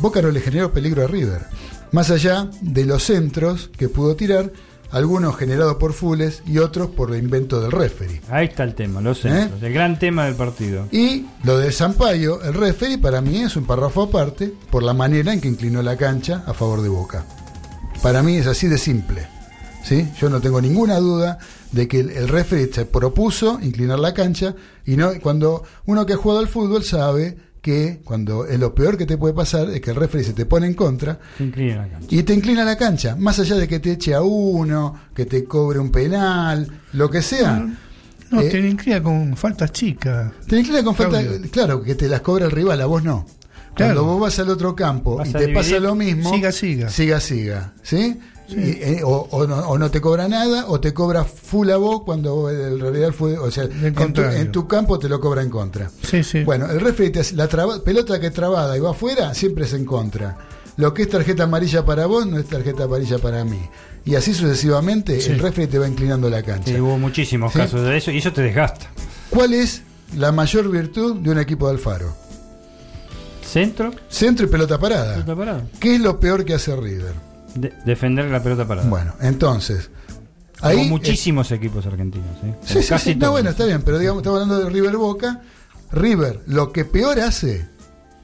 [0.00, 1.42] Boca no le generó peligro a River.
[1.92, 4.50] Más allá de los centros que pudo tirar,
[4.90, 8.20] algunos generados por Fules y otros por el invento del referee.
[8.30, 9.02] Ahí está el tema, ¿Eh?
[9.04, 10.86] los centros, el gran tema del partido.
[10.92, 15.32] Y lo de Sampaio, el referee, para mí es un párrafo aparte por la manera
[15.32, 17.24] en que inclinó la cancha a favor de Boca.
[18.02, 19.26] Para mí es así de simple.
[19.84, 20.08] ¿sí?
[20.20, 21.38] Yo no tengo ninguna duda
[21.74, 24.54] de que el, el referee se propuso inclinar la cancha
[24.86, 28.96] y no cuando uno que ha jugado al fútbol sabe que cuando es lo peor
[28.98, 31.76] que te puede pasar es que el referee se te pone en contra Se inclina
[31.76, 32.06] la cancha.
[32.10, 35.44] y te inclina la cancha, más allá de que te eche a uno, que te
[35.44, 37.66] cobre un penal, lo que sea.
[38.30, 40.30] No, Eh, te inclina con faltas chicas.
[40.46, 41.50] te inclina con falta, Claudio.
[41.50, 43.26] claro, que te las cobra el rival, a vos no.
[43.76, 46.88] Cuando vos vas al otro campo Vas y te dividir, pasa lo mismo, siga, siga.
[46.90, 48.18] siga, siga, ¿sí?
[48.48, 51.76] Y, eh, o, o no, o no te cobra nada, o te cobra full a
[51.78, 55.40] vos cuando en realidad fue, o sea, en tu, en tu campo te lo cobra
[55.42, 55.90] en contra.
[56.08, 56.44] Sí, sí.
[56.44, 59.64] Bueno, el referee, te hace- la traba- pelota que es trabada y va afuera, siempre
[59.64, 60.36] es en contra.
[60.76, 63.60] Lo que es tarjeta amarilla para vos no es tarjeta amarilla para mí.
[64.04, 65.30] Y así sucesivamente, Sí.
[65.30, 66.72] el referee te va inclinando la cancha.
[66.72, 67.58] Sí, hubo muchísimos ¿Sí?
[67.60, 68.90] casos de eso y eso te desgasta.
[69.30, 69.82] ¿Cuál es
[70.16, 72.14] la mayor virtud de un equipo de Alfaro?
[73.42, 75.12] Centro, Centro y pelota parada.
[75.14, 75.62] pelota parada.
[75.78, 77.12] ¿Qué es lo peor que hace River?
[77.54, 78.88] De- defender la pelota parada.
[78.88, 79.90] Bueno, entonces.
[80.60, 82.36] Ahí muchísimos equipos argentinos.
[82.44, 82.54] ¿eh?
[82.64, 83.14] Sí, sí, sí.
[83.16, 85.42] No, bueno, está bien, pero digamos, estamos hablando de River Boca.
[85.92, 87.68] River, lo que peor hace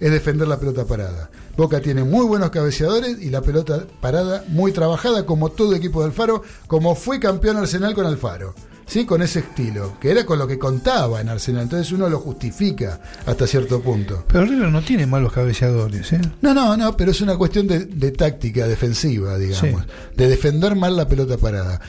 [0.01, 1.31] es defender la pelota parada.
[1.57, 6.07] Boca tiene muy buenos cabeceadores y la pelota parada muy trabajada, como todo equipo de
[6.07, 8.55] Alfaro, como fue campeón Arsenal con Alfaro.
[8.90, 9.04] ¿Sí?
[9.04, 11.62] Con ese estilo, que era con lo que contaba en Arsenal.
[11.62, 14.24] Entonces uno lo justifica hasta cierto punto.
[14.26, 16.20] Pero River no tiene malos cabeceadores, ¿eh?
[16.42, 19.84] No, no, no, pero es una cuestión de, de táctica defensiva, digamos,
[20.16, 21.80] de defender mal la pelota parada.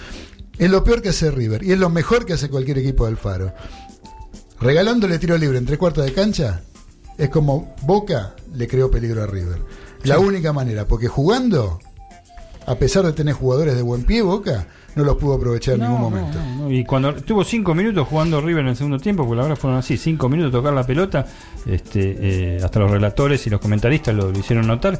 [0.59, 3.11] Es lo peor que hace River y es lo mejor que hace cualquier equipo de
[3.13, 3.51] Alfaro.
[4.59, 6.61] Regalándole tiro libre en tres cuartos de cancha,
[7.17, 9.57] es como Boca le creó peligro a River.
[10.03, 11.79] La única manera, porque jugando,
[12.67, 15.85] a pesar de tener jugadores de buen pie, Boca no los pudo aprovechar en No,
[15.89, 16.37] ningún momento.
[16.39, 16.71] no, no.
[16.71, 19.79] Y cuando tuvo cinco minutos jugando River en el segundo tiempo, porque la verdad fueron
[19.79, 21.25] así, cinco minutos tocar la pelota,
[21.65, 24.99] este, eh, hasta los relatores y los comentaristas lo, lo hicieron notar,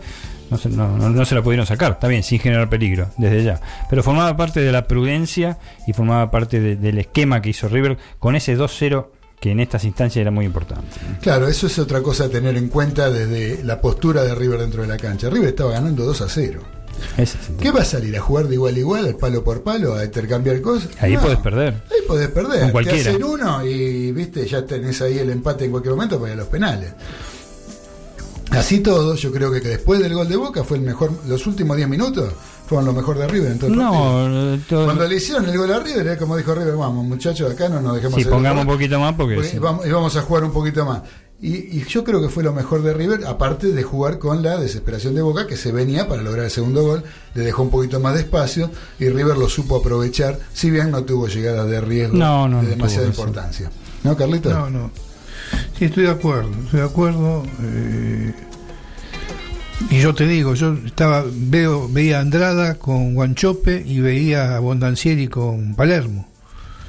[0.50, 3.44] no se, no, no- no se la pudieron sacar, está bien, sin generar peligro, desde
[3.44, 3.60] ya.
[3.90, 5.58] Pero formaba parte de la prudencia
[5.88, 9.08] y formaba parte de- del esquema que hizo River con ese 2-0
[9.40, 10.86] que en estas instancias era muy importante.
[11.20, 14.84] Claro, eso es otra cosa a tener en cuenta desde la postura de River dentro
[14.84, 15.32] de la cancha.
[15.32, 16.62] River estaba ganando 2 a 0.
[17.18, 18.16] Es ¿Qué va a salir?
[18.18, 20.90] ¿A jugar de igual a igual, palo por palo, a intercambiar cosas?
[21.00, 21.22] Ahí No.
[21.22, 21.74] podés perder.
[21.92, 22.60] Ahí podés perder.
[22.60, 23.10] Con Te cualquiera.
[23.12, 26.42] hacen uno y viste ya tenés ahí el empate en cualquier momento para ir a
[26.42, 26.92] los penales.
[28.52, 31.78] Así todo, yo creo que, después del gol de Boca fue el mejor, los últimos
[31.78, 32.34] 10 minutos
[32.68, 33.78] fueron lo mejor de River en todo el.
[33.78, 37.50] No, todo- Cuando le hicieron el gol a River, era como dijo River, vamos muchachos,
[37.50, 39.58] acá no nos dejemos Sí, pongamos un poquito más porque sí.
[39.58, 41.02] vamos, y vamos a jugar un poquito más.
[41.44, 44.58] Y, y yo creo que fue lo mejor de River, aparte de jugar con la
[44.58, 47.04] desesperación de Boca, que se venía para lograr el segundo gol,
[47.34, 48.70] le dejó un poquito más de espacio
[49.00, 52.64] y River lo supo aprovechar, si bien no tuvo llegadas de riesgo No, no, de
[52.64, 53.72] no demasiada importancia.
[54.04, 54.54] ¿No, Carlitos?
[54.54, 54.92] No, no.
[55.80, 57.44] Sí, estoy de acuerdo, estoy de acuerdo.
[57.64, 58.34] eh,
[59.90, 64.60] y yo te digo, yo estaba veo veía a Andrada con Guanchope y veía a
[64.60, 66.28] Bondancieri con Palermo.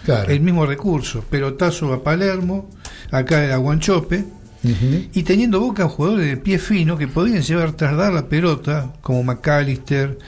[0.04, 0.30] Claro.
[0.30, 2.68] El mismo recurso, pelotazo a Palermo,
[3.10, 4.24] acá era Guanchope.
[4.64, 10.18] Y teniendo boca jugadores de pie fino que podían llevar trasladar la pelota, como McAllister,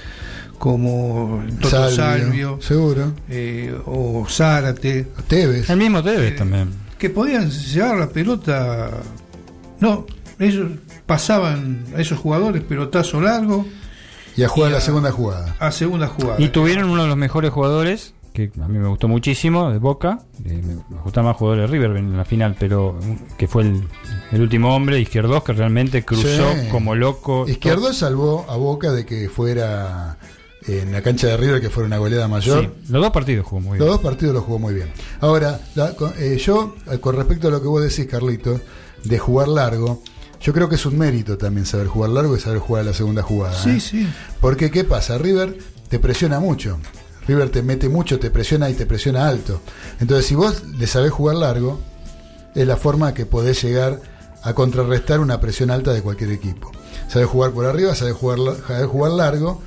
[0.59, 3.12] como Toto Salvio, Salvio, seguro.
[3.28, 5.06] eh, o Zárate.
[5.28, 5.69] Tevez.
[5.70, 6.70] El mismo Tevez también.
[6.98, 8.90] Que podían llevar la pelota.
[9.81, 10.06] No,
[10.39, 10.70] ellos
[11.06, 13.66] pasaban a esos jugadores pelotazo largo.
[14.36, 15.55] Y a jugar la segunda jugada.
[15.61, 16.40] A segunda jugada.
[16.40, 20.19] Y tuvieron uno de los mejores jugadores, que a mí me gustó muchísimo, de Boca.
[20.44, 23.62] eh, me me gustaba más jugador de River en la final, pero mm, que fue
[23.62, 23.82] el,
[24.32, 26.69] el último hombre, Izquierdos, que realmente cruzó Sí.
[26.70, 27.48] como loco.
[27.48, 30.19] Izquierdo salvó a Boca de que fuera
[30.66, 32.62] en la cancha de River que fuera una goleada mayor.
[32.65, 33.93] Sí, los dos partidos jugó muy Los bien.
[33.97, 34.89] dos partidos los jugó muy bien.
[35.20, 38.61] Ahora, la- con- eh, yo, eh, con respecto a lo que vos decís, Carlito,
[39.05, 40.02] de jugar largo,
[40.40, 43.23] yo creo que es un mérito también saber jugar largo y saber jugar la segunda
[43.23, 43.55] jugada.
[43.62, 43.81] Sí, ¿eh?
[43.81, 44.09] sí.
[44.40, 45.19] Porque, ¿qué pasa?
[45.19, 45.56] River
[45.89, 46.78] te presiona mucho.
[47.27, 49.61] River te mete mucho, te presiona y te presiona alto.
[50.01, 51.81] Entonces, si vos le sabés jugar largo,
[52.55, 54.01] es la forma que podés llegar
[54.43, 56.71] a contrarrestar una presión alta de cualquier equipo.
[57.09, 59.63] Sabés jugar por arriba, sabés jugar, sabés jugar largo,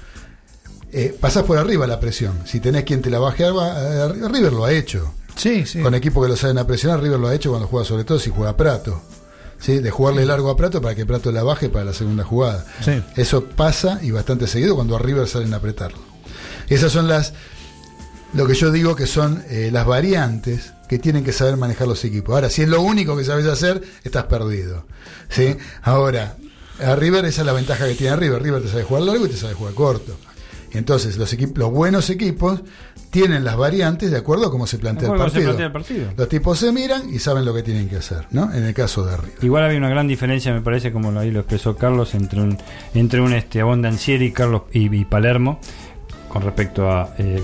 [0.92, 2.42] eh, pasás por arriba la presión.
[2.46, 5.14] Si tenés quien te la baje arriba, River lo ha hecho.
[5.36, 5.82] Sí, sí.
[5.82, 8.20] Con equipos que lo saben a presionar, River lo ha hecho cuando juega sobre todo
[8.20, 9.02] si juega Prato.
[9.60, 9.80] ¿Sí?
[9.80, 12.64] De jugarle largo a Prato para que Prato la baje para la segunda jugada.
[12.84, 13.04] Sí.
[13.16, 16.00] Eso pasa y bastante seguido cuando a River salen a apretarlo.
[16.68, 17.34] Esas son las,
[18.34, 22.04] lo que yo digo que son eh, las variantes que tienen que saber manejar los
[22.06, 22.34] equipos.
[22.36, 24.86] Ahora, si es lo único que sabes hacer, estás perdido.
[25.30, 25.56] ¿sí?
[25.84, 26.36] Ahora,
[26.80, 28.42] a River esa es la ventaja que tiene River.
[28.42, 30.16] River te sabe jugar largo y te sabe jugar corto.
[30.72, 32.62] Entonces, los, equipos, los buenos equipos
[33.10, 35.44] tienen las variantes de acuerdo a cómo se plantea, el se partido.
[35.46, 36.08] plantea el partido.
[36.18, 38.54] Los tipos se miran y saben lo que tienen que hacer, ¿no?
[38.54, 39.38] En el caso de River.
[39.44, 42.58] Igual había una gran diferencia, me parece, como lo- ahí lo expresó Carlos, entre un
[42.94, 45.60] entre un este Abondancieri Carlos y, y Palermo
[46.38, 47.42] con respecto a eh,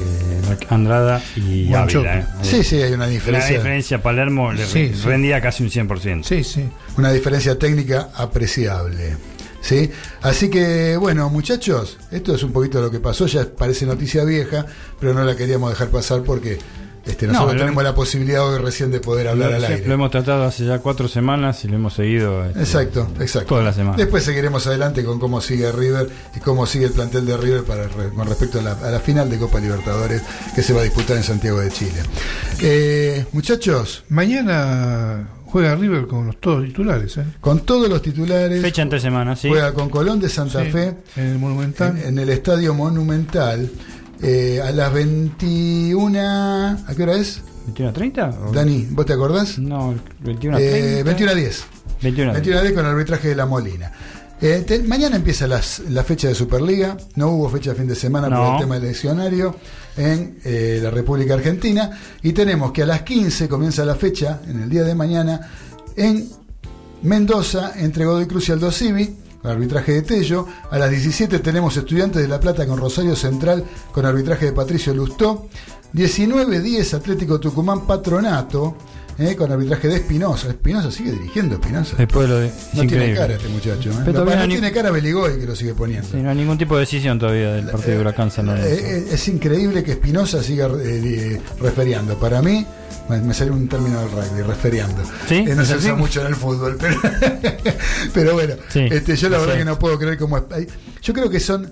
[0.69, 1.73] Andrada y.
[1.73, 2.19] Ávila.
[2.19, 2.25] eh.
[2.43, 3.49] Sí, sí, hay una diferencia.
[3.49, 5.01] La diferencia, Palermo le Sí, re- sí.
[5.03, 6.23] rendía casi un 100%.
[6.23, 6.69] Sí, sí.
[6.95, 9.17] Una diferencia técnica apreciable.
[9.61, 9.89] ¿Sí?
[10.21, 14.63] Así que, bueno, muchachos, esto es un poquito lo que pasó, ya parece noticia vieja,
[14.99, 16.59] pero no la queríamos dejar pasar porque
[17.05, 19.88] este, No, nosotros lo- tenemos la posibilidad hoy recién de poder hablar Lo, al aire.
[19.88, 22.45] lo hemos tratado hace ya cuatro semanas y lo hemos seguido.
[22.45, 23.49] este, Exacto, exacto.
[23.49, 23.97] Toda la semana.
[23.97, 27.88] Después seguiremos adelante con cómo sigue River y cómo sigue el plantel de River para,
[27.88, 30.21] re- con respecto a la, a la final de Copa Libertadores
[30.55, 32.01] que se va a disputar en Santiago de Chile.
[32.61, 37.17] Eh, muchachos, Mañana juega River con los todos titulares.
[37.17, 37.25] ¿eh?
[37.39, 39.49] con todos los titulares, Fecha entre semanas, sí.
[39.49, 41.97] juega con Colón de Santa Sí, Fe En el Monumental.
[41.99, 43.69] en, en el Estadio Monumental
[44.23, 46.19] eh, a las 21.
[46.19, 47.41] ¿A qué hora es?
[47.75, 48.49] ¿21.30?
[48.49, 49.57] o- Dani, ¿vos te acordás?
[49.59, 49.93] No,
[50.23, 50.57] 21.30.
[50.59, 51.63] Eh, 21 a 10.
[52.01, 52.41] 21 a 10.
[52.41, 53.91] 21 a 10 con el arbitraje de la Molina.
[54.41, 56.97] Eh, te- mañana empieza las- la fecha de Superliga.
[57.15, 59.55] No hubo fecha de fin de semana por el tema eleccionario
[59.95, 61.91] en eh, la República Argentina.
[62.21, 65.49] Y tenemos que a las 15 comienza la fecha, en el día de mañana,
[65.95, 66.27] en
[67.03, 70.47] Mendoza, entre Godoy Cruz y Aldo Civi, arbitraje de Tello.
[70.69, 74.93] A las 17 tenemos Estudiantes de La Plata con Rosario Central, con arbitraje de Patricio
[74.93, 75.47] Lustó.
[75.93, 78.75] 19-10 Atlético Tucumán Patronato,
[79.18, 80.49] eh, con arbitraje de Espinosa.
[80.49, 81.95] Espinosa sigue dirigiendo Espinosa.
[81.98, 82.48] Después lo de.
[82.48, 83.15] No tiene increíble.
[83.15, 83.91] cara este muchacho.
[83.91, 83.95] ¿eh?
[84.06, 86.07] Pero no ni- tiene cara Beligoy que lo sigue poniendo.
[86.10, 88.49] Sí, no hay ningún tipo de decisión todavía del partido de Huracán San.
[88.49, 90.69] Eh, eh, es increíble que Espinosa siga
[91.60, 92.18] referiando.
[92.18, 92.65] Para mí,
[93.10, 95.03] me, salió un término del rugby, referiando.
[95.27, 95.35] ¿Sí?
[95.35, 96.98] Eh, no ¿Es se usa mucho en el fútbol, pero,
[98.14, 100.45] pero bueno, Sí, este, yo la verdad que no puedo creer cómo.
[101.02, 101.72] Yo creo que son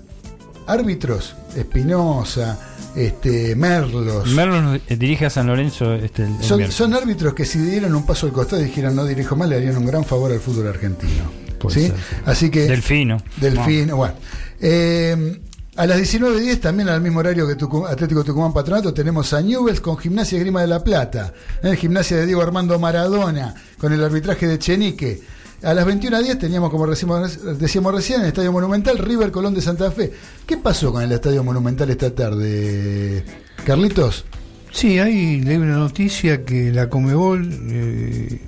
[0.72, 2.58] árbitros, Espinosa,
[2.96, 4.28] este, Merlos.
[4.28, 8.04] Merlo nos eh, dirige a San Lorenzo este, el, son, árbitros que si dieran un
[8.04, 10.68] paso al costado y dijeran no dirijo más, le harían un gran favor al fútbol
[10.68, 11.24] argentino.
[11.68, 11.86] ¿sí?
[11.86, 11.94] ser.
[12.26, 12.66] Así que.
[12.66, 13.18] Delfino.
[13.40, 14.14] Delfino, bueno.
[14.60, 15.40] Eh,
[15.74, 19.80] a las 19.10, también al mismo horario que Tucu- Atlético Tucumán Patronato, tenemos a Newells
[19.80, 21.32] con Gimnasia Grima de la Plata.
[21.62, 25.22] El Gimnasia de Diego Armando Maradona, con el arbitraje de Chenique.
[25.62, 29.62] A las 21.10 teníamos, como decíamos, decíamos recién, en el Estadio Monumental, River Colón de
[29.62, 30.12] Santa Fe.
[30.44, 33.24] ¿Qué pasó con el Estadio Monumental esta tarde,
[33.64, 34.24] Carlitos?
[34.72, 38.40] Sí, hay leí una noticia que la Comebol eh,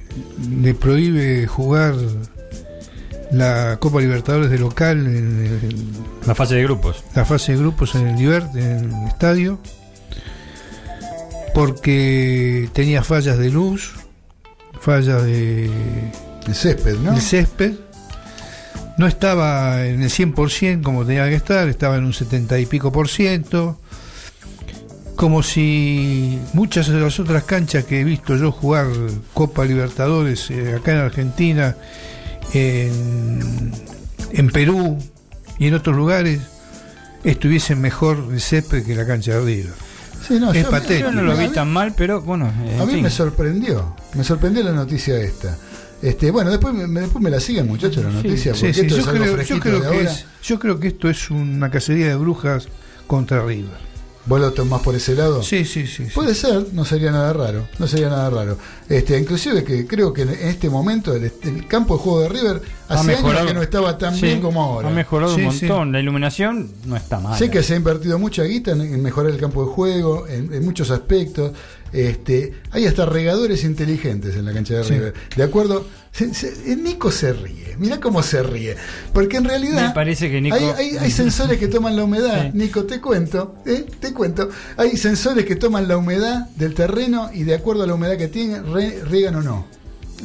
[0.60, 1.94] le prohíbe jugar
[3.30, 5.92] la Copa Libertadores de local en, en
[6.26, 7.04] La fase de grupos.
[7.14, 9.60] la fase de grupos en el Divert, en el estadio,
[11.54, 13.92] porque tenía fallas de luz,
[14.80, 15.70] fallas de,
[16.46, 17.12] El césped, ¿no?
[17.12, 17.72] de césped.
[18.98, 22.92] No estaba en el 100% como tenía que estar, estaba en un 70 y pico
[22.92, 23.80] por ciento.
[25.16, 28.86] Como si muchas de las otras canchas que he visto yo jugar
[29.32, 31.76] Copa Libertadores eh, acá en Argentina,
[32.52, 33.72] en,
[34.32, 34.98] en Perú
[35.58, 36.40] y en otros lugares,
[37.22, 39.66] estuviesen mejor el césped que la cancha de.
[40.26, 41.10] Sí, no, es yo- patético.
[41.10, 42.52] Yo no lo vi tan mal, pero bueno.
[42.64, 43.02] eh, A mí fin.
[43.02, 45.56] me sorprendió, me sorprendió la noticia esta.
[46.04, 48.94] Este, bueno, después me, después me la siguen muchachos la noticia, Sí, porque sí, esto
[48.96, 50.00] yo, es algo creo, yo que ahora.
[50.10, 52.68] es- yo creo que esto es una cacería de brujas
[53.06, 53.84] contra River.
[54.26, 55.42] ¿Vos lo tomás por ese lado?
[55.42, 56.06] Sí, sí, sí.
[56.06, 56.10] sí.
[56.14, 58.56] Puede ser, no sería nada raro, no sería nada raro.
[58.88, 62.62] Este, inclusive que creo que en este momento el, el campo de juego de River
[62.88, 63.46] Ha hace años mejorado.
[63.48, 64.88] que no estaba tan Sí, bien como ahora.
[64.88, 65.66] Ha mejorado Sí, un sí.
[65.66, 65.92] montón.
[65.92, 67.38] La iluminación no está mal.
[67.38, 70.52] Sé que se ha invertido mucha guita en, en mejorar el campo de juego, en,
[70.54, 71.52] en muchos aspectos.
[71.92, 74.94] Este, hay hasta regadores inteligentes en la cancha de Sí.
[74.94, 75.14] River.
[75.36, 77.76] De acuerdo, se- se- eh, Nico se ríe.
[77.78, 78.76] Mirá cómo se ríe.
[79.12, 82.50] Porque en realidad Me parece que Nico- hay, hay- hay sensores que toman la humedad.
[82.52, 82.58] Sí.
[82.58, 83.84] Nico, te cuento, ¿eh?
[84.00, 84.48] te cuento.
[84.76, 88.28] Hay sensores que toman la humedad del terreno y de acuerdo a la humedad que
[88.28, 89.66] tiene, re- riegan o no.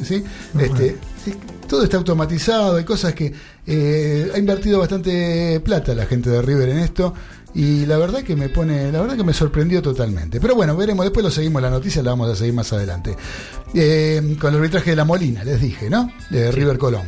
[0.04, 0.22] ¿Sí?
[0.58, 1.34] Este, sí,
[1.68, 3.32] todo está automatizado, hay cosas que
[3.66, 7.12] eh, ha invertido bastante plata la gente de River en esto
[7.54, 10.40] y la verdad que me pone, la verdad que me sorprendió totalmente.
[10.40, 13.16] Pero bueno, veremos, después lo seguimos la noticia, la vamos a seguir más adelante.
[13.74, 16.10] Eh, con el arbitraje de la Molina, les dije, ¿no?
[16.30, 17.06] De River Colón.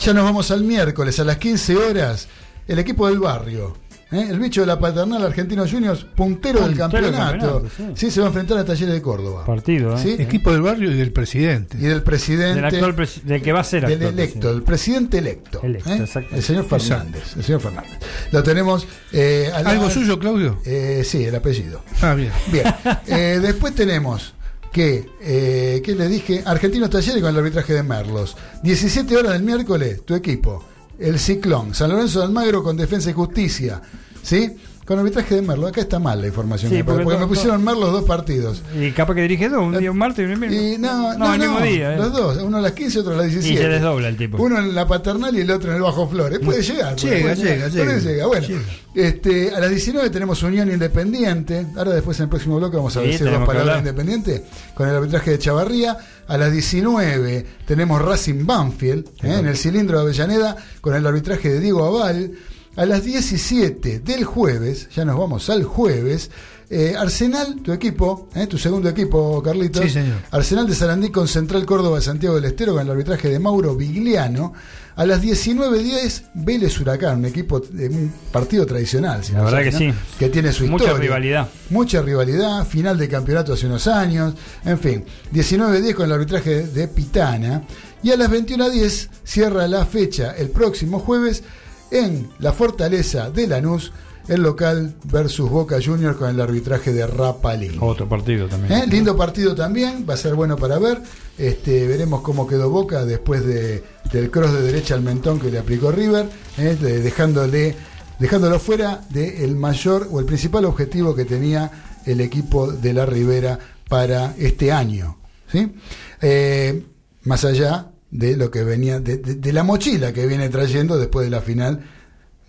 [0.00, 2.28] Ya nos vamos al miércoles a las 15 horas.
[2.66, 3.76] El equipo del barrio.
[4.12, 4.26] ¿Eh?
[4.30, 7.62] El bicho de la paternal Argentino Juniors, puntero, del Puntero del campeonato.
[7.62, 8.10] campeonato, sí.
[8.10, 9.44] se va a enfrentar a Talleres de Córdoba.
[9.44, 9.98] Partido, ¿eh?
[10.02, 10.16] ¿Sí?
[10.18, 11.76] Equipo del barrio y del presidente.
[11.78, 12.54] Y del presidente.
[12.56, 14.56] Del, actual presi- del que va a ser del actual electo, presidente.
[14.58, 15.60] el presidente electo.
[15.62, 15.96] Electo, ¿eh?
[15.96, 16.34] exacto.
[16.36, 17.36] El señor Fernández.
[17.36, 17.98] El señor Fernández.
[18.32, 18.86] Lo tenemos.
[19.12, 20.58] eh, la- ¿Algo suyo, Claudio?
[20.64, 21.82] Eh, sí, el apellido.
[22.02, 22.32] Ah, bien.
[22.52, 22.64] Bien.
[23.06, 24.34] Eh, después tenemos
[24.72, 26.42] que, eh, ¿qué le dije?
[26.44, 28.36] Argentinos Talleres con el arbitraje de Merlos.
[28.62, 30.64] 17 horas del miércoles, tu equipo.
[30.98, 31.74] El Ciclón.
[31.74, 33.80] San Lorenzo de Almagro con Defensa y Justicia.
[34.22, 34.56] ¿Sí?
[34.88, 35.68] Con arbitraje de Merlos.
[35.68, 36.70] Acá está mal la información.
[36.70, 38.62] Sí, me- porque, porque me pusieron Merlos dos partidos.
[38.74, 40.76] Y capaz que dirige dos, un día un martes y un miércoles.
[40.76, 41.98] Y no, No, no, el mismo no, día, eh.
[41.98, 43.54] Los dos, uno a las 15 otro a las 17.
[43.54, 44.42] Y se desdobla el tipo.
[44.42, 46.38] Uno en la paternal y el otro en el Bajo Flores.
[46.38, 46.96] Puede llegar.
[46.96, 48.26] Llega, puede llega, puede llega.
[48.26, 48.60] Bueno, Llega.
[48.94, 51.66] Este, a las 19 tenemos Unión Independiente.
[51.76, 53.78] Ahora después en el próximo bloque vamos a Sí, decir dos palabras.
[53.80, 54.42] Independiente
[54.74, 55.98] con el arbitraje de Chavarría.
[56.28, 61.50] A las 19 tenemos Racing Banfield eh, en el cilindro de Avellaneda con el arbitraje
[61.52, 62.32] de Diego Aval.
[62.78, 66.30] A las 17 del jueves, ya nos vamos al jueves,
[66.70, 69.82] eh, Arsenal, tu equipo, eh, tu segundo equipo, Carlitos.
[69.82, 70.18] Sí, señor.
[70.30, 73.74] Arsenal de Sarandí con Central Córdoba de Santiago del Estero con el arbitraje de Mauro
[73.74, 74.52] Vigliano.
[74.94, 79.24] A las 19.10, Vélez Huracán, un equipo, de un partido tradicional.
[79.24, 79.92] si La no verdad sabes, que ¿no?
[79.92, 79.98] sí.
[80.18, 81.02] Que tiene su Mucha historia.
[81.02, 81.48] rivalidad.
[81.70, 84.34] Mucha rivalidad, final de campeonato hace unos años,
[84.64, 87.62] en fin, 19-10 con el arbitraje de Pitana.
[88.04, 91.42] Y a las 21.10 cierra la fecha el próximo jueves
[91.90, 93.92] en la fortaleza de Lanús,
[94.28, 97.78] el local versus Boca Juniors con el arbitraje de Rapalín.
[97.80, 98.72] Otro partido también.
[98.80, 98.86] ¿Eh?
[98.86, 101.00] Lindo partido también, va a ser bueno para ver.
[101.38, 103.82] Este, veremos cómo quedó Boca después de,
[104.12, 106.28] del cross de derecha al mentón que le aplicó River,
[106.58, 106.76] ¿eh?
[106.78, 107.74] De- dejándole,
[108.18, 111.70] dejándolo fuera del mayor o el principal objetivo que tenía
[112.04, 113.58] el equipo de la Ribera
[113.88, 115.16] para este año.
[115.50, 115.72] ¿sí?
[116.20, 116.84] Eh,
[117.22, 121.24] más allá de lo que venía, de, de- de la mochila que viene trayendo después
[121.26, 121.84] de la final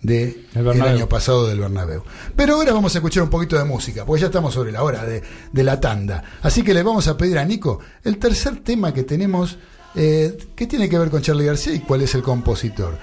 [0.02, 0.94] de El el Bernabéu.
[0.96, 2.02] año pasado del Bernabéu.
[2.34, 5.04] Pero ahora vamos a escuchar un poquito de música, porque ya estamos sobre la hora
[5.04, 5.22] de,
[5.52, 6.24] de la tanda.
[6.40, 9.58] Así que le vamos a pedir a Nico el tercer tema que tenemos,
[9.94, 12.96] eh, que tiene que ver con Charlie García y cuál es el compositor.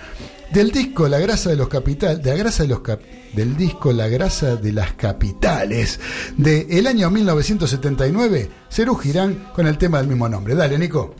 [0.51, 3.01] Del disco La grasa de los capitales, de la grasa de los cap-
[3.35, 5.99] del disco La grasa de las capitales,
[6.37, 10.55] de el año 1979, Cerú Girán con el tema del mismo nombre.
[10.55, 11.13] Dale, Nico.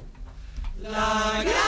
[0.90, 1.67] La grasa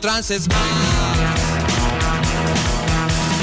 [0.00, 0.58] trances más.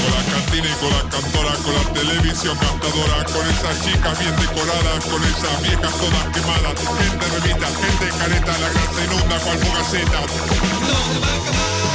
[0.02, 4.34] Con la cantina y con la cantora, con la televisión cantadora, con esas chicas bien
[4.36, 10.20] decoradas, con esas viejas todas quemadas, gente remita, gente careta, la grasa inunda cual fogaceta.
[10.20, 11.87] No se va a acabar.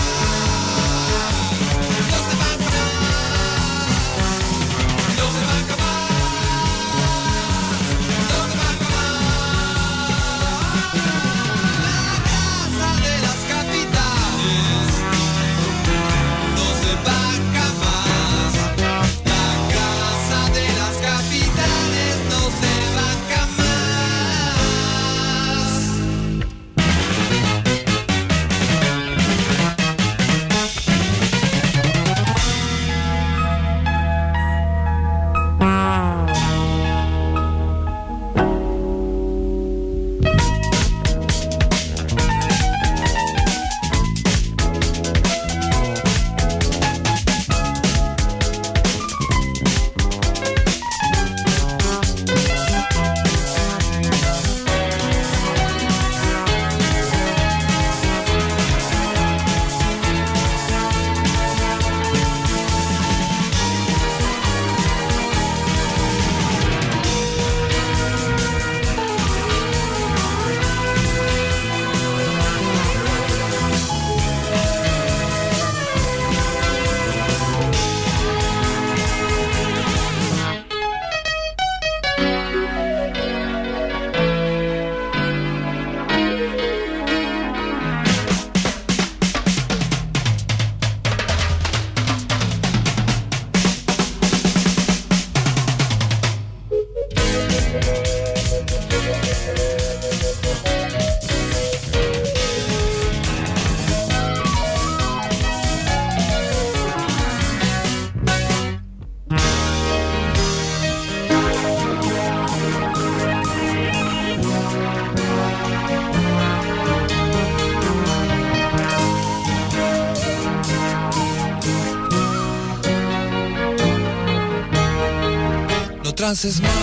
[126.34, 126.83] No trances más.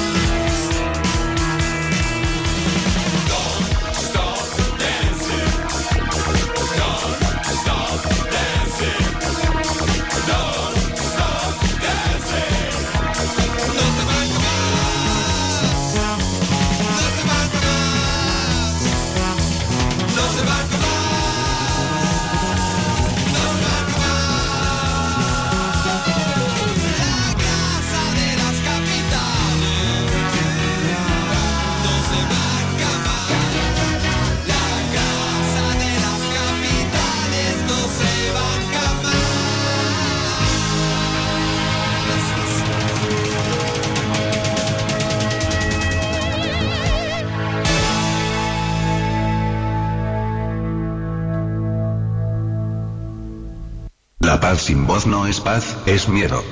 [54.91, 56.43] Voz no es paz, es miedo.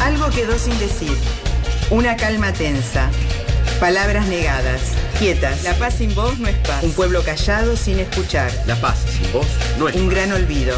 [0.00, 1.16] Algo quedó sin decir.
[1.90, 3.10] Una calma tensa.
[3.78, 4.80] Palabras negadas.
[5.20, 5.62] Quietas.
[5.62, 6.82] La paz sin voz no es paz.
[6.82, 8.50] Un pueblo callado sin escuchar.
[8.66, 9.46] La paz sin voz
[9.78, 10.76] no es Un gran olvido.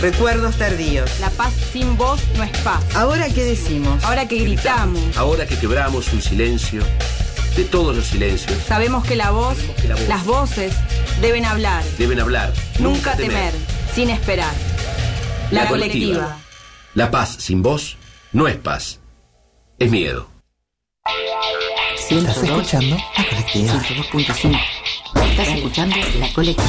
[0.00, 1.20] Recuerdos tardíos.
[1.20, 2.82] La paz sin voz no es paz.
[2.96, 4.02] Ahora qué decimos.
[4.02, 5.16] Ahora que gritamos.
[5.16, 6.82] Ahora que quebramos un silencio,
[7.56, 10.74] de todos los silencios, Sabemos que la voz, que la voz- las voces
[11.20, 11.82] deben hablar.
[11.98, 12.52] deben hablar.
[12.78, 13.52] Nunca temer,
[13.94, 14.52] sin esperar.
[15.50, 16.14] La, La colectiva.
[16.14, 16.38] colectiva.
[16.94, 17.96] La paz sin voz
[18.32, 19.00] no es paz,
[19.78, 20.28] es miedo.
[22.10, 23.72] Estás escuchando la colectiva.
[23.74, 24.60] 102.5.
[25.30, 26.68] Estás escuchando la colectiva.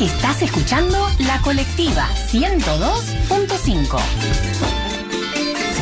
[0.00, 3.98] Estás escuchando la colectiva 102.5.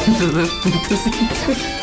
[0.05, 1.82] 102.5.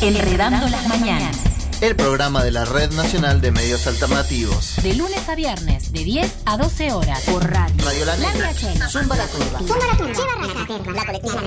[0.00, 1.36] Enredando las mañanas.
[1.80, 4.76] El programa de la Red Nacional de Medios Alternativos.
[4.80, 7.20] De lunes a viernes, de 10 a 12 horas.
[7.22, 7.84] Por radio.
[7.84, 8.52] Radio La Negra.
[8.88, 9.58] Zumba la Turba.
[9.58, 10.92] Zumba la Turba.
[10.94, 11.42] La colectiva.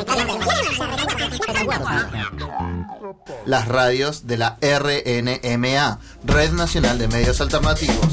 [3.46, 8.08] Las radios de la RNMA, Red Nacional de Medios Alternativos.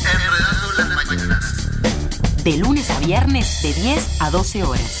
[0.00, 1.54] Enredando las mañanas.
[2.44, 5.00] De lunes a viernes, de 10 a 12 horas.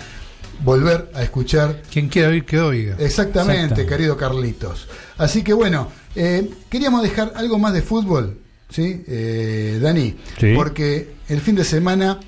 [0.63, 1.81] volver a escuchar.
[1.91, 2.95] Quien quiera oír, que oiga.
[2.99, 3.85] Exactamente, Exactamente.
[3.85, 4.87] querido Carlitos.
[5.17, 8.37] Así que bueno, eh, queríamos dejar algo más de fútbol,
[8.69, 9.03] ¿sí?
[9.07, 10.53] Eh, Dani, Sí.
[10.55, 12.19] porque el fin de semana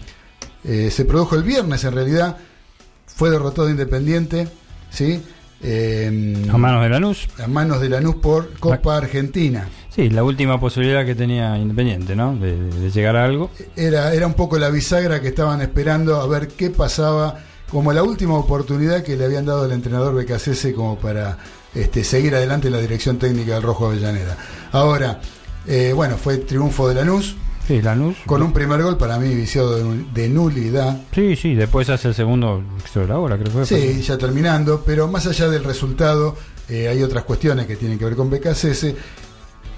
[0.64, 2.38] eh, se produjo el viernes en realidad,
[3.08, 4.48] fue derrotado Independiente,
[4.90, 5.22] ¿sí?
[5.64, 7.28] Eh, A manos de Lanús.
[7.38, 9.68] a manos de Lanús por Copa Argentina.
[9.90, 12.36] Sí, la última posibilidad que tenía Independiente, ¿no?
[12.36, 13.52] De, de llegar a algo.
[13.76, 17.40] Era, era un poco la bisagra que estaban esperando a ver qué pasaba,
[17.72, 21.38] como la última oportunidad que le habían dado al entrenador Becasese como para
[21.73, 24.38] este, seguir adelante en la dirección técnica del Rojo Avellaneda.
[24.72, 25.22] Ahora,
[25.68, 27.35] eh, bueno, fue triunfo de Lanús.
[27.68, 28.18] Sí, Lanús.
[28.26, 30.99] Con un primer gol para mí viciado de, nul- de nulidad.
[31.14, 33.65] Sí, sí, después hace el segundo sobre la hora, creo que fue.
[33.65, 36.35] Sí, ya terminando, pero más allá del resultado,
[36.68, 38.88] eh, hay otras cuestiones que tienen que ver con BKCS.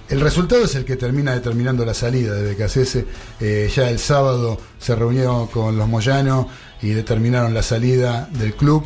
[0.10, 2.98] El resultado es el que termina determinando la salida de BKCS.
[3.40, 6.48] Eh, ya el sábado se reunió con los Moyano
[6.84, 8.84] y determinaron la salida del club.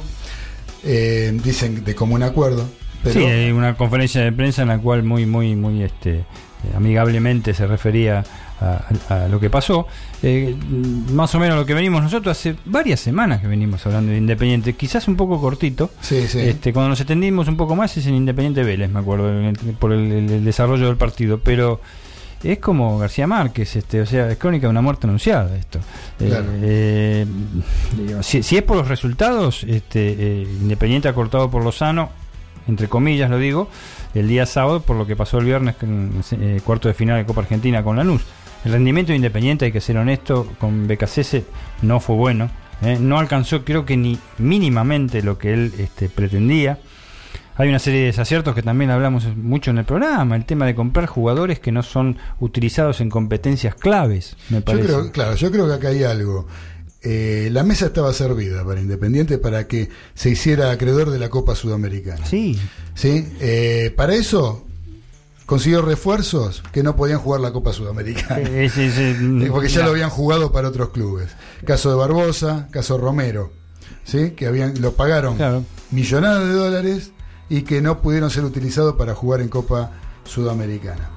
[0.84, 2.66] Eh, dicen de común acuerdo.
[3.04, 6.24] Pero Sí, hay una conferencia de prensa en la cual muy, muy, muy este, eh,
[6.76, 8.24] amigablemente se refería
[8.60, 9.88] a, a- a lo que pasó.
[10.24, 10.56] Eh,
[11.14, 14.74] más o menos lo que venimos nosotros hace varias semanas que venimos hablando de Independiente,
[14.74, 15.90] quizás un poco cortito.
[16.02, 16.40] Sí, sí.
[16.40, 19.32] Este, cuando nos extendimos un poco más es en Independiente Vélez, me acuerdo,
[19.80, 21.40] por el desarrollo del partido.
[21.44, 21.82] Pero
[22.44, 25.80] es como García Márquez, este, o sea, es crónica de una muerte anunciada esto.
[26.20, 26.46] Eh, Claro.
[26.62, 27.26] eh,
[28.06, 32.10] digo, si, si es por los resultados, este, eh, Independiente ha cortado por Lozano,
[32.68, 33.70] entre comillas lo digo,
[34.14, 37.26] el día sábado por lo que pasó el viernes en eh, cuarto de final de
[37.26, 38.22] Copa Argentina con Lanús.
[38.66, 41.44] El rendimiento de Independiente, hay que ser honesto, con BKCS
[41.84, 42.50] no fue bueno.
[43.00, 46.78] no alcanzó, creo que ni mínimamente lo que él este, pretendía.
[47.58, 50.76] Hay una serie de desaciertos que también hablamos mucho en el programa, el tema de
[50.76, 54.84] comprar jugadores que no son utilizados en competencias claves, me yo parece.
[54.86, 56.48] creo, claro, yo creo que acá hay algo.
[57.02, 61.56] Eh, la mesa estaba servida para Independiente para que se hiciera acreedor de la Copa
[61.56, 62.26] Sudamericana.
[62.26, 62.60] Sí.
[62.96, 63.28] ¿Sí?
[63.40, 64.66] Eh, para eso
[65.46, 68.40] consiguió refuerzos que no podían jugar la Copa Sudamericana.
[68.40, 71.30] Eh, sí, sí, Eh, Porque ya lo habían jugado para otros clubes.
[71.66, 73.52] Caso de Barbosa, caso Romero,
[74.04, 74.32] ¿sí?
[74.32, 75.38] que habían lo pagaron
[75.92, 77.12] millonadas de dólares
[77.50, 79.92] y que no pudieron ser utilizados para jugar en Copa
[80.26, 81.10] Sudamericana.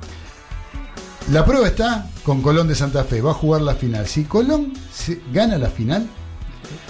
[1.32, 4.06] La prueba está con Colón de Santa Fe, va a jugar la final.
[4.06, 4.72] Si Colón
[5.32, 6.06] gana la final,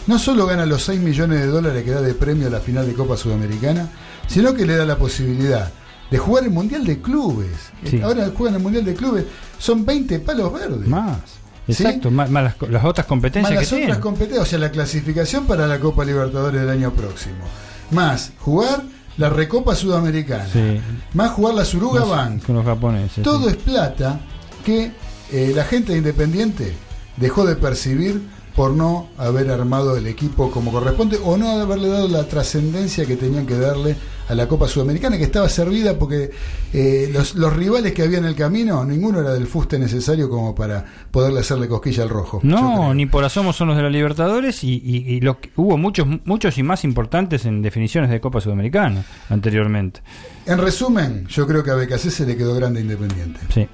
[0.07, 2.87] no solo gana los 6 millones de dólares que da de premio a la final
[2.87, 3.91] de Copa Sudamericana,
[4.29, 5.71] sino que le da la posibilidad
[6.11, 7.71] de jugar el Mundial de Clubes.
[7.85, 8.01] Sí.
[8.01, 9.25] Ahora juegan el Mundial de Clubes,
[9.59, 10.89] son 20 palos verdes.
[10.89, 11.19] Más.
[11.69, 14.01] Exacto, más, más las, las otras competencias Más las que otras tienen.
[14.01, 17.45] competencias, o sea, la clasificación para la Copa Libertadores del año próximo.
[17.93, 18.83] Más jugar
[19.21, 20.49] la Recopa Sudamericana.
[20.51, 20.81] Sí.
[21.13, 22.43] Más jugar la Suruga Bank.
[22.43, 23.23] Con los japoneses.
[23.23, 23.51] Todo sí.
[23.51, 24.19] es plata
[24.65, 24.93] que
[25.31, 26.73] eh, la gente de Independiente
[27.19, 28.23] dejó de percibir
[28.55, 33.17] por no haber armado el equipo como corresponde o no haberle dado la trascendencia que
[33.17, 33.97] tenían que darle
[34.29, 36.31] a la Copa Sudamericana, que estaba servida porque
[36.73, 40.55] eh, los, los rivales que había en el camino, ninguno era del fuste necesario como
[40.55, 42.39] para poderle hacerle cosquilla al rojo.
[42.45, 45.77] No, ni por asomo son los de la Libertadores y, y- y los que- hubo
[45.77, 50.01] muchos muchos y más importantes en definiciones de Copa Sudamericana anteriormente.
[50.47, 53.41] En resumen, yo creo que a BKC se le quedó grande Independiente.
[53.53, 53.67] Sí.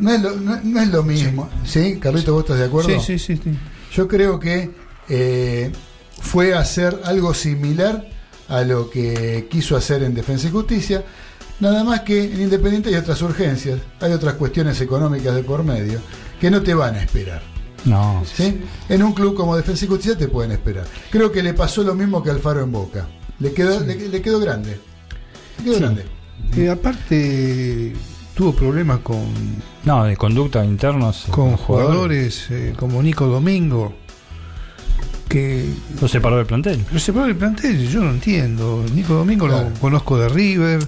[0.00, 1.48] No, es lo, no- no es lo mismo.
[1.64, 1.98] ¿Sí?
[2.00, 2.88] Carlito, ¿vos estás de acuerdo?
[2.90, 3.58] Sí, sí, sí, sí.
[3.92, 4.70] Yo creo que
[5.08, 5.70] eh,
[6.20, 8.06] fue hacer algo similar
[8.48, 11.04] a lo que quiso hacer en Defensa y Justicia.
[11.60, 16.00] Nada más que en Independiente hay otras urgencias, hay otras cuestiones económicas de por medio
[16.40, 17.42] que no te van a esperar.
[17.84, 18.22] No.
[18.34, 18.60] ¿sí?
[18.88, 20.86] En un club como Defensa y Justicia te pueden esperar.
[21.10, 23.06] Creo que le pasó lo mismo que Alfaro en Boca.
[23.38, 24.78] Le quedó, le, le quedó grande.
[25.58, 25.80] Le quedó Sí.
[25.80, 26.04] grande.
[26.56, 27.92] Eh, aparte,
[28.40, 29.18] tuvo problemas con,
[29.84, 31.26] No, de conducta internos.
[31.28, 33.92] eh, con jugadores eh, como Nico Domingo,
[35.28, 35.66] que
[36.00, 36.82] Lo separó del plantel.
[36.90, 38.82] lo separó del plantel, yo no entiendo.
[38.94, 39.68] Nico Domingo Claro.
[39.68, 40.80] lo conozco de River,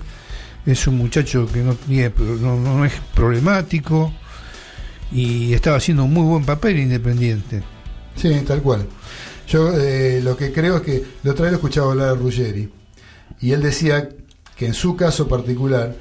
[0.64, 1.76] es un muchacho que no,
[2.40, 4.10] no, no es problemático
[5.12, 7.62] y estaba haciendo un muy buen papel independiente.
[8.16, 8.86] Sí, tal cual.
[9.46, 12.70] Yo eh, lo que creo es que la otra vez lo escuchaba hablar a Ruggeri
[13.42, 14.08] y él decía
[14.56, 15.94] que en su caso particular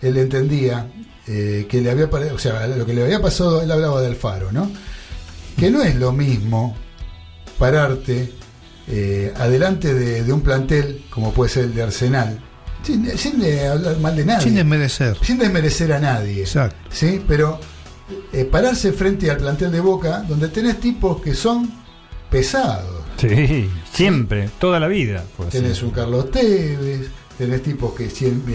[0.00, 0.86] él entendía
[1.26, 4.52] eh, que le había o sea, lo que le había pasado, él hablaba de Alfaro,
[4.52, 4.70] ¿no?
[5.56, 6.76] Que no es lo mismo
[7.58, 8.32] pararte
[8.86, 12.38] eh, adelante de, de un plantel como puede ser el de Arsenal,
[12.82, 14.44] sin, sin de hablar mal de nadie.
[14.44, 15.16] Sin desmerecer.
[15.22, 16.40] Sin desmerecer a nadie.
[16.40, 16.76] Exacto.
[16.90, 17.22] ¿sí?
[17.26, 17.60] Pero
[18.32, 21.70] eh, pararse frente al plantel de Boca, donde tenés tipos que son
[22.30, 23.04] pesados.
[23.18, 25.24] Sí, siempre, toda la vida.
[25.50, 28.04] Tenés un Carlos Tevez, tenés tipos que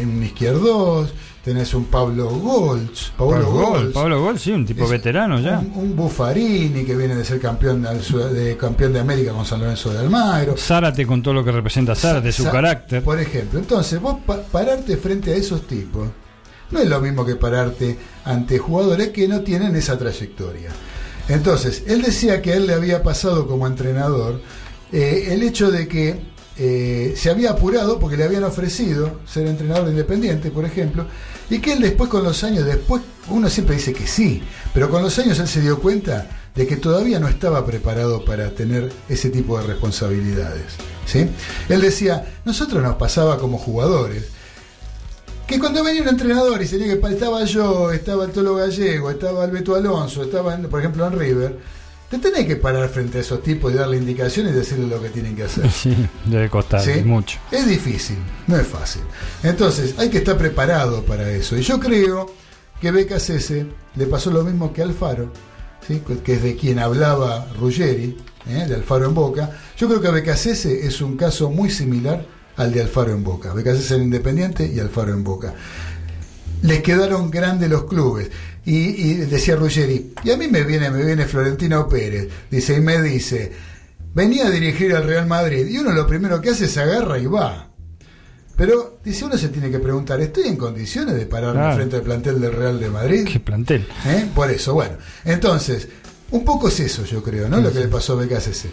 [0.04, 4.84] un izquierdos, tenés un Pablo Golds, Pablo Pablo Gol, Golds, Pablo Gol, sí, un tipo
[4.84, 5.60] Es veterano ya.
[5.60, 9.92] un, un Buffarini que viene de ser campeón de, campeón de América con San Lorenzo
[9.94, 10.56] de Almagro.
[10.58, 13.02] Zárate con todo lo que representa Zárate, su carácter.
[13.04, 16.08] Por ejemplo, entonces vos pa- pararte frente a esos tipos
[16.72, 20.72] no es lo mismo que pararte ante jugadores que no tienen esa trayectoria.
[21.30, 24.42] Entonces, él decía que a él le había pasado como entrenador
[24.92, 29.90] eh, el hecho de que eh, se había apurado porque le habían ofrecido ser entrenador
[29.90, 31.06] independiente, por ejemplo,
[31.50, 34.44] y que él después con los años, después uno siempre dice que sí,
[34.74, 38.52] pero con los años él se dio cuenta de que todavía no estaba preparado para
[38.52, 40.74] tener ese tipo de responsabilidades.
[41.06, 41.28] ¿sí?
[41.70, 44.26] Él decía, nosotros nos pasaba como jugadores,
[45.48, 49.44] que cuando venía un entrenador y sería que estaba yo, estaba el Tolo Gallego, estaba
[49.44, 51.60] el Beto Alonso, estaba, por ejemplo, en River,
[52.20, 55.10] te tenés que parar frente a esos tipos y darle indicaciones y decirles lo que
[55.10, 55.70] tienen que hacer.
[55.72, 55.96] Sí,
[56.26, 57.02] debe costar ¿Sí?
[57.04, 57.40] mucho.
[57.52, 58.18] Es difícil,
[58.48, 59.02] no es fácil.
[59.42, 61.58] Entonces, hay que estar preparado para eso.
[61.58, 62.32] Y yo creo
[62.80, 63.66] que BKCS
[63.96, 65.32] le pasó lo mismo que Alfaro,
[65.88, 66.02] ¿sí?
[66.24, 68.18] que es de quien hablaba Ruggeri,
[68.48, 68.66] ¿eh?
[68.68, 69.50] de Alfaro en Boca.
[69.78, 72.26] Yo creo que BKCS es un caso muy similar
[72.58, 73.54] al de Alfaro en Boca.
[73.54, 75.54] BKCS era independiente y Alfaro en Boca.
[76.62, 78.30] Les quedaron grandes los clubes.
[78.66, 78.78] Y,
[79.12, 83.02] y decía Ruggeri, y a mí me viene, me viene Florentino Pérez, dice, y me
[83.02, 83.52] dice,
[84.14, 87.26] venía a dirigir al Real Madrid, y uno lo primero que hace es agarra y
[87.26, 87.70] va.
[88.56, 91.76] Pero, dice, uno se tiene que preguntar, ¿estoy en condiciones de pararme Claro.
[91.76, 93.28] frente al plantel del Real de Madrid?
[93.30, 93.86] Qué plantel.
[94.06, 94.28] ¿Eh?
[94.34, 94.96] Por eso, bueno.
[95.26, 95.88] Entonces,
[96.32, 97.58] un poco es eso, yo creo, ¿no?
[97.58, 97.84] Sí, Lo que sí.
[97.84, 98.68] le pasó a BKCC.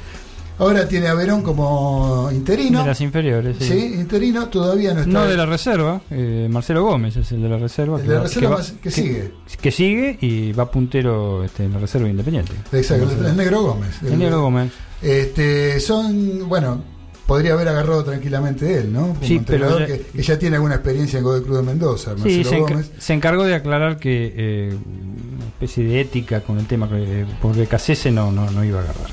[0.61, 2.81] Ahora tiene a Verón como interino.
[2.83, 3.65] De las inferiores, sí.
[3.65, 5.11] Sí, interino, todavía no está.
[5.13, 7.97] No de la reserva, eh, Marcelo Gómez es el de la reserva.
[7.97, 9.33] El que de la va- reserva va- que sigue.
[9.61, 12.53] Que sigue y va puntero este, en la reserva independiente.
[12.73, 14.03] Exacto, el, el Negro Gómez.
[14.05, 14.71] El Negro Gómez.
[15.03, 16.83] Este, son, bueno,
[17.27, 19.09] podría haber agarrado tranquilamente él, ¿no?
[19.09, 22.11] Como Sí, pero ya- que, que ya tiene alguna experiencia en Godoy Cruz de Mendoza,
[22.17, 22.91] Sí, Marcelo se, enca- Gómez.
[22.99, 24.75] se encargó de aclarar que eh,
[25.61, 29.11] especie de ética con el tema, que- porque Cacese no, no, no iba a agarrar.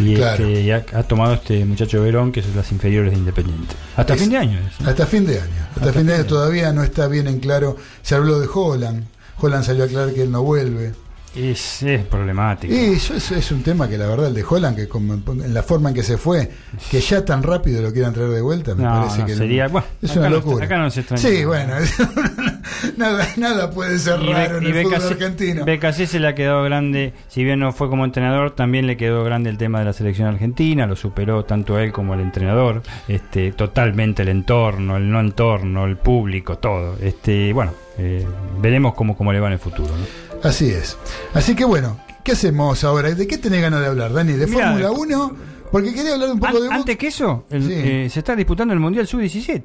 [0.00, 0.44] Y, Claro.
[0.44, 3.74] este, y ha, ha tomado este muchacho Verón, que es las inferiores de Independiente.
[3.96, 4.58] Hasta Es- fin de año.
[4.58, 4.86] es.
[4.86, 5.66] Hasta fin de año.
[5.76, 7.76] Hasta, fin de año todavía no está bien en claro.
[8.02, 9.04] Se habló de Holland.
[9.40, 10.94] Holland salió a aclarar que él no vuelve.
[11.36, 12.72] Es, es problemático.
[12.72, 15.54] Y eso es, es un tema que la verdad el de Holland, que como en
[15.54, 16.50] la forma en que se fue,
[16.90, 19.68] que ya tan rápido lo quieran traer de vuelta, me No, parece no, que sería-
[19.68, 20.64] bueno, es una no- locura.
[20.64, 21.46] acá no se extraña Sí, nada.
[21.46, 21.74] bueno,
[22.96, 25.64] nada, nada puede ser Y raro en el fútbol argentino.
[26.08, 29.50] Se le ha quedado grande, si bien no fue como entrenador, también le quedó grande
[29.50, 34.22] el tema de la selección argentina, lo superó tanto él como el entrenador, este, totalmente
[34.22, 36.96] el entorno, el no entorno, el público, todo.
[37.00, 38.26] Este, bueno, eh,
[38.60, 39.88] veremos cómo, cómo le va en el futuro.
[39.88, 40.48] ¿no?
[40.48, 40.96] Así es.
[41.34, 43.10] Así que bueno, ¿qué hacemos ahora?
[43.14, 44.32] ¿De qué tenés ganas de hablar, Dani?
[44.32, 45.36] ¿De Fórmula 1?
[45.70, 46.68] Porque quería hablar un poco de...
[46.70, 47.72] Antes que eso, el- Sí.
[47.74, 49.62] eh, se está disputando el Mundial Sub-17.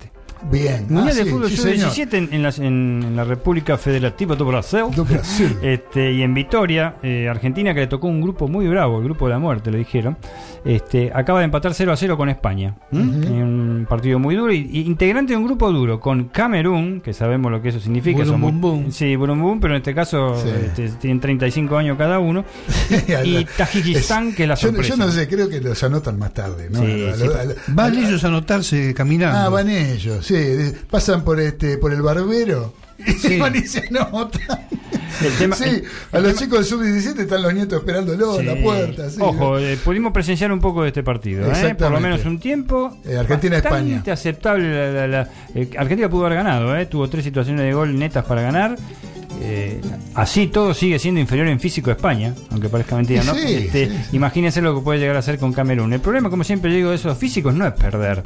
[0.52, 0.86] Bien.
[0.90, 1.90] Mundial Ah, de sí, Fútbol sí, señor.
[1.91, 4.82] Sub-17 en, en las- en- en la República Federativa do Brasil.
[5.07, 5.57] Brasil.
[5.64, 9.26] Este, y en Vitoria, eh, Argentina, que le tocó un grupo muy bravo, el grupo
[9.28, 10.18] de la muerte, le dijeron.
[10.65, 12.76] Este, acaba de empatar 0 a 0 con España.
[12.91, 14.53] En un partido muy duro.
[14.53, 18.20] Y, y integrante de un grupo duro con Camerún, que sabemos lo que eso significa.
[18.20, 18.91] Burum, son muy- bum, bum.
[18.91, 20.49] Sí, burum, bum, pero en este caso Sí.
[20.65, 22.45] este, tienen 35 años cada uno.
[23.26, 24.95] y Tajikistán, que es la Yo, sorpresa.
[24.95, 26.70] yo no sé, creo que los anotan más tarde.
[26.70, 26.80] ¿no?
[26.80, 29.38] Sí, A a Van ellos a anotarse caminando.
[29.38, 30.32] Ah, van ellos, sí.
[30.89, 32.73] Pasan por este por el barbero
[33.05, 33.38] y Sí.
[33.39, 34.41] van y se anotan.
[35.23, 38.55] El tema- sí, el- a los chicos del sub-17 están los nietos esperándolo en la
[38.61, 39.10] puerta.
[39.10, 41.76] sí, Ojo, eh, pudimos presenciar un poco de este partido, ¿eh?
[41.76, 42.97] por lo menos un tiempo.
[43.05, 44.03] Eh, Argentina-España.
[44.11, 44.91] Aceptable.
[44.93, 45.30] la- la- la-
[45.80, 46.85] Argentina pudo haber ganado, ¿eh?
[46.88, 48.76] tuvo tres situaciones de gol netas para ganar.
[49.41, 49.81] Eh,
[50.15, 53.34] así todo sigue siendo inferior en físico a España, aunque parezca mentira, ¿no?
[53.35, 55.91] Sí, Este, sí, Imagínense lo que puede llegar a hacer con Camerún.
[55.93, 58.23] El problema, como siempre digo, de esos físicos no es perder,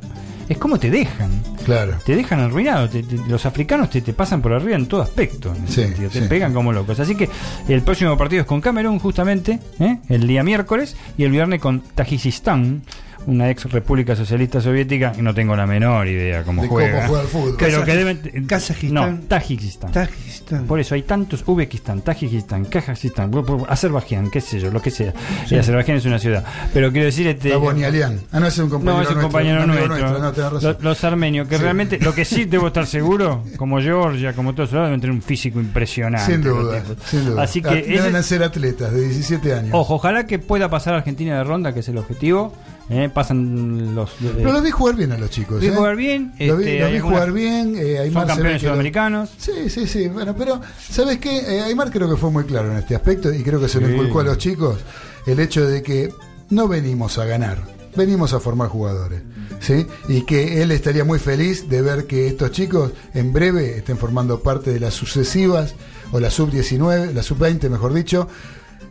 [0.50, 1.30] es cómo te dejan.
[1.66, 1.98] Claro.
[2.06, 2.88] Te dejan arruinado.
[2.90, 5.54] te- te- los africanos te, te pasan por arriba en todo aspecto.
[5.56, 7.00] en sentido, te pegan como locos.
[7.00, 7.28] Así que
[7.68, 9.98] el próximo partido es con Camerún, justamente, ¿eh?
[10.10, 12.84] el día miércoles, y el viernes con Tajikistán,
[13.28, 17.08] una ex república socialista soviética, y no tengo la menor idea cómo De cómo juega.
[17.08, 17.56] juega al fútbol.
[17.60, 18.46] Pero que deben.
[18.48, 19.20] Kazajistán.
[19.22, 19.92] No, Tajikistán.
[19.92, 20.66] Tajikistán.
[20.66, 23.32] Por eso hay tantos Uzbekistán, Tajikistán, Kazajistán,
[23.68, 25.14] Azerbaiyán, qué sé yo, lo que sea.
[25.46, 25.56] Sí.
[25.56, 26.44] Y Azerbaiyán es una ciudad.
[26.74, 27.28] Pero quiero decir.
[27.28, 28.22] Este, La Bonialian.
[28.32, 29.88] Ah, no, es un compañero no, es un nuestro, compañero un nuestro.
[29.98, 30.72] nuestro, no, tenés razón.
[30.74, 31.62] Los, los armenios, que Sí.
[31.64, 35.22] realmente, lo que sí debo estar seguro, como Georgia, como todos lados, deben tener un
[35.22, 36.32] físico impresionante.
[36.32, 37.44] Sin los duda, sin duda.
[37.44, 39.72] Así que Deben ese- ser atletas de 17 años.
[39.74, 42.54] ojo, ojalá que pueda pasar Argentina de ronda, que es el objetivo.
[42.90, 44.12] Eh, pasan los.
[44.22, 45.60] eh, Pero los vi jugar bien a los chicos.
[45.62, 45.72] Vi ¿eh?
[45.76, 47.76] jugar bien, Los vi, este, los vi jugar bien.
[47.78, 49.30] Eh, Aymar son campeones lo- sudamericanos.
[49.38, 50.08] Sí, sí, sí.
[50.08, 51.38] Bueno, pero ¿sabes qué?
[51.40, 53.88] Eh, Aymar creo que fue muy claro en este aspecto y creo que se lo
[53.88, 53.94] Sí.
[53.94, 54.78] inculcó a los chicos
[55.26, 56.12] el hecho de que
[56.50, 57.60] no venimos a ganar,
[57.96, 59.22] venimos a formar jugadores.
[59.60, 59.88] ¿Sí?
[60.08, 64.42] Y que él estaría muy feliz de ver que estos chicos en breve estén formando
[64.42, 65.74] parte de las sucesivas,
[66.12, 68.30] o la sub-19, la sub-20 mejor dicho,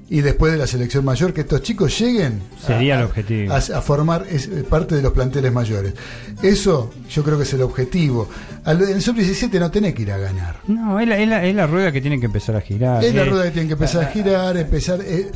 [0.09, 3.53] y después de la selección mayor, que estos chicos lleguen Sería a- el objetivo.
[3.53, 5.95] a, a formar es, eh, parte de los planteles mayores.
[6.43, 8.28] Eso yo creo que es el objetivo.
[8.65, 10.61] Al- En el sub-17 no tenés que ir a ganar.
[10.69, 13.03] No, es la, es la- es la rueda que tiene que empezar a girar.
[13.05, 13.24] Es la eh.
[13.31, 15.01] rueda que tiene que empezar a girar, empezar.
[15.03, 15.31] eh,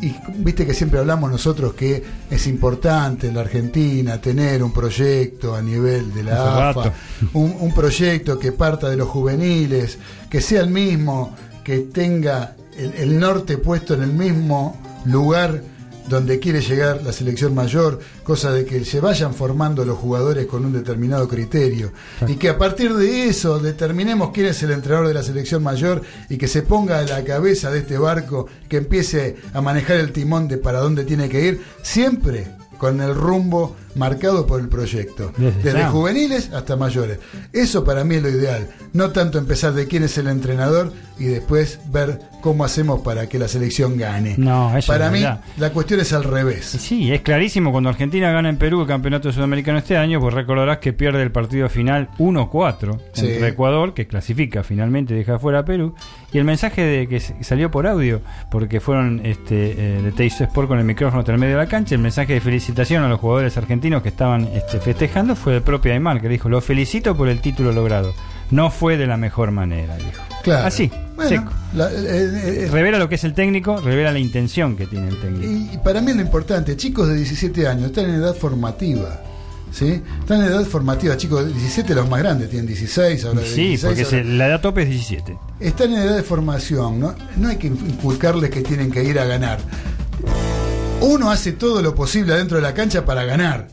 [0.00, 5.56] y viste que siempre hablamos nosotros que es importante en la Argentina tener un proyecto
[5.56, 6.92] a nivel de la AFA,
[7.34, 9.98] un proyecto que parta de los juveniles,
[10.30, 11.34] que sea el mismo,
[11.64, 15.62] que tenga el, el norte puesto en el mismo lugar
[16.08, 20.64] donde quiere llegar la selección mayor, cosa de que se vayan formando los jugadores con
[20.64, 21.92] un determinado criterio.
[22.26, 26.02] Y que a partir de eso determinemos quién es el entrenador de la selección mayor
[26.28, 30.12] y que se ponga a la cabeza de este barco, que empiece a manejar el
[30.12, 32.48] timón de para dónde tiene que ir, siempre
[32.78, 37.18] con el rumbo marcado por el proyecto, Desde juveniles hasta mayores.
[37.52, 41.24] Eso para mí es lo ideal, no tanto empezar de quién es el entrenador y
[41.24, 44.36] después ver cómo hacemos para que la selección gane.
[44.38, 45.40] No, eso para mí verdad.
[45.56, 46.64] la cuestión es al revés.
[46.66, 47.72] Sí, es clarísimo.
[47.72, 51.32] Cuando Argentina gana en Perú el campeonato sudamericano este año, pues recordarás que pierde el
[51.32, 53.22] partido final 1-4 Sí.
[53.26, 55.94] contra Ecuador, que clasifica finalmente deja fuera a Perú.
[56.32, 58.20] Y el mensaje de que salió por audio,
[58.50, 61.68] porque fueron este, eh, de Teis Sport con el micrófono hasta el medio de la
[61.68, 65.62] cancha, el mensaje de felicitación a los jugadores argentinos que estaban este, festejando fue del
[65.62, 68.12] propio Aymar, que dijo: Lo felicito por el título logrado.
[68.50, 70.22] No fue de la mejor manera, dijo.
[70.42, 70.66] Claro.
[70.66, 71.52] Así, Bueno, seco.
[71.74, 71.94] la- eh,
[72.64, 75.52] eh, Revela lo que es el técnico, revela la intención que tiene el técnico.
[75.74, 79.20] Y para mí lo importante, chicos de 17 años están en edad formativa.
[79.70, 80.00] ¿Sí?
[80.20, 83.84] Están en edad formativa, chicos de 17 los más grandes, tienen 16, ahora Sí, 16,
[83.84, 85.36] porque ahora- se- la edad tope es 17.
[85.60, 87.14] están en edad de formación, ¿no?
[87.36, 89.58] no hay que inculcarles que tienen que ir a ganar.
[91.00, 93.68] Uno hace todo lo posible adentro de la cancha para ganar.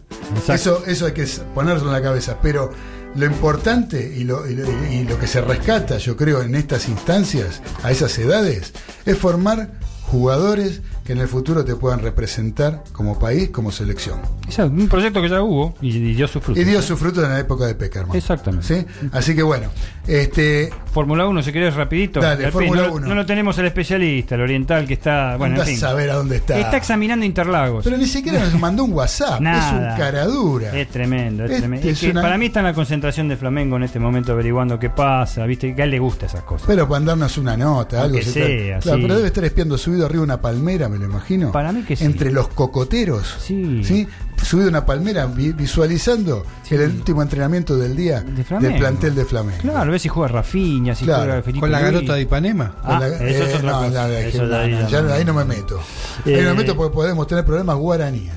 [0.56, 2.38] Eso, eso hay que ponerlo en la cabeza.
[2.42, 2.72] Pero
[3.16, 6.88] lo importante y lo, y lo- y lo que se rescata, yo creo, en estas
[6.88, 8.74] instancias, a esas edades,
[9.06, 9.72] es formar
[10.04, 14.20] jugadores que en el futuro te puedan representar como país, como selección.
[14.50, 16.60] Es un proyecto que ya hubo y, y dio su fruto.
[16.60, 18.18] Y dio su fruto en la época de Peckerman.
[18.18, 18.66] Exactamente.
[18.68, 19.08] ¿Sí?
[19.12, 19.68] Así que bueno,
[20.08, 22.22] este Fórmula 1, si querés rapidito.
[22.22, 23.08] Dale, Fórmula no, 1.
[23.08, 25.36] no lo tenemos el especialista, el oriental que está...
[25.38, 25.78] Bueno, en fin.
[25.78, 26.58] saber a dónde está.
[26.58, 27.84] Está examinando Interlagos.
[27.84, 29.90] Pero ni siquiera nos mandó un WhatsApp, Nada.
[29.90, 30.76] es un caradura.
[30.80, 31.88] Es tremendo, es Este tremendo.
[31.90, 34.80] Es que una- Para mí está en la concentración de Flamengo en este momento averiguando
[34.80, 36.66] qué pasa, viste, que a él le gusta esas cosas.
[36.66, 39.02] Pero para darnos una nota, algo Aunque sea, Claro, sí.
[39.04, 41.52] pero debe estar espiando subido arriba una palmera, me lo imagino.
[41.52, 42.06] Para mí que sí.
[42.06, 43.36] Entre los cocoteros.
[43.40, 44.08] Sí.
[44.42, 49.58] Subido una palmera vi- visualizando el último entrenamiento del día del plantel de Flamengo.
[49.62, 51.24] Claro, a ver si juega Rafinha, si Claro.
[51.24, 52.76] juega Felipe Con la garota de Ipanema.
[52.84, 54.20] Ah, la- eso es eh, otra no, cosa.
[54.20, 55.08] Eso no, ahí no, ya no.
[55.10, 55.80] ya ahí no me meto.
[56.26, 58.34] ahí no Eh, me meto porque podemos tener problemas guaraníes.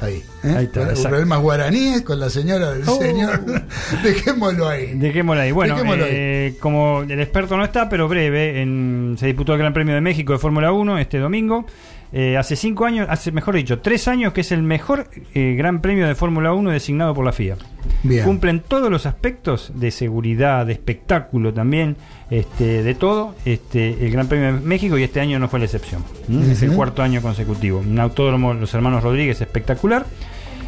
[0.00, 0.22] Ahí.
[0.44, 0.54] ¿eh?
[0.56, 2.98] Ahí está, problemas guaraníes con la señora del Oh.
[3.00, 3.40] señor.
[4.02, 4.92] Dejémoslo ahí.
[4.94, 5.52] Dejémoslo ahí.
[5.52, 6.10] Bueno, Dejémoslo ahí.
[6.12, 10.00] eh, como el experto no está, pero breve, en- se disputó el Gran Premio de
[10.00, 11.64] México de Fórmula 1 este domingo.
[12.12, 15.80] Eh, hace cinco años, hace mejor dicho, tres años que es el mejor eh, Gran
[15.80, 17.56] Premio de Fórmula 1 designado por la FIA.
[18.04, 18.24] Bien.
[18.24, 21.96] Cumplen todos los aspectos de seguridad, de espectáculo también,
[22.30, 25.66] este, de todo, este, el Gran Premio de México y este año no fue la
[25.66, 26.04] excepción.
[26.28, 26.50] ¿m?
[26.52, 27.78] Es el cuarto año consecutivo.
[27.80, 30.06] Un autódromo, los hermanos Rodríguez, espectacular.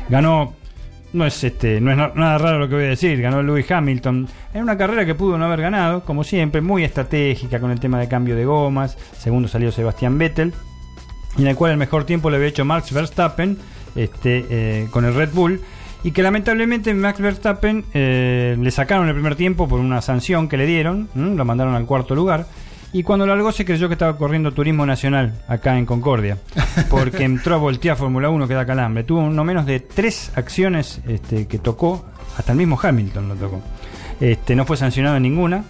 [0.08, 0.54] Ganó
[1.10, 3.70] no es este no es na- nada raro lo que voy a decir ganó Lewis
[3.70, 7.80] Hamilton en una carrera que pudo no haber ganado como siempre muy estratégica con el
[7.80, 10.52] tema de cambio de gomas segundo salió Sebastián Vettel
[11.38, 13.56] en el cual el mejor tiempo le había hecho Max Verstappen
[13.96, 15.62] este eh, con el Red Bull
[16.04, 20.56] y que lamentablemente Max Verstappen eh, le sacaron el primer tiempo por una sanción que
[20.56, 21.34] le dieron ¿m?
[21.36, 22.46] lo mandaron al cuarto lugar
[22.92, 26.38] Y cuando largó se creyó que estaba corriendo turismo nacional acá en Concordia,
[26.90, 29.04] porque entró a voltear Fórmula 1 que da calambre.
[29.04, 32.06] Tuvo no menos de tres acciones este, que tocó,
[32.38, 33.60] hasta el mismo Hamilton lo tocó.
[34.20, 35.64] Este, no fue sancionado en ninguna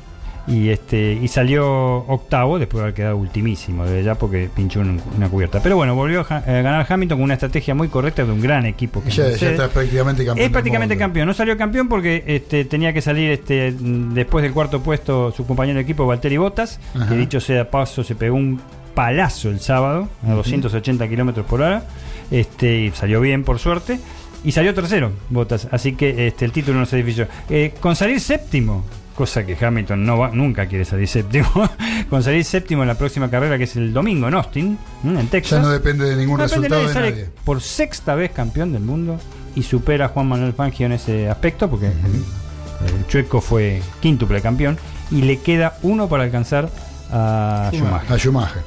[0.49, 1.67] y este y salió
[2.07, 5.61] octavo después de haber quedado ultimísimo desde ya porque pinchó un- una cubierta.
[5.63, 8.41] Pero bueno, volvió a ja- a ganar Hamilton con una estrategia muy correcta de un
[8.41, 9.03] gran equipo.
[9.03, 10.45] que es Ya, ya está prácticamente campeón.
[10.47, 11.27] Es prácticamente campeón.
[11.27, 15.77] No salió campeón porque este, tenía que salir este, después del cuarto puesto su compañero
[15.77, 17.09] de equipo, Valtteri Bottas, Ajá.
[17.09, 18.61] que dicho sea de paso, se pegó un
[18.95, 20.37] palazo el sábado a Ujú.
[20.37, 21.83] 280 kilómetros por hora.
[22.31, 23.99] Este, y salió bien, por suerte.
[24.45, 25.67] Y salió tercero, Bottas.
[25.71, 27.27] Así que este, el título no se dividió.
[27.51, 28.85] Eh, con salir séptimo,
[29.19, 31.51] cosa que Hamilton no va, nunca quiere salir séptimo,
[32.09, 35.59] con salir séptimo en la próxima carrera, que es el domingo en Austin, en Texas.
[35.59, 37.31] Ya no depende de ningún No depende resultado de sale nadie.
[37.45, 39.19] por sexta vez campeón del mundo
[39.57, 44.41] y supera a Juan Manuel Fangio en ese aspecto porque el, el chueco fue quíntuple
[44.41, 44.79] campeón
[45.11, 46.71] y le queda uno para alcanzar
[47.11, 48.13] a Schumacher.
[48.13, 48.63] A Schumacher.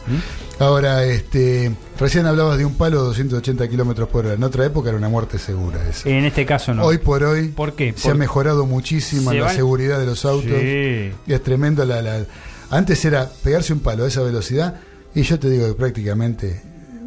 [0.62, 4.36] Ahora, este, recién hablabas de un palo de 280 kilómetros por hora.
[4.36, 6.08] En otra época era una muerte segura esa.
[6.08, 6.84] En este caso no.
[6.86, 7.94] Hoy por hoy ¿Por qué?
[7.96, 10.52] se ha Por- mejorado muchísimo Se la van- seguridad de los autos.
[10.60, 11.12] Sí.
[11.28, 12.26] Es tremendo la, la-
[12.70, 14.76] Antes era pegarse un palo a esa velocidad
[15.16, 16.62] y yo te digo que prácticamente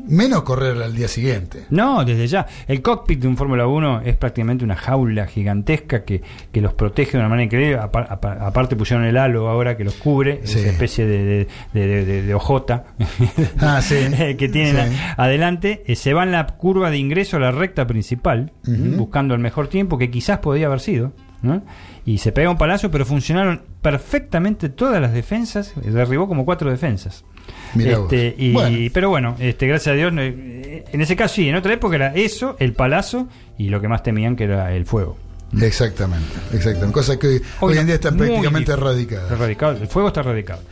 [0.06, 1.64] menos correr al día siguiente.
[1.70, 2.46] No, desde ya.
[2.66, 6.22] El cockpit de un Fórmula 1 es prácticamente una jaula gigantesca que,
[6.52, 7.78] que los protege de una manera increíble.
[7.78, 10.58] Apa- apa- aparte pusieron el halo ahora que los cubre, Sí.
[10.58, 12.84] esa especie de, de, de- de- de- de ojota
[13.60, 13.96] Ah, sí.
[14.38, 14.96] que tienen Sí.
[15.16, 15.82] adelante.
[15.86, 19.68] Eh, se va en la curva de ingreso a la recta principal, buscando el mejor
[19.68, 21.12] tiempo que quizás podía haber sido.
[21.42, 21.62] ¿no?
[22.06, 25.74] Y se pega un palazo, pero funcionaron perfectamente todas las defensas.
[25.76, 27.24] Derribó como cuatro defensas.
[27.78, 28.90] Este, y, Bueno.
[28.92, 32.56] Pero bueno, este, gracias a Dios, en ese caso sí, en otra época era eso,
[32.60, 35.16] el palazo y lo que más temían que era el fuego.
[35.60, 36.92] Exactamente, exactamente.
[36.92, 39.32] Cosa que hoy, hoy en día está prácticamente erradicada.
[39.32, 40.62] Erradicado, El fuego está erradicado.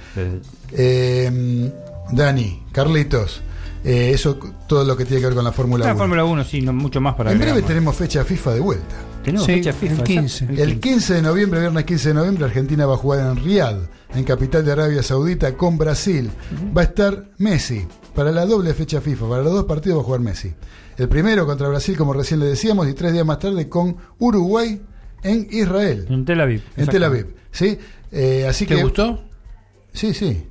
[0.73, 1.71] Eh,
[2.13, 3.43] Dani, Carlitos,
[3.85, 4.37] eh, eso
[4.67, 5.99] todo lo que tiene que ver con la Fórmula La 1.
[5.99, 8.95] Fórmula 1 sí, no, mucho más para En breve tenemos fecha FIFA de vuelta.
[9.25, 9.95] Tenemos Sí, fecha FIFA.
[9.95, 10.45] el 15.
[10.45, 13.79] exacto, El 15 de noviembre, viernes 15 de noviembre, Argentina va a jugar en Riyadh,
[14.15, 16.31] en capital de Arabia Saudita, con Brasil.
[16.77, 19.29] Va a estar Messi para la doble fecha FIFA.
[19.29, 20.53] Para los dos partidos va a jugar Messi.
[20.99, 24.81] El primero contra Brasil, como recién le decíamos, y tres días más tarde con Uruguay
[25.23, 26.63] en Israel, En Tel Aviv.
[26.77, 27.27] en Tel Aviv.
[27.51, 27.79] ¿sí?
[28.11, 29.23] Eh, así ¿Te que, gustó?
[29.93, 30.47] Sí, sí.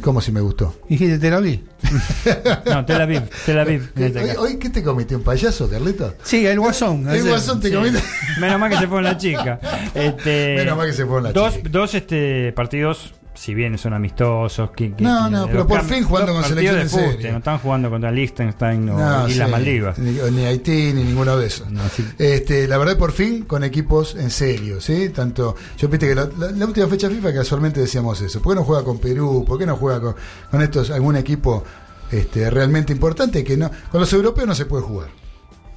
[0.00, 0.74] ¿Cómo si me gustó?
[0.88, 1.60] Dijiste Tel Aviv.
[2.66, 3.22] No, Tel Aviv.
[3.46, 3.90] Tel Aviv.
[3.96, 4.40] en ¿Hoy, este caso.
[4.42, 5.16] hoy qué te comiste?
[5.16, 6.14] ¿Un payaso, Carlito?
[6.22, 7.02] Sí, el Guasón.
[7.02, 7.28] El ayer.
[7.28, 7.74] guasón te Sí.
[7.74, 8.00] comiste.
[8.40, 9.58] Menos mal que se fue la chica.
[9.94, 11.68] Este, Menos mal que se fue la dos, chica.
[11.70, 14.70] Dos este, partidos, si bien son amistosos.
[14.72, 17.30] que- que- No, no, pero por fin jugando con selección de.
[17.30, 19.98] No están jugando contra Liechtenstein o No, Islas sí, Maldivas.
[19.98, 21.70] Ni, ni Haití ni ninguno de esos.
[21.70, 22.04] No, sí.
[22.18, 25.10] Este, la verdad, por fin con equipos en serio, ¿sí?
[25.10, 28.42] Tanto, yo viste que la, la- la última fecha FIFA casualmente decíamos eso.
[28.42, 29.44] ¿Por qué no juega con Perú?
[29.46, 30.14] ¿Por qué no juega con,
[30.50, 31.62] con estos algún equipo
[32.10, 35.08] este, realmente importante que no con los europeos no se puede jugar?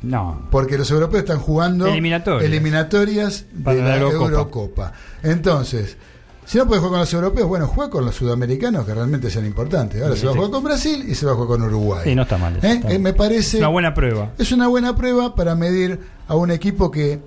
[0.01, 0.47] No.
[0.49, 2.43] Porque los europeos están jugando Eliminatorias.
[2.43, 4.25] eliminatorias Para de la la Eurocopa.
[4.31, 4.93] Eurocopa.
[5.21, 5.95] Entonces,
[6.45, 9.45] si no puedes jugar con los europeos, bueno, juega con los sudamericanos que realmente sean
[9.45, 10.01] importantes.
[10.01, 12.01] Ahora Sí, se va a jugar con Brasil y se va a jugar con Uruguay.
[12.03, 12.57] Sí, no está mal.
[12.57, 12.71] eso, ¿Eh?
[12.73, 13.01] está Eh, bien.
[13.03, 14.31] me parece Es una buena prueba.
[14.37, 17.19] es una buena prueba para medir a un equipo que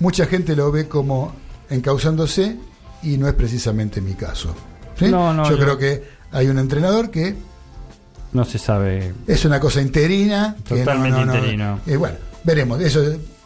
[0.00, 1.32] mucha gente lo ve como
[1.70, 2.56] encauzándose
[3.02, 4.54] y no es precisamente mi caso.
[4.98, 5.06] ¿sí?
[5.10, 7.34] No, no, yo, yo- creo que hay un entrenador que
[8.32, 9.12] No se sabe.
[9.26, 10.56] es una cosa interina.
[10.66, 11.80] Totalmente no- interino.
[11.86, 12.80] eh, bueno, veremos.
[12.80, 13.02] Eso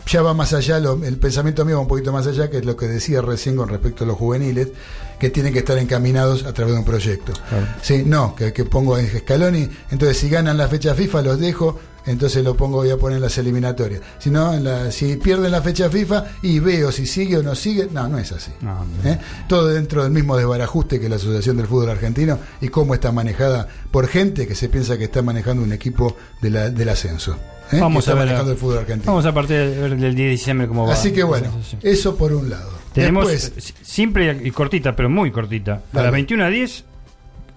[0.07, 2.65] ya va más allá, lo- el pensamiento mío va un poquito más allá, que es
[2.65, 4.69] lo que decía recién con respecto a los juveniles,
[5.19, 7.33] que tienen que estar encaminados a través de un proyecto.
[7.49, 7.67] Claro.
[7.83, 11.79] Sí, no, que, que pongo en Scaloni, entonces si ganan la fecha FIFA los dejo,
[12.05, 14.01] entonces lo pongo, voy a poner en las eliminatorias.
[14.21, 17.55] Si no, en la- si pierden la fecha FIFA y veo si sigue o no
[17.57, 18.53] sigue, no, no es así.
[18.61, 19.11] No, no.
[19.11, 19.19] ¿Eh?
[19.49, 23.67] Todo dentro del mismo desbarajuste que la Asociación del Fútbol Argentino y cómo está manejada
[23.91, 27.37] por gente que se piensa que está manejando un equipo de la- del ascenso.
[27.73, 27.81] ¿eh?
[27.81, 28.27] Vamos a ver.
[28.27, 29.11] manejando el fútbol argentino.
[29.11, 30.93] Vamos a partir del 10 de diciembre cómo va.
[30.93, 31.49] Así que bueno,
[31.83, 32.71] eso por un lado.
[32.97, 35.75] Tenemos Después, simple y cortita, pero muy cortita.
[35.75, 36.05] A Dale.
[36.07, 36.85] las 21 a 10,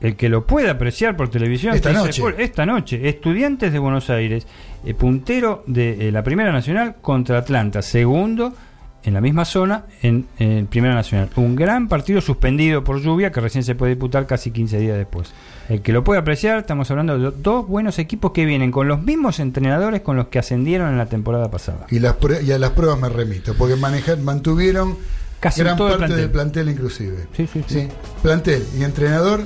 [0.02, 1.74] el que lo pueda apreciar por televisión.
[1.74, 2.22] Esta noche.
[2.22, 4.46] "Por- esta noche, Estudiantes de Buenos Aires,
[4.86, 8.54] eh, puntero de eh, la Primera Nacional contra Atlanta, segundo
[9.02, 11.30] en la misma zona en, en Primera Nacional.
[11.38, 15.32] Un gran partido suspendido por lluvia que recién se puede disputar casi 15 días después.
[15.70, 19.02] El que lo pueda apreciar, estamos hablando de dos buenos equipos que vienen con los
[19.02, 21.88] mismos entrenadores con los que ascendieron en la temporada pasada.
[21.90, 24.98] y, las y a las pruebas me remito, porque manejar, mantuvieron
[25.40, 26.22] Casi gran todo el parte plantel.
[26.22, 27.28] del plantel inclusive.
[27.36, 27.88] Sí, sí, sí.
[28.22, 29.42] Plantel y entrenador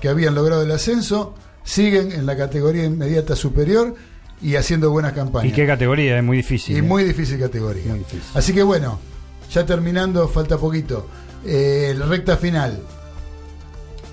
[0.00, 1.34] que habían logrado el ascenso
[1.64, 3.94] siguen en la categoría inmediata superior
[4.40, 5.52] y haciendo buenas campañas.
[5.52, 6.18] ¿Y qué categoría?
[6.18, 6.76] Es muy difícil.
[6.76, 6.82] Y ¿eh?
[6.82, 7.90] muy difícil categoría.
[7.90, 8.22] Muy difícil.
[8.34, 8.98] Así que bueno,
[9.50, 11.06] ya terminando, falta poquito.
[11.44, 12.80] Eh, la recta final.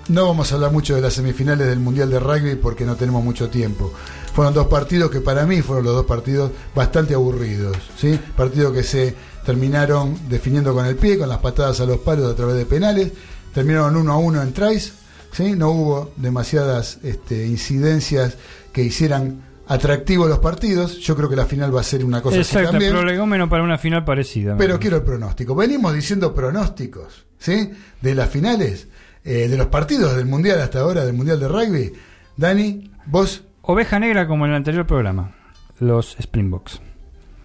[0.08, 3.22] no vamos a hablar mucho de las semifinales del Mundial de Rugby porque no tenemos
[3.24, 3.92] mucho tiempo.
[4.34, 7.76] Fueron dos partidos que para mí fueron los dos partidos bastante aburridos.
[7.98, 8.18] ¿sí?
[8.36, 9.14] Partidos que se
[9.46, 13.12] terminaron definiendo con el pie, con las patadas a los palos a través de penales.
[13.54, 14.92] Terminaron uno a uno en tries.
[15.32, 15.52] ¿sí?
[15.52, 18.36] No hubo demasiadas este, incidencias
[18.72, 20.98] que hicieran atractivos los partidos.
[20.98, 22.92] Yo creo que la final va a ser una cosa así Exacto, también.
[22.92, 24.56] prolegómeno para una final parecida.
[24.58, 25.54] Pero quiero el pronóstico.
[25.54, 27.70] Venimos diciendo pronósticos, ¿sí?
[28.02, 28.88] De las finales,
[29.24, 31.92] eh, de los partidos del Mundial hasta ahora, del Mundial de Rugby.
[32.36, 35.34] Dani, vos, Oveja negra como en el anterior programa.
[35.80, 36.80] Los Springboks.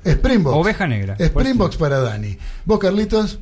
[0.06, 0.58] Springboks.
[0.58, 1.16] Oveja negra.
[1.20, 2.38] Springboks para Dani.
[2.66, 3.40] Vos, Carlitos.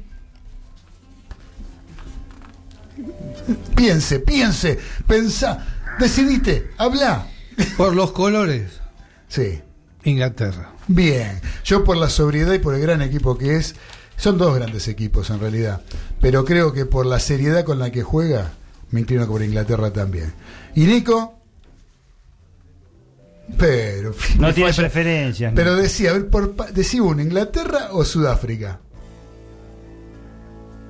[3.76, 4.78] Piense, piense,
[5.08, 5.66] pensá,
[6.00, 7.28] decidite, habla.
[7.78, 8.80] Por los colores.
[9.28, 9.62] Sí.
[10.04, 10.72] Inglaterra.
[10.88, 13.76] Bien, yo por la sobriedad y por el gran equipo que es,
[14.16, 15.82] son dos grandes equipos en realidad,
[16.22, 18.54] pero creo que por la seriedad con la que juega,
[18.92, 20.34] me inclino por Inglaterra también.
[20.76, 21.39] Y Nico,
[23.58, 24.14] pero...
[24.40, 24.84] No tiene falla.
[24.90, 25.52] preferencias.
[25.52, 25.56] ¿no?
[25.56, 28.80] Pero decía, a ver, por, pa- decí uno, ¿Inglaterra o Sudáfrica?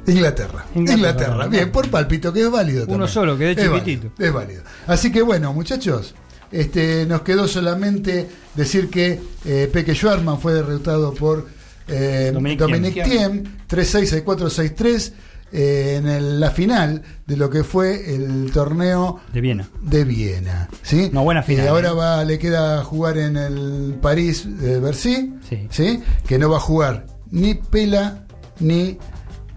[0.08, 0.66] Inglaterra.
[0.74, 1.48] Inglaterra.
[1.48, 3.10] Bien, por palpito, que es válido Uno también.
[3.10, 4.24] solo, que es válido, chiquitito.
[4.24, 4.64] es válido.
[4.88, 6.16] Así que bueno, muchachos,
[6.52, 11.48] este, nos quedó solamente decir que eh, Peque Schwarman fue derrotado por
[11.88, 13.44] eh, Dominic Dominic Thiem.
[13.44, 15.12] Thiem, 3-6, 6-4-6-3,
[15.52, 19.68] eh, en el- la final de lo que fue el torneo De Viena.
[19.82, 20.70] de Viena.
[20.84, 21.10] ¿sí?
[21.12, 21.94] Una buena final, Y ahora ¿eh?
[21.94, 25.34] va, le queda jugar en el París de Bercy,
[25.70, 26.02] Sí.
[26.28, 28.26] que no va a jugar ni Pela
[28.60, 28.98] ni.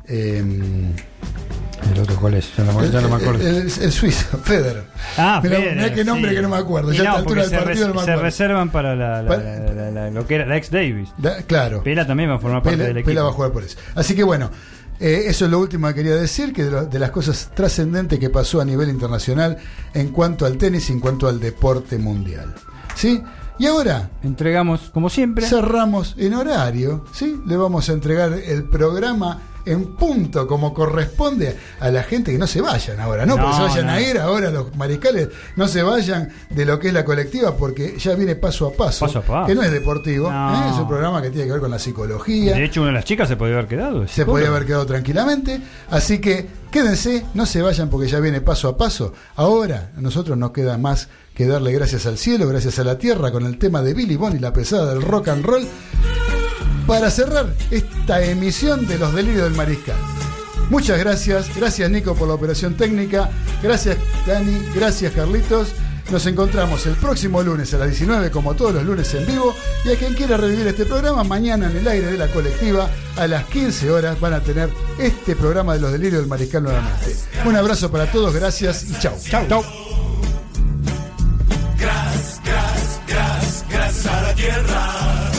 [0.08, 0.92] em,
[1.92, 2.48] ¿El otro cuál es?
[2.56, 3.40] Ya no, ya no me acuerdo.
[3.46, 4.84] el, el- el suizo, Federer.
[5.18, 6.36] Ah, Mirá, Federer, mirá qué nombre sí.
[6.36, 6.92] que no me acuerdo.
[6.92, 8.22] Y Ya a no, esta altura del se partido no me Se acuerdo.
[8.22, 11.08] reservan para la, la- Pa- la- la- la- lo que era la ex Davis.
[11.18, 11.82] Da- claro.
[11.82, 13.10] Pela también va a formar parte Pela, del equipo.
[13.10, 13.76] Pela va a jugar por eso.
[13.96, 14.50] Así que bueno,
[15.02, 18.18] eh, eso es lo último que quería decir, que de, lo- de las cosas trascendentes
[18.18, 19.56] que pasó a nivel internacional
[19.92, 22.54] en cuanto al tenis y en cuanto al deporte mundial.
[22.94, 23.22] ¿Sí?
[23.58, 25.46] Y ahora Entregamos, como siempre.
[25.46, 27.36] cerramos en horario, ¿sí?
[27.46, 32.46] Le vamos a entregar el programa en punto, como corresponde a la gente que no
[32.46, 33.92] se vayan ahora, no, No, porque se vayan no.
[33.92, 37.96] a ir ahora los mariscales, no se vayan de lo que es la colectiva, porque
[37.98, 39.46] ya viene paso a paso, Paso a paso.
[39.46, 40.54] que no es deportivo, No.
[40.66, 40.70] ¿eh?
[40.72, 42.54] es un programa que tiene que ver con la psicología.
[42.54, 44.06] De hecho, una de las chicas se podía haber quedado.
[44.08, 45.60] Se podía haber quedado tranquilamente.
[45.90, 49.12] Así que quédense, no se vayan porque ya viene paso a paso.
[49.36, 53.30] Ahora a nosotros nos queda más que darle gracias al cielo, gracias a la tierra
[53.30, 55.66] con el tema de Billy Bond y la pesada del rock and roll
[56.86, 59.96] para cerrar esta emisión de Los Delirios del Mariscal.
[60.70, 63.30] Muchas gracias, gracias Nico por la operación técnica,
[63.62, 63.96] gracias
[64.26, 65.68] Dani, gracias Carlitos.
[66.10, 69.54] Nos encontramos el próximo lunes a las 19, como todos los lunes en vivo.
[69.84, 73.26] Y a quien quiera revivir este programa, mañana en el aire de la colectiva, a
[73.26, 74.68] las 15 horas, van a tener
[74.98, 77.16] este programa de los delirios del mariscal nuevamente.
[77.46, 79.16] Un abrazo para todos, gracias y chau.
[79.22, 79.62] Chau, chau.
[81.78, 85.31] Gras, gras, gras, gras a la tierra.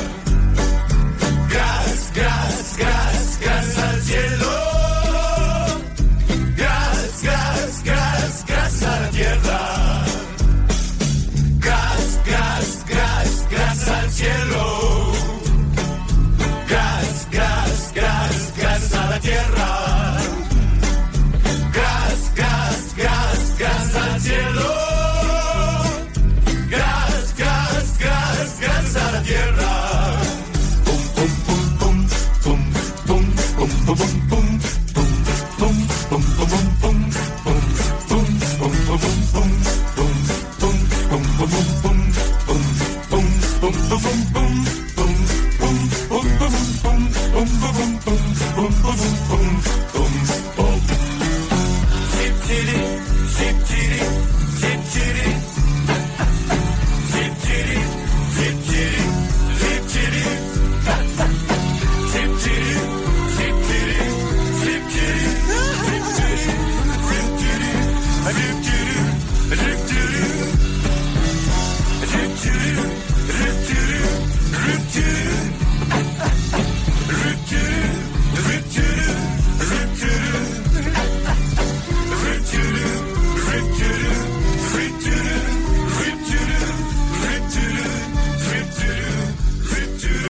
[33.95, 34.22] boom.